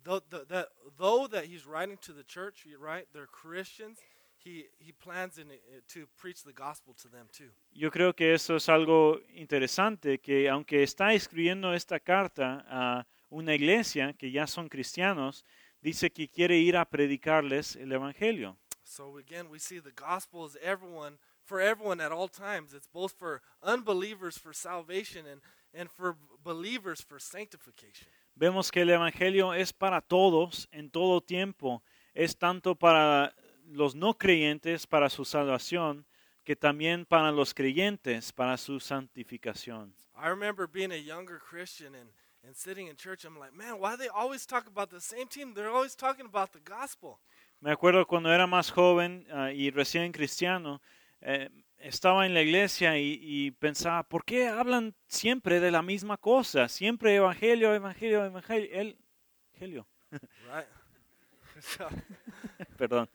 though, 0.03 0.21
that, 0.29 0.67
though 0.97 1.27
that 1.27 1.45
he's 1.45 1.65
writing 1.65 1.97
to 2.01 2.13
the 2.13 2.23
church, 2.23 2.65
right? 2.79 3.05
They're 3.13 3.27
Christians. 3.27 3.99
He 4.37 4.65
he 4.79 4.91
plans 4.91 5.37
in, 5.37 5.47
to 5.89 6.07
preach 6.17 6.43
the 6.43 6.53
gospel 6.53 6.93
to 7.01 7.09
them 7.09 7.27
too. 7.31 7.49
Yo 7.73 7.89
creo 7.89 8.15
que 8.15 8.33
eso 8.33 8.55
es 8.55 8.69
algo 8.69 9.19
interesante, 9.35 10.19
que 10.19 10.47
aunque 10.47 10.83
está 10.83 11.13
escribiendo 11.13 11.73
esta 11.73 11.99
carta 11.99 12.63
a 12.69 13.07
una 13.29 13.53
iglesia 13.55 14.13
que 14.13 14.31
ya 14.31 14.47
son 14.47 14.69
cristianos, 14.69 15.43
dice 15.81 16.11
que 16.11 16.29
quiere 16.29 16.57
ir 16.57 16.77
a 16.77 16.85
predicarles 16.85 17.75
el 17.75 17.91
Evangelio. 17.91 18.57
So 18.83 19.17
again, 19.17 19.49
we 19.49 19.59
see 19.59 19.79
the 19.79 19.91
gospel 19.91 20.45
is 20.45 20.55
everyone 20.63 21.17
for 21.43 21.59
everyone 21.59 21.99
at 21.99 22.11
all 22.11 22.29
times. 22.29 22.73
It's 22.73 22.87
both 22.87 23.13
for 23.13 23.41
unbelievers 23.61 24.37
for 24.37 24.53
salvation 24.53 25.25
and 25.25 25.41
and 25.73 25.89
for 25.91 26.15
believers 26.43 27.01
for 27.01 27.19
sanctification. 27.19 28.07
Vemos 28.39 28.69
que 28.69 28.81
el 28.81 28.91
Evangelio 28.91 29.55
es 29.55 29.73
para 29.73 29.99
todos 29.99 30.69
en 30.71 30.91
todo 30.91 31.21
tiempo. 31.21 31.81
Es 32.13 32.37
tanto 32.37 32.75
para 32.75 33.33
los 33.65 33.95
no 33.95 34.13
creyentes, 34.13 34.85
para 34.85 35.09
su 35.09 35.25
salvación, 35.25 36.05
que 36.43 36.55
también 36.55 37.07
para 37.07 37.31
los 37.31 37.55
creyentes, 37.55 38.31
para 38.31 38.57
su 38.57 38.79
santificación. 38.79 39.91
I 40.15 40.29
remember 40.29 40.67
being 40.67 40.91
a 40.91 41.01
younger 41.01 41.39
Christian 41.39 41.95
and, 41.95 42.11
and 42.45 42.55
sitting 42.55 42.87
in 42.87 42.95
church. 42.95 43.25
I'm 43.25 43.39
like, 43.39 43.55
man, 43.55 43.79
why 43.79 43.95
do 43.95 43.97
they 43.97 44.09
always 44.09 44.45
talk 44.45 44.67
about 44.67 44.91
the 44.91 45.01
same 45.01 45.27
team? 45.27 45.55
They're 45.55 45.73
always 45.73 45.95
talking 45.95 46.27
about 46.27 46.51
the 46.51 46.59
gospel. 46.59 47.19
Me 47.59 47.71
acuerdo 47.71 48.05
cuando 48.05 48.31
era 48.31 48.45
más 48.45 48.69
joven 48.69 49.25
ah, 49.31 49.51
y 49.51 49.71
recién 49.71 50.11
cristiano, 50.11 50.79
eh, 51.21 51.49
estaba 51.79 52.25
en 52.25 52.33
la 52.33 52.41
iglesia 52.41 52.97
y, 52.97 53.19
y 53.21 53.51
pensaba, 53.51 54.03
¿por 54.03 54.25
qué 54.25 54.47
hablan 54.47 54.95
siempre 55.07 55.59
de 55.59 55.71
la 55.71 55.81
misma 55.81 56.17
cosa? 56.17 56.67
Siempre 56.69 57.15
evangelio, 57.15 57.73
evangelio, 57.73 58.25
evangelio. 58.25 58.69
El- 58.73 58.97
evangelio. 59.53 59.87
Right? 60.43 60.67
Perdón. 62.77 63.09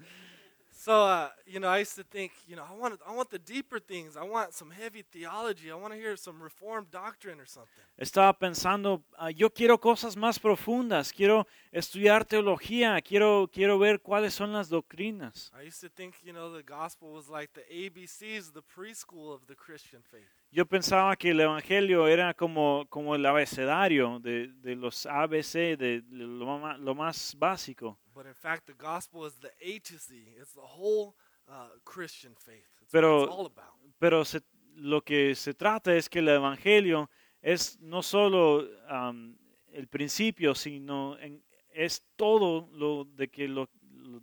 So, 0.84 1.04
uh, 1.04 1.28
you 1.46 1.60
know, 1.60 1.68
I 1.68 1.78
used 1.78 1.94
to 1.94 2.02
think, 2.02 2.32
you 2.48 2.56
know, 2.56 2.64
I 2.68 2.74
want, 2.74 2.98
I 3.06 3.14
want 3.14 3.30
the 3.30 3.38
deeper 3.38 3.78
things. 3.78 4.16
I 4.16 4.24
want 4.24 4.52
some 4.52 4.68
heavy 4.68 5.04
theology. 5.12 5.70
I 5.70 5.76
want 5.76 5.92
to 5.92 5.96
hear 5.96 6.16
some 6.16 6.42
reformed 6.42 6.90
doctrine 6.90 7.38
or 7.38 7.46
something. 7.46 7.84
Estaba 7.96 8.36
pensando, 8.36 9.00
ah, 9.16 9.30
yo 9.30 9.48
quiero 9.48 9.78
cosas 9.78 10.16
más 10.16 10.40
profundas, 10.40 11.12
quiero 11.12 11.46
estudiar 11.70 12.24
teología, 12.24 13.00
quiero, 13.00 13.48
quiero 13.52 13.78
ver 13.78 14.00
cuáles 14.00 14.34
son 14.34 14.52
las 14.52 14.68
doctrinas. 14.68 15.52
I 15.54 15.62
used 15.68 15.80
to 15.82 15.88
think, 15.88 16.16
you 16.24 16.32
know, 16.32 16.52
the 16.52 16.64
gospel 16.64 17.12
was 17.12 17.28
like 17.28 17.52
the 17.52 17.62
ABCs, 17.70 18.52
the 18.52 18.62
preschool 18.62 19.32
of 19.32 19.46
the 19.46 19.54
Christian 19.54 20.02
faith. 20.02 20.26
Yo 20.50 20.66
pensaba 20.66 21.14
que 21.16 21.30
el 21.30 21.40
Evangelio 21.40 22.08
era 22.08 22.34
como, 22.34 22.86
como 22.88 23.14
el 23.14 23.24
abecedario 23.24 24.18
de, 24.18 24.48
de 24.48 24.74
los 24.74 25.06
ABC, 25.06 25.78
de 25.78 26.02
lo, 26.10 26.76
lo 26.76 26.94
más 26.96 27.36
básico. 27.38 27.96
But 28.14 28.26
in 28.26 28.34
fact, 28.34 28.66
the 28.66 28.74
gospel 28.74 29.24
is 29.26 29.34
the 29.40 29.50
A 29.60 29.78
to 29.80 29.98
Z. 29.98 30.14
It's 30.40 30.52
the 30.52 30.60
whole 30.60 31.14
uh, 31.48 31.68
Christian 31.84 32.34
faith. 32.36 32.66
It's 32.82 32.92
Pero- 32.92 33.20
what 33.20 33.28
it's 33.28 33.36
all 33.38 33.46
about. 33.46 33.74
Pero 33.98 34.24
se- 34.24 34.40
lo 34.76 35.00
que 35.02 35.34
se 35.34 35.54
trata 35.54 35.94
es 35.94 36.08
que 36.08 36.20
el 36.20 36.28
Evangelio 36.28 37.08
es 37.42 37.78
no 37.80 38.02
solo 38.02 38.66
am, 38.88 39.36
el 39.72 39.86
principio, 39.88 40.54
sino 40.54 41.16
en- 41.18 41.42
es 41.74 42.02
todo 42.16 42.68
lo 42.72 43.04
de, 43.04 43.28
que 43.28 43.48
lo, 43.48 43.68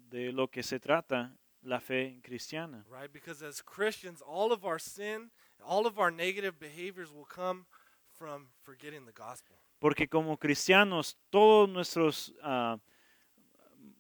de 0.09 0.31
lo 0.31 0.47
que 0.49 0.61
se 0.63 0.79
trata 0.79 1.35
la 1.63 1.79
fe 1.79 2.19
cristiana. 2.23 2.85
Right? 2.89 3.11
Because 3.11 3.41
as 3.45 3.61
Christians, 3.61 4.21
all 4.21 4.51
of 4.51 4.63
our 4.63 4.79
sin, 4.79 5.31
all 5.63 5.85
of 5.87 5.97
our 5.99 6.11
negative 6.11 6.59
behaviors 6.59 7.11
will 7.11 7.25
come 7.27 7.65
from 8.17 8.47
forgetting 8.63 9.05
the 9.05 9.11
gospel. 9.13 9.57
Porque 9.79 10.07
como 10.09 10.37
cristianos, 10.37 11.17
todos 11.29 11.69
nuestros 11.69 12.33
ah, 12.43 12.77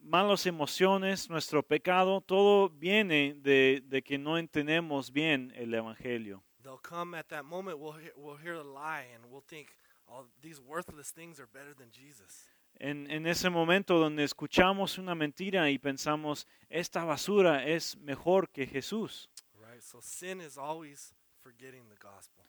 malas 0.09 0.45
emociones, 0.47 1.29
nuestro 1.29 1.61
pecado, 1.61 2.21
todo 2.21 2.69
viene 2.69 3.35
de, 3.35 3.83
de 3.85 4.01
que 4.01 4.17
no 4.17 4.37
entendemos 4.37 5.11
bien 5.11 5.53
el 5.55 5.73
Evangelio. 5.73 6.43
They'll 6.63 6.81
come 6.81 7.15
at 7.17 7.27
that 7.29 7.45
moment, 7.45 7.79
we'll 7.79 7.93
hear, 7.93 8.11
we'll 8.17 8.37
hear 8.37 8.55
a 8.55 8.63
lie, 8.63 9.05
and 9.13 9.23
we'll 9.31 9.43
think, 9.47 9.75
oh, 10.07 10.25
these 10.41 10.59
worthless 10.59 11.11
things 11.11 11.39
are 11.39 11.47
better 11.53 11.73
than 11.73 11.91
Jesus. 11.91 12.49
En, 12.79 13.09
en 13.11 13.27
ese 13.27 13.49
momento 13.49 13.99
donde 13.99 14.23
escuchamos 14.23 14.97
una 14.97 15.13
mentira 15.13 15.69
y 15.69 15.77
pensamos, 15.77 16.47
esta 16.69 17.03
basura 17.05 17.65
es 17.65 17.97
mejor 17.97 18.49
que 18.49 18.65
Jesús. 18.65 19.29
Right? 19.59 19.81
So 19.81 19.99
sin 20.01 20.41
is 20.41 20.57
always 20.57 21.13
forgetting 21.43 21.87
the 21.89 21.97
gospel. 21.97 22.45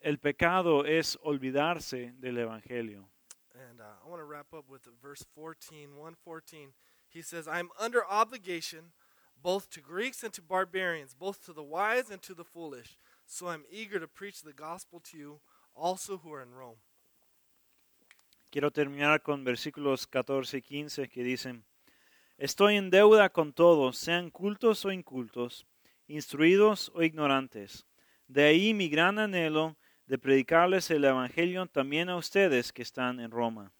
El 0.00 0.18
pecado 0.18 0.84
es 0.84 1.18
olvidarse 1.22 2.12
del 2.18 2.38
Evangelio. 2.38 3.08
And 3.54 3.80
uh, 3.80 3.84
I 4.04 4.08
want 4.08 4.20
to 4.20 4.24
wrap 4.24 4.52
up 4.54 4.68
with 4.68 4.82
verse 5.00 5.24
14, 5.34 5.90
114. 5.96 6.72
He 7.12 7.22
says, 7.22 7.46
I'm 7.46 7.70
under 7.78 8.04
obligation 8.04 8.92
both 9.42 9.68
to 9.70 9.80
Greeks 9.80 10.22
and 10.22 10.32
to 10.34 10.42
barbarians, 10.42 11.14
both 11.14 11.44
to 11.46 11.52
the 11.52 11.62
wise 11.62 12.10
and 12.10 12.22
to 12.22 12.34
the 12.34 12.44
foolish. 12.44 12.96
So 13.26 13.48
I'm 13.48 13.64
eager 13.70 13.98
to 13.98 14.06
preach 14.06 14.42
the 14.42 14.52
gospel 14.52 15.00
to 15.10 15.18
you 15.18 15.40
also 15.74 16.18
who 16.18 16.32
are 16.32 16.42
in 16.42 16.52
Rome. 16.54 16.78
Quiero 18.50 18.70
terminar 18.70 19.22
con 19.22 19.44
versículos 19.44 20.06
14 20.06 20.58
y 20.58 20.62
15 20.62 21.08
que 21.08 21.24
dicen, 21.24 21.64
Estoy 22.38 22.76
en 22.76 22.90
deuda 22.90 23.30
con 23.30 23.52
todos, 23.52 23.96
sean 23.96 24.30
cultos 24.30 24.84
o 24.84 24.92
incultos, 24.92 25.66
instruidos 26.06 26.90
o 26.94 27.02
ignorantes. 27.02 27.86
De 28.26 28.44
ahí 28.44 28.74
mi 28.74 28.88
gran 28.88 29.18
anhelo 29.18 29.76
de 30.06 30.18
predicarles 30.18 30.90
el 30.90 31.04
Evangelio 31.04 31.66
también 31.66 32.08
a 32.10 32.16
ustedes 32.16 32.72
que 32.72 32.82
están 32.82 33.20
en 33.20 33.30
Roma. 33.30 33.72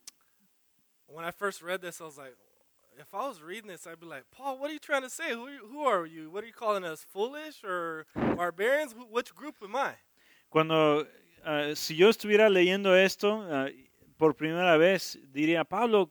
When 1.06 1.26
I 1.26 1.32
first 1.32 1.60
read 1.60 1.80
this, 1.80 2.00
I 2.00 2.04
was 2.04 2.16
like, 2.16 2.36
if 2.98 3.12
I 3.14 3.26
was 3.28 3.42
reading 3.42 3.68
this, 3.68 3.86
I'd 3.86 4.00
be 4.00 4.06
like, 4.06 4.24
Paul, 4.30 4.58
what 4.58 4.70
are 4.70 4.72
you 4.72 4.78
trying 4.78 5.02
to 5.02 5.10
say? 5.10 5.32
Who, 5.32 5.48
who 5.70 5.82
are 5.84 6.06
you? 6.06 6.30
What 6.30 6.44
are 6.44 6.46
you 6.46 6.52
calling 6.52 6.84
us? 6.84 7.04
Foolish 7.08 7.62
or 7.64 8.06
barbarians? 8.14 8.92
Wh- 8.92 9.10
Which 9.12 9.34
group 9.34 9.56
am 9.62 9.76
I? 9.76 9.92
Cuando, 10.50 11.06
ah, 11.44 11.72
si 11.74 11.96
yo 11.96 12.08
estuviera 12.08 12.48
leyendo 12.50 12.94
esto 12.96 13.42
ah, 13.50 13.68
por 14.18 14.34
primera 14.34 14.76
vez, 14.76 15.18
diría, 15.32 15.64
Pablo, 15.64 16.10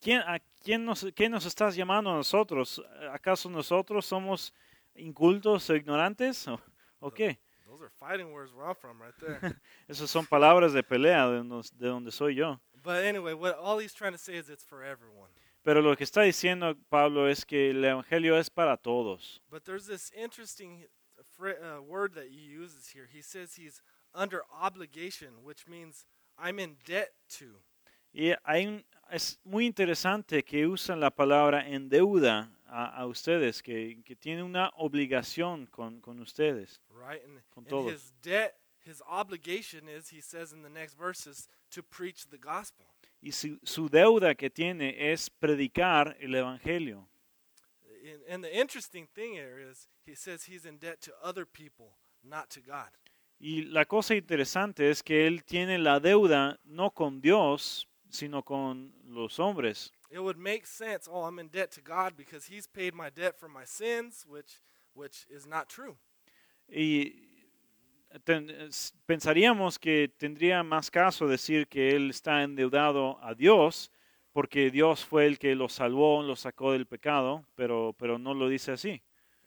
¿quién, 0.00 0.20
¿a 0.26 0.38
quién 0.62 0.84
nos, 0.84 1.04
qué 1.14 1.28
nos 1.28 1.44
estás 1.46 1.74
llamando 1.76 2.10
a 2.10 2.14
nosotros? 2.14 2.82
¿Acaso 3.12 3.50
nosotros 3.50 4.06
somos 4.06 4.52
incultos 4.94 5.68
o 5.70 5.74
ignorantes? 5.76 6.46
¿O, 6.48 6.60
o 7.00 7.10
qué? 7.10 7.38
Those 7.66 7.82
are 7.82 7.90
fighting 7.98 8.32
words 8.32 8.52
where 8.54 8.64
I'm 8.66 8.76
from 8.76 9.02
right 9.02 9.14
there. 9.20 9.40
Esas 9.88 10.08
son 10.08 10.24
palabras 10.26 10.72
de 10.72 10.82
pelea 10.82 11.28
de 11.28 11.42
de 11.42 11.88
donde 11.88 12.10
soy 12.12 12.36
yo. 12.36 12.58
but 12.82 13.04
anyway, 13.04 13.34
what 13.34 13.58
all 13.58 13.78
he's 13.78 13.92
trying 13.92 14.12
to 14.12 14.18
say 14.18 14.34
is 14.36 14.48
it's 14.48 14.62
for 14.64 14.84
everyone. 14.84 15.28
Pero 15.66 15.82
lo 15.82 15.96
que 15.96 16.04
está 16.04 16.22
diciendo 16.22 16.76
Pablo 16.88 17.28
es 17.28 17.44
que 17.44 17.70
el 17.70 17.84
Evangelio 17.84 18.38
es 18.38 18.48
para 18.48 18.76
todos. 18.76 19.42
But 19.50 19.64
there's 19.64 19.86
this 19.88 20.12
interesting 20.12 20.86
uh, 21.40 21.82
word 21.82 22.14
that 22.14 22.26
he 22.30 22.40
uses 22.46 22.88
here. 22.94 23.08
He 23.12 23.20
says 23.20 23.56
he's 23.58 23.82
under 24.14 24.42
obligation, 24.52 25.42
which 25.42 25.66
means 25.66 26.06
I'm 26.38 26.60
in 26.60 26.76
debt 26.86 27.10
to. 27.38 27.60
Y 28.12 28.32
hay 28.44 28.66
un- 28.68 28.84
es 29.10 29.40
muy 29.44 29.66
interesante 29.66 30.44
que 30.44 30.66
usan 30.68 31.00
la 31.00 31.10
palabra 31.10 31.66
en 31.68 31.88
deuda 31.88 32.48
a, 32.66 32.86
a 33.00 33.06
ustedes, 33.06 33.60
que, 33.60 34.00
que 34.04 34.14
tiene 34.14 34.44
una 34.44 34.70
obligación 34.76 35.66
con, 35.66 36.00
con 36.00 36.20
ustedes. 36.20 36.80
right? 36.90 37.20
And, 37.24 37.42
Con 37.52 37.64
and 37.64 37.68
todos. 37.68 37.92
his 37.92 38.12
debt, 38.22 38.54
his 38.84 39.02
obligation 39.10 39.88
is, 39.88 40.10
he 40.10 40.20
says 40.22 40.52
in 40.52 40.62
the 40.62 40.70
next 40.70 40.94
verses, 40.96 41.48
to 41.72 41.82
preach 41.82 42.28
the 42.30 42.38
gospel. 42.38 42.86
Y 43.20 43.32
su, 43.32 43.58
su 43.62 43.88
deuda 43.88 44.34
que 44.34 44.50
tiene 44.50 45.12
es 45.12 45.30
predicar 45.30 46.16
el 46.20 46.34
Evangelio. 46.34 47.08
And, 48.04 48.22
and 48.28 48.44
the 48.44 48.54
interesting 48.54 49.08
thing 49.14 49.32
here 49.34 49.58
is, 49.58 49.88
he 50.04 50.14
says 50.14 50.44
he's 50.44 50.64
in 50.64 50.78
debt 50.78 51.00
to 51.02 51.12
other 51.22 51.44
people, 51.44 51.96
not 52.22 52.50
to 52.50 52.60
God. 52.60 52.90
Y 53.38 53.64
la 53.66 53.84
cosa 53.84 54.14
interesante 54.14 54.90
es 54.90 55.02
que 55.02 55.26
él 55.26 55.44
tiene 55.44 55.78
la 55.78 56.00
deuda 56.00 56.58
no 56.64 56.90
con 56.90 57.20
Dios, 57.20 57.86
sino 58.08 58.42
con 58.42 58.94
los 59.04 59.38
hombres. 59.38 59.92
It 60.10 60.20
would 60.20 60.38
make 60.38 60.66
sense. 60.66 61.08
Oh, 61.10 61.24
I'm 61.24 61.38
in 61.38 61.48
debt 61.48 61.72
to 61.72 61.80
God 61.80 62.16
because 62.16 62.46
He's 62.46 62.66
paid 62.66 62.94
my 62.94 63.10
debt 63.10 63.38
for 63.38 63.48
my 63.48 63.64
sins, 63.64 64.24
which 64.26 64.60
which 64.94 65.26
is 65.28 65.46
not 65.46 65.68
true. 65.68 65.96
Y 66.68 67.25
ten- 68.24 68.50
es- 68.50 68.94
pensaríamos 69.06 69.78
que 69.78 70.08
tendría 70.16 70.62
más 70.62 70.90
caso 70.90 71.26
decir 71.26 71.66
que 71.68 71.90
él 71.90 72.10
está 72.10 72.42
endeudado 72.42 73.18
a 73.22 73.34
Dios, 73.34 73.90
porque 74.32 74.70
Dios 74.70 75.04
fue 75.04 75.26
el 75.26 75.38
que 75.38 75.54
lo 75.54 75.68
salvó, 75.68 76.22
lo 76.22 76.36
sacó 76.36 76.72
del 76.72 76.86
pecado, 76.86 77.44
pero, 77.54 77.94
pero 77.98 78.18
no 78.18 78.34
lo 78.34 78.48
dice 78.48 78.72
así. 78.72 79.02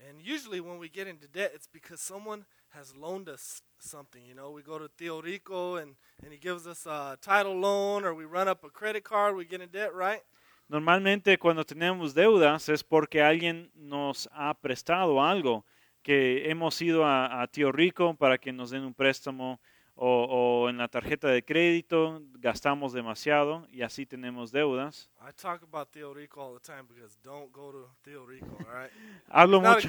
And 0.07 0.21
usually, 0.21 0.59
when 0.61 0.79
we 0.79 0.89
get 0.89 1.07
into 1.07 1.27
debt, 1.27 1.51
it's 1.53 1.67
because 1.71 2.01
someone 2.01 2.45
has 2.69 2.95
loaned 2.95 3.27
us 3.27 3.61
something. 3.79 4.25
You 4.25 4.33
know, 4.33 4.49
we 4.49 4.63
go 4.63 4.79
to 4.79 4.87
Theo 4.87 5.21
Rico 5.21 5.75
and 5.77 5.97
and 6.23 6.31
he 6.31 6.37
gives 6.39 6.65
us 6.65 6.85
a 6.87 7.17
title 7.21 7.59
loan, 7.59 8.05
or 8.05 8.13
we 8.13 8.23
run 8.25 8.47
up 8.47 8.63
a 8.63 8.69
credit 8.69 9.03
card, 9.03 9.35
we 9.35 9.45
get 9.45 9.61
in 9.61 9.69
debt, 9.69 9.91
right? 9.93 10.21
Normalmente 10.69 11.37
cuando 11.37 11.65
tenemos 11.65 12.13
deudas 12.13 12.69
es 12.69 12.83
porque 12.83 13.21
alguien 13.21 13.71
nos 13.73 14.29
ha 14.31 14.53
prestado 14.53 15.21
algo, 15.21 15.65
que 16.09 16.49
hemos 16.49 16.81
ido 16.81 17.05
a, 17.05 17.39
a 17.39 17.45
Tío 17.45 17.71
Rico 17.71 18.15
para 18.15 18.39
que 18.39 18.51
nos 18.51 18.71
den 18.71 18.83
un 18.83 18.95
préstamo 18.95 19.59
o, 19.93 20.63
o 20.63 20.67
en 20.67 20.79
la 20.79 20.87
tarjeta 20.87 21.27
de 21.27 21.43
crédito 21.43 22.23
gastamos 22.39 22.93
demasiado 22.93 23.67
y 23.69 23.83
así 23.83 24.07
tenemos 24.07 24.51
deudas. 24.51 25.07
I 25.21 25.31
talk 25.39 25.61
about 25.61 25.91
Theo 25.91 26.11
Rico 26.11 26.41
all 26.41 26.59
the 26.59 26.65
time 26.65 26.87
because 26.87 27.15
don't 27.21 27.51
go 27.53 27.71
to 27.71 27.87
Theo 28.01 28.25
Rico, 28.25 28.57
all 28.57 28.73
right? 28.73 28.91
Hablo 29.29 29.61
mucho, 29.61 29.87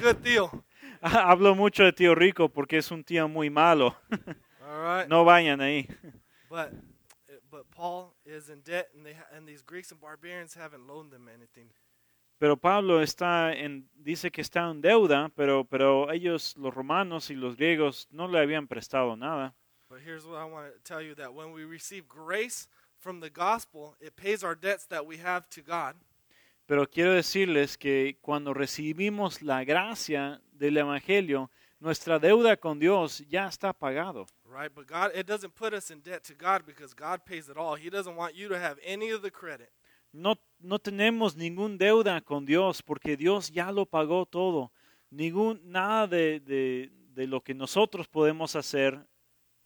hablo 1.01 1.55
de 1.55 1.93
Tío 1.93 2.13
Rico 2.13 2.49
porque 2.49 2.77
es 2.77 2.91
un 2.91 3.03
tío 3.03 3.27
muy 3.27 3.49
malo. 3.49 3.95
right? 4.61 5.07
No 5.07 5.25
vayan 5.25 5.59
ahí. 5.59 5.87
But 6.51 6.71
but 7.49 7.65
Paul 7.71 8.13
is 8.27 8.49
in 8.49 8.61
debt, 8.61 8.89
and 8.95 9.03
they 9.03 9.13
ha- 9.13 9.35
and 9.35 9.47
these 9.47 9.63
Greeks 9.63 9.91
and 9.91 9.99
barbarians 9.99 10.53
haven't 10.53 10.85
loaned 10.85 11.11
them 11.11 11.27
anything. 11.27 11.71
Pero 12.41 12.57
Pablo 12.57 13.03
está 13.03 13.53
en, 13.53 13.87
dice 13.93 14.31
que 14.31 14.41
está 14.41 14.71
en 14.71 14.81
deuda, 14.81 15.29
pero, 15.35 15.63
pero 15.63 16.11
ellos, 16.11 16.57
los 16.57 16.73
romanos 16.73 17.29
y 17.29 17.35
los 17.35 17.55
griegos, 17.55 18.07
no 18.09 18.27
le 18.27 18.39
habían 18.39 18.67
prestado 18.67 19.15
nada. 19.15 19.53
But 19.87 19.99
here's 20.03 20.25
what 20.25 20.41
I 20.41 20.45
want 20.45 20.73
to 20.73 20.79
tell 20.83 21.03
you 21.03 21.13
that 21.17 21.35
when 21.35 21.51
we 21.53 21.65
receive 21.65 22.07
grace 22.07 22.67
from 22.97 23.19
the 23.19 23.29
gospel, 23.29 23.95
it 24.01 24.15
pays 24.15 24.43
our 24.43 24.55
debts 24.55 24.87
that 24.87 25.05
we 25.05 25.17
have 25.17 25.47
to 25.51 25.61
God. 25.61 25.93
Pero 26.65 26.87
quiero 26.87 27.13
decirles 27.13 27.77
que 27.77 28.17
cuando 28.23 28.55
recibimos 28.55 29.43
la 29.43 29.63
gracia 29.63 30.41
del 30.51 30.77
Evangelio, 30.77 31.51
nuestra 31.79 32.17
deuda 32.17 32.57
con 32.57 32.79
Dios 32.79 33.19
ya 33.29 33.45
está 33.45 33.71
pagado. 33.71 34.25
Right? 34.45 34.73
But 34.73 34.87
God, 34.87 35.11
it 35.13 35.27
doesn't 35.27 35.53
put 35.53 35.75
us 35.75 35.91
in 35.91 35.99
debt 35.99 36.23
to 36.23 36.33
God 36.33 36.65
because 36.65 36.95
God 36.95 37.23
pays 37.23 37.49
it 37.49 37.57
all. 37.57 37.75
He 37.75 37.91
doesn't 37.91 38.15
want 38.15 38.33
you 38.33 38.49
to 38.49 38.57
have 38.57 38.79
any 38.83 39.11
of 39.11 39.21
the 39.21 39.29
credit. 39.29 39.71
No, 40.11 40.35
no 40.63 40.79
tenemos 40.79 41.35
ningún 41.35 41.77
deuda 41.77 42.21
con 42.21 42.45
Dios 42.45 42.81
porque 42.81 43.17
Dios 43.17 43.51
ya 43.51 43.71
lo 43.71 43.85
pagó 43.85 44.25
todo. 44.25 44.71
Ningún, 45.09 45.61
nada 45.63 46.07
de, 46.07 46.39
de, 46.39 46.91
de 47.13 47.27
lo 47.27 47.41
que 47.41 47.53
nosotros 47.53 48.07
podemos 48.07 48.55
hacer 48.55 49.07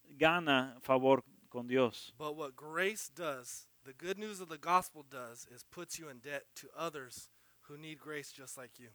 gana 0.03 0.77
favor 0.81 1.23
con 1.49 1.67
Dios. 1.67 2.13
But 2.17 2.35
what 2.35 2.55
grace 2.55 3.09
does, 3.13 3.67
the 3.83 3.93
good 3.93 4.17
news 4.17 4.41
of 4.41 4.49
the 4.49 4.57
gospel 4.57 5.03
does, 5.09 5.47
is 5.53 5.63
puts 5.63 5.99
you 5.99 6.09
in 6.09 6.19
debt 6.19 6.43
to 6.55 6.67
others 6.77 7.29
who 7.67 7.77
need 7.77 7.99
grace 7.99 8.31
just 8.31 8.57
like 8.57 8.79
you. 8.81 8.89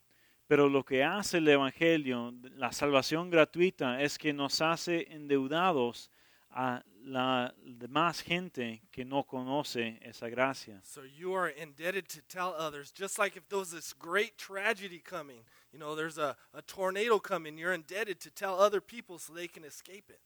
Pero 0.47 0.69
lo 0.69 0.83
que 0.83 1.05
hace 1.05 1.39
el 1.39 1.47
Evangelio, 1.47 2.33
la 2.57 2.73
salvación 2.73 3.31
gratuita, 3.31 4.03
es 4.03 4.19
que 4.19 4.33
nos 4.33 4.61
hace 4.61 5.07
endeudados 5.13 6.11
a 6.51 6.83
la 7.05 7.53
demás 7.65 8.21
gente 8.21 8.83
que 8.91 9.05
no 9.05 9.25
conoce 9.25 9.99
esa 10.03 10.29
gracia. 10.29 10.81
So 10.85 11.03
you 11.03 11.35
are 11.35 11.49
indebted 11.49 12.09
to 12.09 12.21
tell 12.29 12.55
others, 12.59 12.93
just 12.93 13.19
like 13.19 13.37
if 13.37 13.49
there 13.49 13.59
was 13.59 13.71
this 13.71 13.93
great 13.93 14.37
tragedy 14.37 15.01
coming, 15.01 15.45
you 15.73 15.79
know, 15.79 15.95
there's 15.95 16.19
a, 16.19 16.37
a 16.55 16.63
tornado 16.63 17.19
coming, 17.19 17.57
you're 17.59 17.75
indebted 17.75 18.21
to 18.21 18.31
tell 18.31 18.61
other 18.61 18.81
people 18.81 19.19
so 19.19 19.33
they 19.33 19.49
can 19.49 19.65
escape 19.65 20.11
it. 20.11 20.21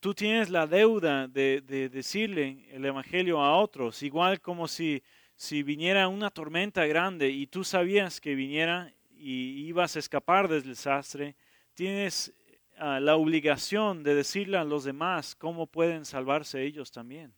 Tú 0.00 0.14
tienes 0.14 0.50
la 0.50 0.66
deuda 0.66 1.28
de, 1.28 1.60
de 1.60 1.88
decirle 1.88 2.66
el 2.72 2.84
Evangelio 2.84 3.40
a 3.40 3.56
otros, 3.56 4.02
igual 4.02 4.40
como 4.40 4.66
si, 4.66 5.00
si 5.36 5.62
viniera 5.62 6.08
una 6.08 6.30
tormenta 6.30 6.86
grande 6.86 7.28
y 7.28 7.46
tú 7.46 7.62
sabías 7.62 8.20
que 8.20 8.34
viniera 8.34 8.92
y 9.12 9.68
ibas 9.68 9.94
a 9.94 10.00
escapar 10.00 10.48
del 10.48 10.64
desastre, 10.64 11.36
tienes 11.74 12.32
ah, 12.82 13.00
la 13.00 13.16
obligación 13.16 14.02
de 14.02 14.14
decirle 14.14 14.58
a 14.58 14.64
los 14.64 14.84
demás 14.84 15.34
cómo 15.36 15.66
pueden 15.66 16.04
salvarse 16.04 16.64
ellos 16.64 16.90
también. 16.90 17.32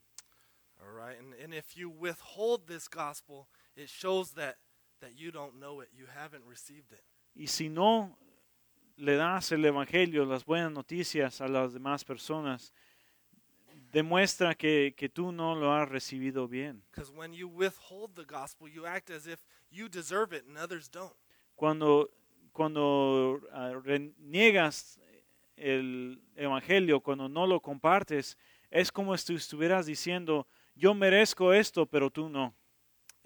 All 0.80 0.90
right. 0.90 1.18
And, 1.18 1.34
and 1.34 1.55
if 1.55 1.76
you 1.76 1.90
withhold 1.90 2.66
this 2.66 2.88
gospel, 2.88 3.49
it 3.76 3.88
shows 3.88 4.32
that, 4.32 4.57
that 5.01 5.16
you 5.16 5.30
don't 5.30 5.61
know 5.61 5.80
it, 5.80 5.88
you 5.92 6.07
haven't 6.07 6.45
received 6.49 6.92
it. 6.92 7.05
Y 7.34 7.47
si 7.47 7.68
no 7.68 8.16
le 8.97 9.16
das 9.16 9.53
el 9.53 9.64
Evangelio, 9.64 10.24
las 10.24 10.45
buenas 10.45 10.72
noticias 10.72 11.40
a 11.40 11.49
las 11.49 11.74
demás 11.74 12.05
personas, 12.05 12.72
demuestra 13.92 14.55
que, 14.55 14.95
que 14.97 15.09
tú 15.09 15.32
no 15.32 15.55
lo 15.55 15.72
has 15.72 15.88
recibido 15.88 16.49
bien. 16.49 16.82
Because 16.90 17.12
when 17.12 17.32
you 17.32 17.49
withhold 17.49 18.14
the 18.14 18.24
gospel, 18.24 18.68
you 18.68 18.86
act 18.86 19.11
as 19.11 19.26
if 19.26 19.45
you 19.70 19.88
deserve 19.88 20.32
it 20.32 20.45
and 20.47 20.57
others 20.57 20.88
don't. 20.88 21.14
Cuando, 21.57 22.09
cuando 22.53 23.40
ah, 23.53 23.72
reniegas 23.84 24.99
el 25.57 26.22
Evangelio, 26.36 27.00
cuando 27.00 27.28
no 27.28 27.46
lo 27.46 27.61
compartes, 27.61 28.36
es 28.70 28.90
como 28.90 29.16
si 29.16 29.34
estuvieras 29.34 29.86
diciendo, 29.86 30.46
yo 30.74 30.94
merezco 30.94 31.52
esto, 31.52 31.86
pero 31.86 32.11
tú 32.11 32.28
no. 32.28 32.55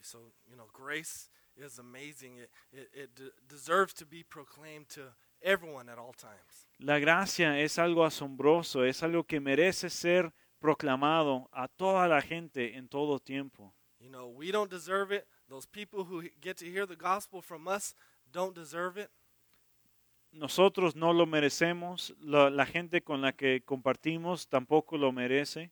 So, 0.00 0.32
you 0.46 0.54
know, 0.54 0.68
grace 0.72 1.30
is 1.56 1.78
amazing. 1.78 2.38
It, 2.38 2.50
it, 2.72 2.88
it 2.94 3.14
de- 3.14 3.32
deserves 3.48 3.94
to 3.94 4.06
be 4.06 4.22
proclaimed 4.22 4.88
to 4.90 5.14
everyone 5.42 5.88
at 5.88 5.98
all 5.98 6.12
times. 6.12 6.66
La 6.78 6.98
gracia 6.98 7.58
es 7.60 7.78
algo 7.78 8.04
asombroso, 8.04 8.84
es 8.84 9.02
algo 9.02 9.24
que 9.24 9.40
merece 9.40 9.90
ser 9.90 10.32
proclamado 10.60 11.48
a 11.52 11.68
toda 11.68 12.06
la 12.08 12.20
gente 12.20 12.76
en 12.76 12.88
todo 12.88 13.18
tiempo. 13.18 13.72
You 14.00 14.10
know, 14.10 14.28
we 14.28 14.52
don't 14.52 14.70
deserve 14.70 15.12
it. 15.12 15.26
Those 15.48 15.66
people 15.66 16.04
who 16.04 16.22
get 16.40 16.56
to 16.58 16.66
hear 16.66 16.86
the 16.86 16.96
gospel 16.96 17.42
from 17.42 17.66
us 17.66 17.94
don't 18.30 18.54
deserve 18.54 18.96
it. 18.96 19.10
Nosotros 20.32 20.94
no 20.94 21.12
lo 21.12 21.26
merecemos, 21.26 22.14
la, 22.20 22.50
la 22.50 22.66
gente 22.66 23.02
con 23.02 23.20
la 23.20 23.32
que 23.32 23.62
compartimos 23.62 24.48
tampoco 24.48 24.96
lo 24.98 25.10
merece, 25.10 25.70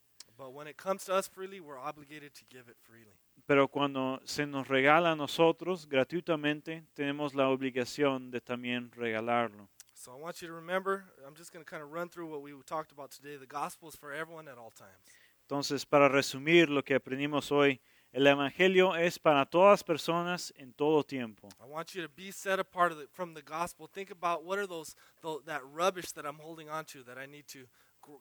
pero 3.46 3.68
cuando 3.68 4.20
se 4.24 4.46
nos 4.46 4.68
regala 4.68 5.12
a 5.12 5.16
nosotros 5.16 5.88
gratuitamente, 5.88 6.84
tenemos 6.94 7.34
la 7.34 7.48
obligación 7.48 8.30
de 8.30 8.40
también 8.40 8.90
regalarlo. 8.92 9.68
So 9.94 10.12
I 10.12 10.20
want 10.20 10.42
you 10.42 10.48
to 10.48 10.54
remember, 10.54 11.04
I'm 11.26 11.34
just 11.34 11.52
going 11.52 11.64
to 11.64 11.68
kind 11.68 11.82
of 11.82 11.90
run 11.90 12.09
through 12.09 12.30
what 12.30 12.42
we 12.42 12.52
talked 12.64 12.92
about 12.92 13.11
today. 13.11 13.38
The 13.38 13.46
gospel 13.46 13.88
is 13.88 13.96
for 13.96 14.12
everyone 14.12 14.46
at 14.46 14.59
all 14.59 14.70
times. 14.70 15.00
Entonces, 15.48 15.86
para 15.86 16.09
resumir 16.09 16.68
lo 16.68 16.82
que 16.82 16.94
aprendimos 16.94 17.50
hoy, 17.50 17.80
el 18.17 18.27
Evangelio 18.27 18.97
es 18.97 19.19
para 19.19 19.45
todas 19.45 19.85
personas 19.85 20.51
en 20.57 20.73
todo 20.73 21.03
tiempo. 21.05 21.49
I 21.61 21.67
want 21.69 21.95
you 21.95 22.03
to 22.03 22.09
be 22.09 22.33
set 22.33 22.59
apart 22.59 22.95
the, 22.97 23.07
from 23.12 23.35
the 23.35 23.43
gospel. 23.43 23.87
Think 23.87 24.11
about 24.11 24.43
what 24.43 24.59
are 24.59 24.67
those, 24.67 24.97
tho- 25.21 25.43
that 25.45 25.61
rubbish 25.75 26.12
that 26.12 26.25
I'm 26.25 26.39
holding 26.39 26.71
on 26.71 26.87
to 26.87 27.03
that 27.05 27.19
I 27.19 27.27
need 27.27 27.47
to 27.49 27.69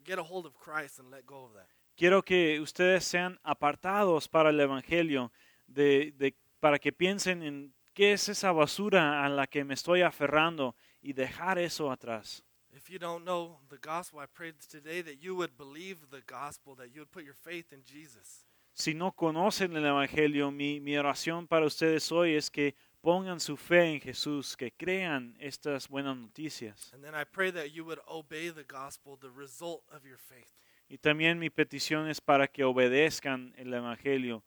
get 0.03 0.19
a 0.19 0.23
hold 0.23 0.45
of 0.45 0.53
Christ 0.55 0.99
and 0.99 1.09
let 1.09 1.25
go 1.25 1.45
of 1.45 1.53
that. 1.53 1.67
Quiero 1.97 2.21
que 2.23 2.59
ustedes 2.59 3.05
sean 3.05 3.39
apartados 3.45 4.27
para 4.27 4.49
el 4.49 4.59
Evangelio, 4.59 5.31
de, 5.65 6.11
de- 6.17 6.35
para 6.59 6.77
que 6.77 6.91
piensen 6.91 7.41
en 7.41 7.73
qué 7.93 8.11
es 8.11 8.27
esa 8.27 8.51
basura 8.51 9.23
a 9.23 9.29
la 9.29 9.47
que 9.47 9.63
me 9.63 9.75
estoy 9.75 10.01
aferrando 10.01 10.75
y 11.01 11.13
dejar 11.13 11.57
eso 11.57 11.89
atrás. 11.89 12.43
If 12.75 12.89
you 12.89 12.99
don't 12.99 13.23
know 13.23 13.61
the 13.69 13.77
gospel, 13.77 14.19
I 14.19 14.25
pray 14.27 14.51
today 14.69 15.01
that 15.03 15.21
you 15.21 15.35
would 15.37 15.55
believe 15.55 16.09
the 16.11 16.21
gospel, 16.27 16.75
that 16.75 16.89
you 16.93 16.99
would 16.99 17.11
put 17.11 17.23
your 17.23 17.33
faith 17.33 17.71
in 17.71 17.81
Jesus. 17.85 18.43
Si 18.75 18.93
no 18.93 19.13
conocen 19.13 19.73
el 19.77 19.85
Evangelio, 19.85 20.51
mi, 20.51 20.81
mi 20.81 20.97
oración 20.97 21.47
para 21.47 21.65
ustedes 21.65 22.11
hoy 22.11 22.35
es 22.35 22.51
que 22.51 22.75
pongan 22.99 23.39
su 23.39 23.55
fe 23.55 23.93
en 23.93 24.01
Jesús, 24.01 24.57
que 24.57 24.69
crean 24.69 25.33
estas 25.39 25.87
buenas 25.87 26.17
noticias. 26.17 26.91
And 26.93 27.01
then 27.01 27.15
I 27.15 27.23
pray 27.23 27.53
that 27.53 27.67
you 27.71 27.85
would 27.85 28.01
obey 28.05 28.51
the 28.51 28.65
gospel, 28.65 29.17
the 29.17 29.29
result 29.29 29.83
of 29.93 30.03
your 30.03 30.17
faith. 30.17 30.51
Y 30.89 30.97
también 30.97 31.39
mi 31.39 31.49
petición 31.49 32.09
es 32.09 32.19
para 32.19 32.49
que 32.49 32.65
obedezcan 32.65 33.53
el 33.55 33.73
Evangelio, 33.73 34.43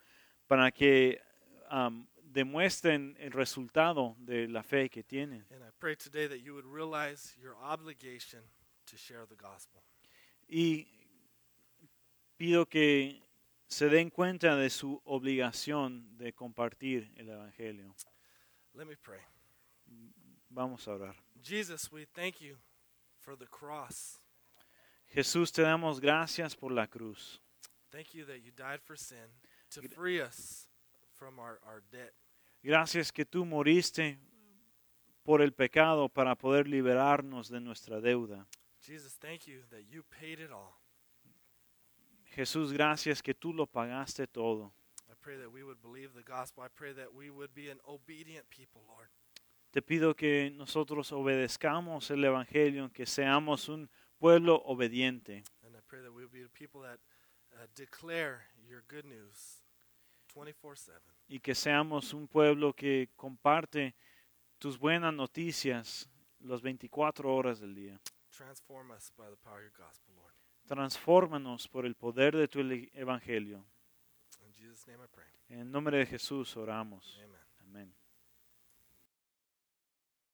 para 0.46 0.72
que 0.72 1.22
am, 1.70 2.06
demuestren 2.22 3.16
el 3.20 3.32
resultado 3.32 4.14
de 4.18 4.46
la 4.46 4.62
fe 4.62 4.90
que 4.90 5.02
tienen. 5.02 5.46
And 5.50 5.62
I 5.62 5.70
pray 5.80 5.96
today 5.96 6.28
that 6.28 6.42
you 6.42 6.52
would 6.52 6.66
realize 6.66 7.34
your 7.40 7.56
obligation 7.56 8.42
to 8.84 8.96
share 8.98 9.24
the 9.26 9.36
gospel. 9.36 9.82
Y 10.46 10.86
pido 12.36 12.68
que 12.68 13.22
se 13.68 13.88
den 13.88 14.10
cuenta 14.10 14.56
de 14.56 14.70
su 14.70 15.00
obligación 15.04 16.16
de 16.16 16.32
compartir 16.32 17.12
el 17.16 17.28
Evangelio. 17.28 17.94
Let 18.74 18.86
me 18.86 18.96
pray. 18.96 19.20
Vamos 20.48 20.88
a 20.88 20.92
orar. 20.92 21.14
Jesus, 21.42 21.92
we 21.92 22.06
thank 22.06 22.40
you 22.40 22.56
for 23.20 23.36
the 23.36 23.46
cross. 23.46 24.18
Jesús, 25.08 25.52
te 25.52 25.62
damos 25.62 26.00
gracias 26.00 26.56
por 26.56 26.72
la 26.72 26.86
cruz. 26.86 27.40
Thank 27.90 28.14
you 28.14 28.24
that 28.26 28.40
you 28.42 28.52
died 28.52 28.80
for 28.80 28.96
sin 28.96 29.28
to 29.70 29.82
free 29.88 30.20
us 30.20 30.68
from 31.14 31.38
our, 31.38 31.60
our 31.66 31.82
debt. 31.90 32.14
Gracias 32.62 33.12
que 33.12 33.24
tú 33.24 33.44
moriste 33.44 34.18
por 35.22 35.42
el 35.42 35.52
pecado 35.52 36.08
para 36.08 36.34
poder 36.34 36.66
liberarnos 36.66 37.48
de 37.50 37.60
nuestra 37.60 38.00
deuda. 38.00 38.46
Jesus, 38.80 39.16
thank 39.18 39.46
you 39.46 39.62
that 39.70 39.84
you 39.88 40.02
paid 40.04 40.40
it 40.40 40.50
all. 40.50 40.78
Jesús, 42.38 42.72
gracias 42.72 43.20
que 43.20 43.34
tú 43.34 43.52
lo 43.52 43.66
pagaste 43.66 44.28
todo. 44.28 44.72
I 45.08 45.14
pray 45.20 45.36
that 45.38 45.50
we 45.50 45.64
would 45.64 45.82
believe 45.82 46.12
the 46.14 46.22
gospel. 46.22 46.62
I 46.62 46.68
pray 46.68 46.92
that 46.92 47.12
we 47.12 47.30
would 47.30 47.52
be 47.52 47.68
an 47.68 47.80
obedient 47.84 48.48
people, 48.48 48.80
Lord. 48.86 49.08
Te 49.72 49.82
pido 49.82 50.14
que 50.14 50.48
nosotros 50.54 51.10
obedezcamos 51.10 52.12
el 52.12 52.24
Evangelio, 52.24 52.92
que 52.92 53.06
seamos 53.06 53.68
un 53.68 53.90
pueblo 54.20 54.62
obediente 54.66 55.42
And 55.66 55.74
I 55.74 55.80
pray 55.88 56.00
that 56.00 56.12
we 56.12 56.22
would 56.22 56.30
be 56.30 56.44
the 56.44 56.48
people 56.48 56.80
that 56.82 57.00
declare 57.74 58.46
your 58.68 58.84
good 58.86 59.04
news 59.04 59.64
24 60.32 60.76
7. 60.76 61.00
y 61.26 61.40
que 61.40 61.56
seamos 61.56 62.14
un 62.14 62.28
pueblo 62.28 62.72
que 62.72 63.08
comparte 63.16 63.96
tus 64.60 64.78
buenas 64.78 65.12
noticias 65.12 66.08
las 66.38 66.62
24 66.62 67.34
horas 67.34 67.58
del 67.58 67.74
día. 67.74 68.00
Transform 68.30 68.92
us 68.92 69.10
by 69.16 69.28
the 69.28 69.36
power 69.38 69.58
of 69.58 69.64
your 69.64 69.72
gospel. 69.76 70.17
Transfórmanos 70.68 71.66
por 71.66 71.86
el 71.86 71.94
poder 71.94 72.36
de 72.36 72.46
tu 72.46 72.60
Evangelio. 72.60 73.64
En 75.48 75.60
el 75.60 75.72
nombre 75.72 75.96
de 75.96 76.04
Jesús 76.04 76.54
oramos. 76.58 77.18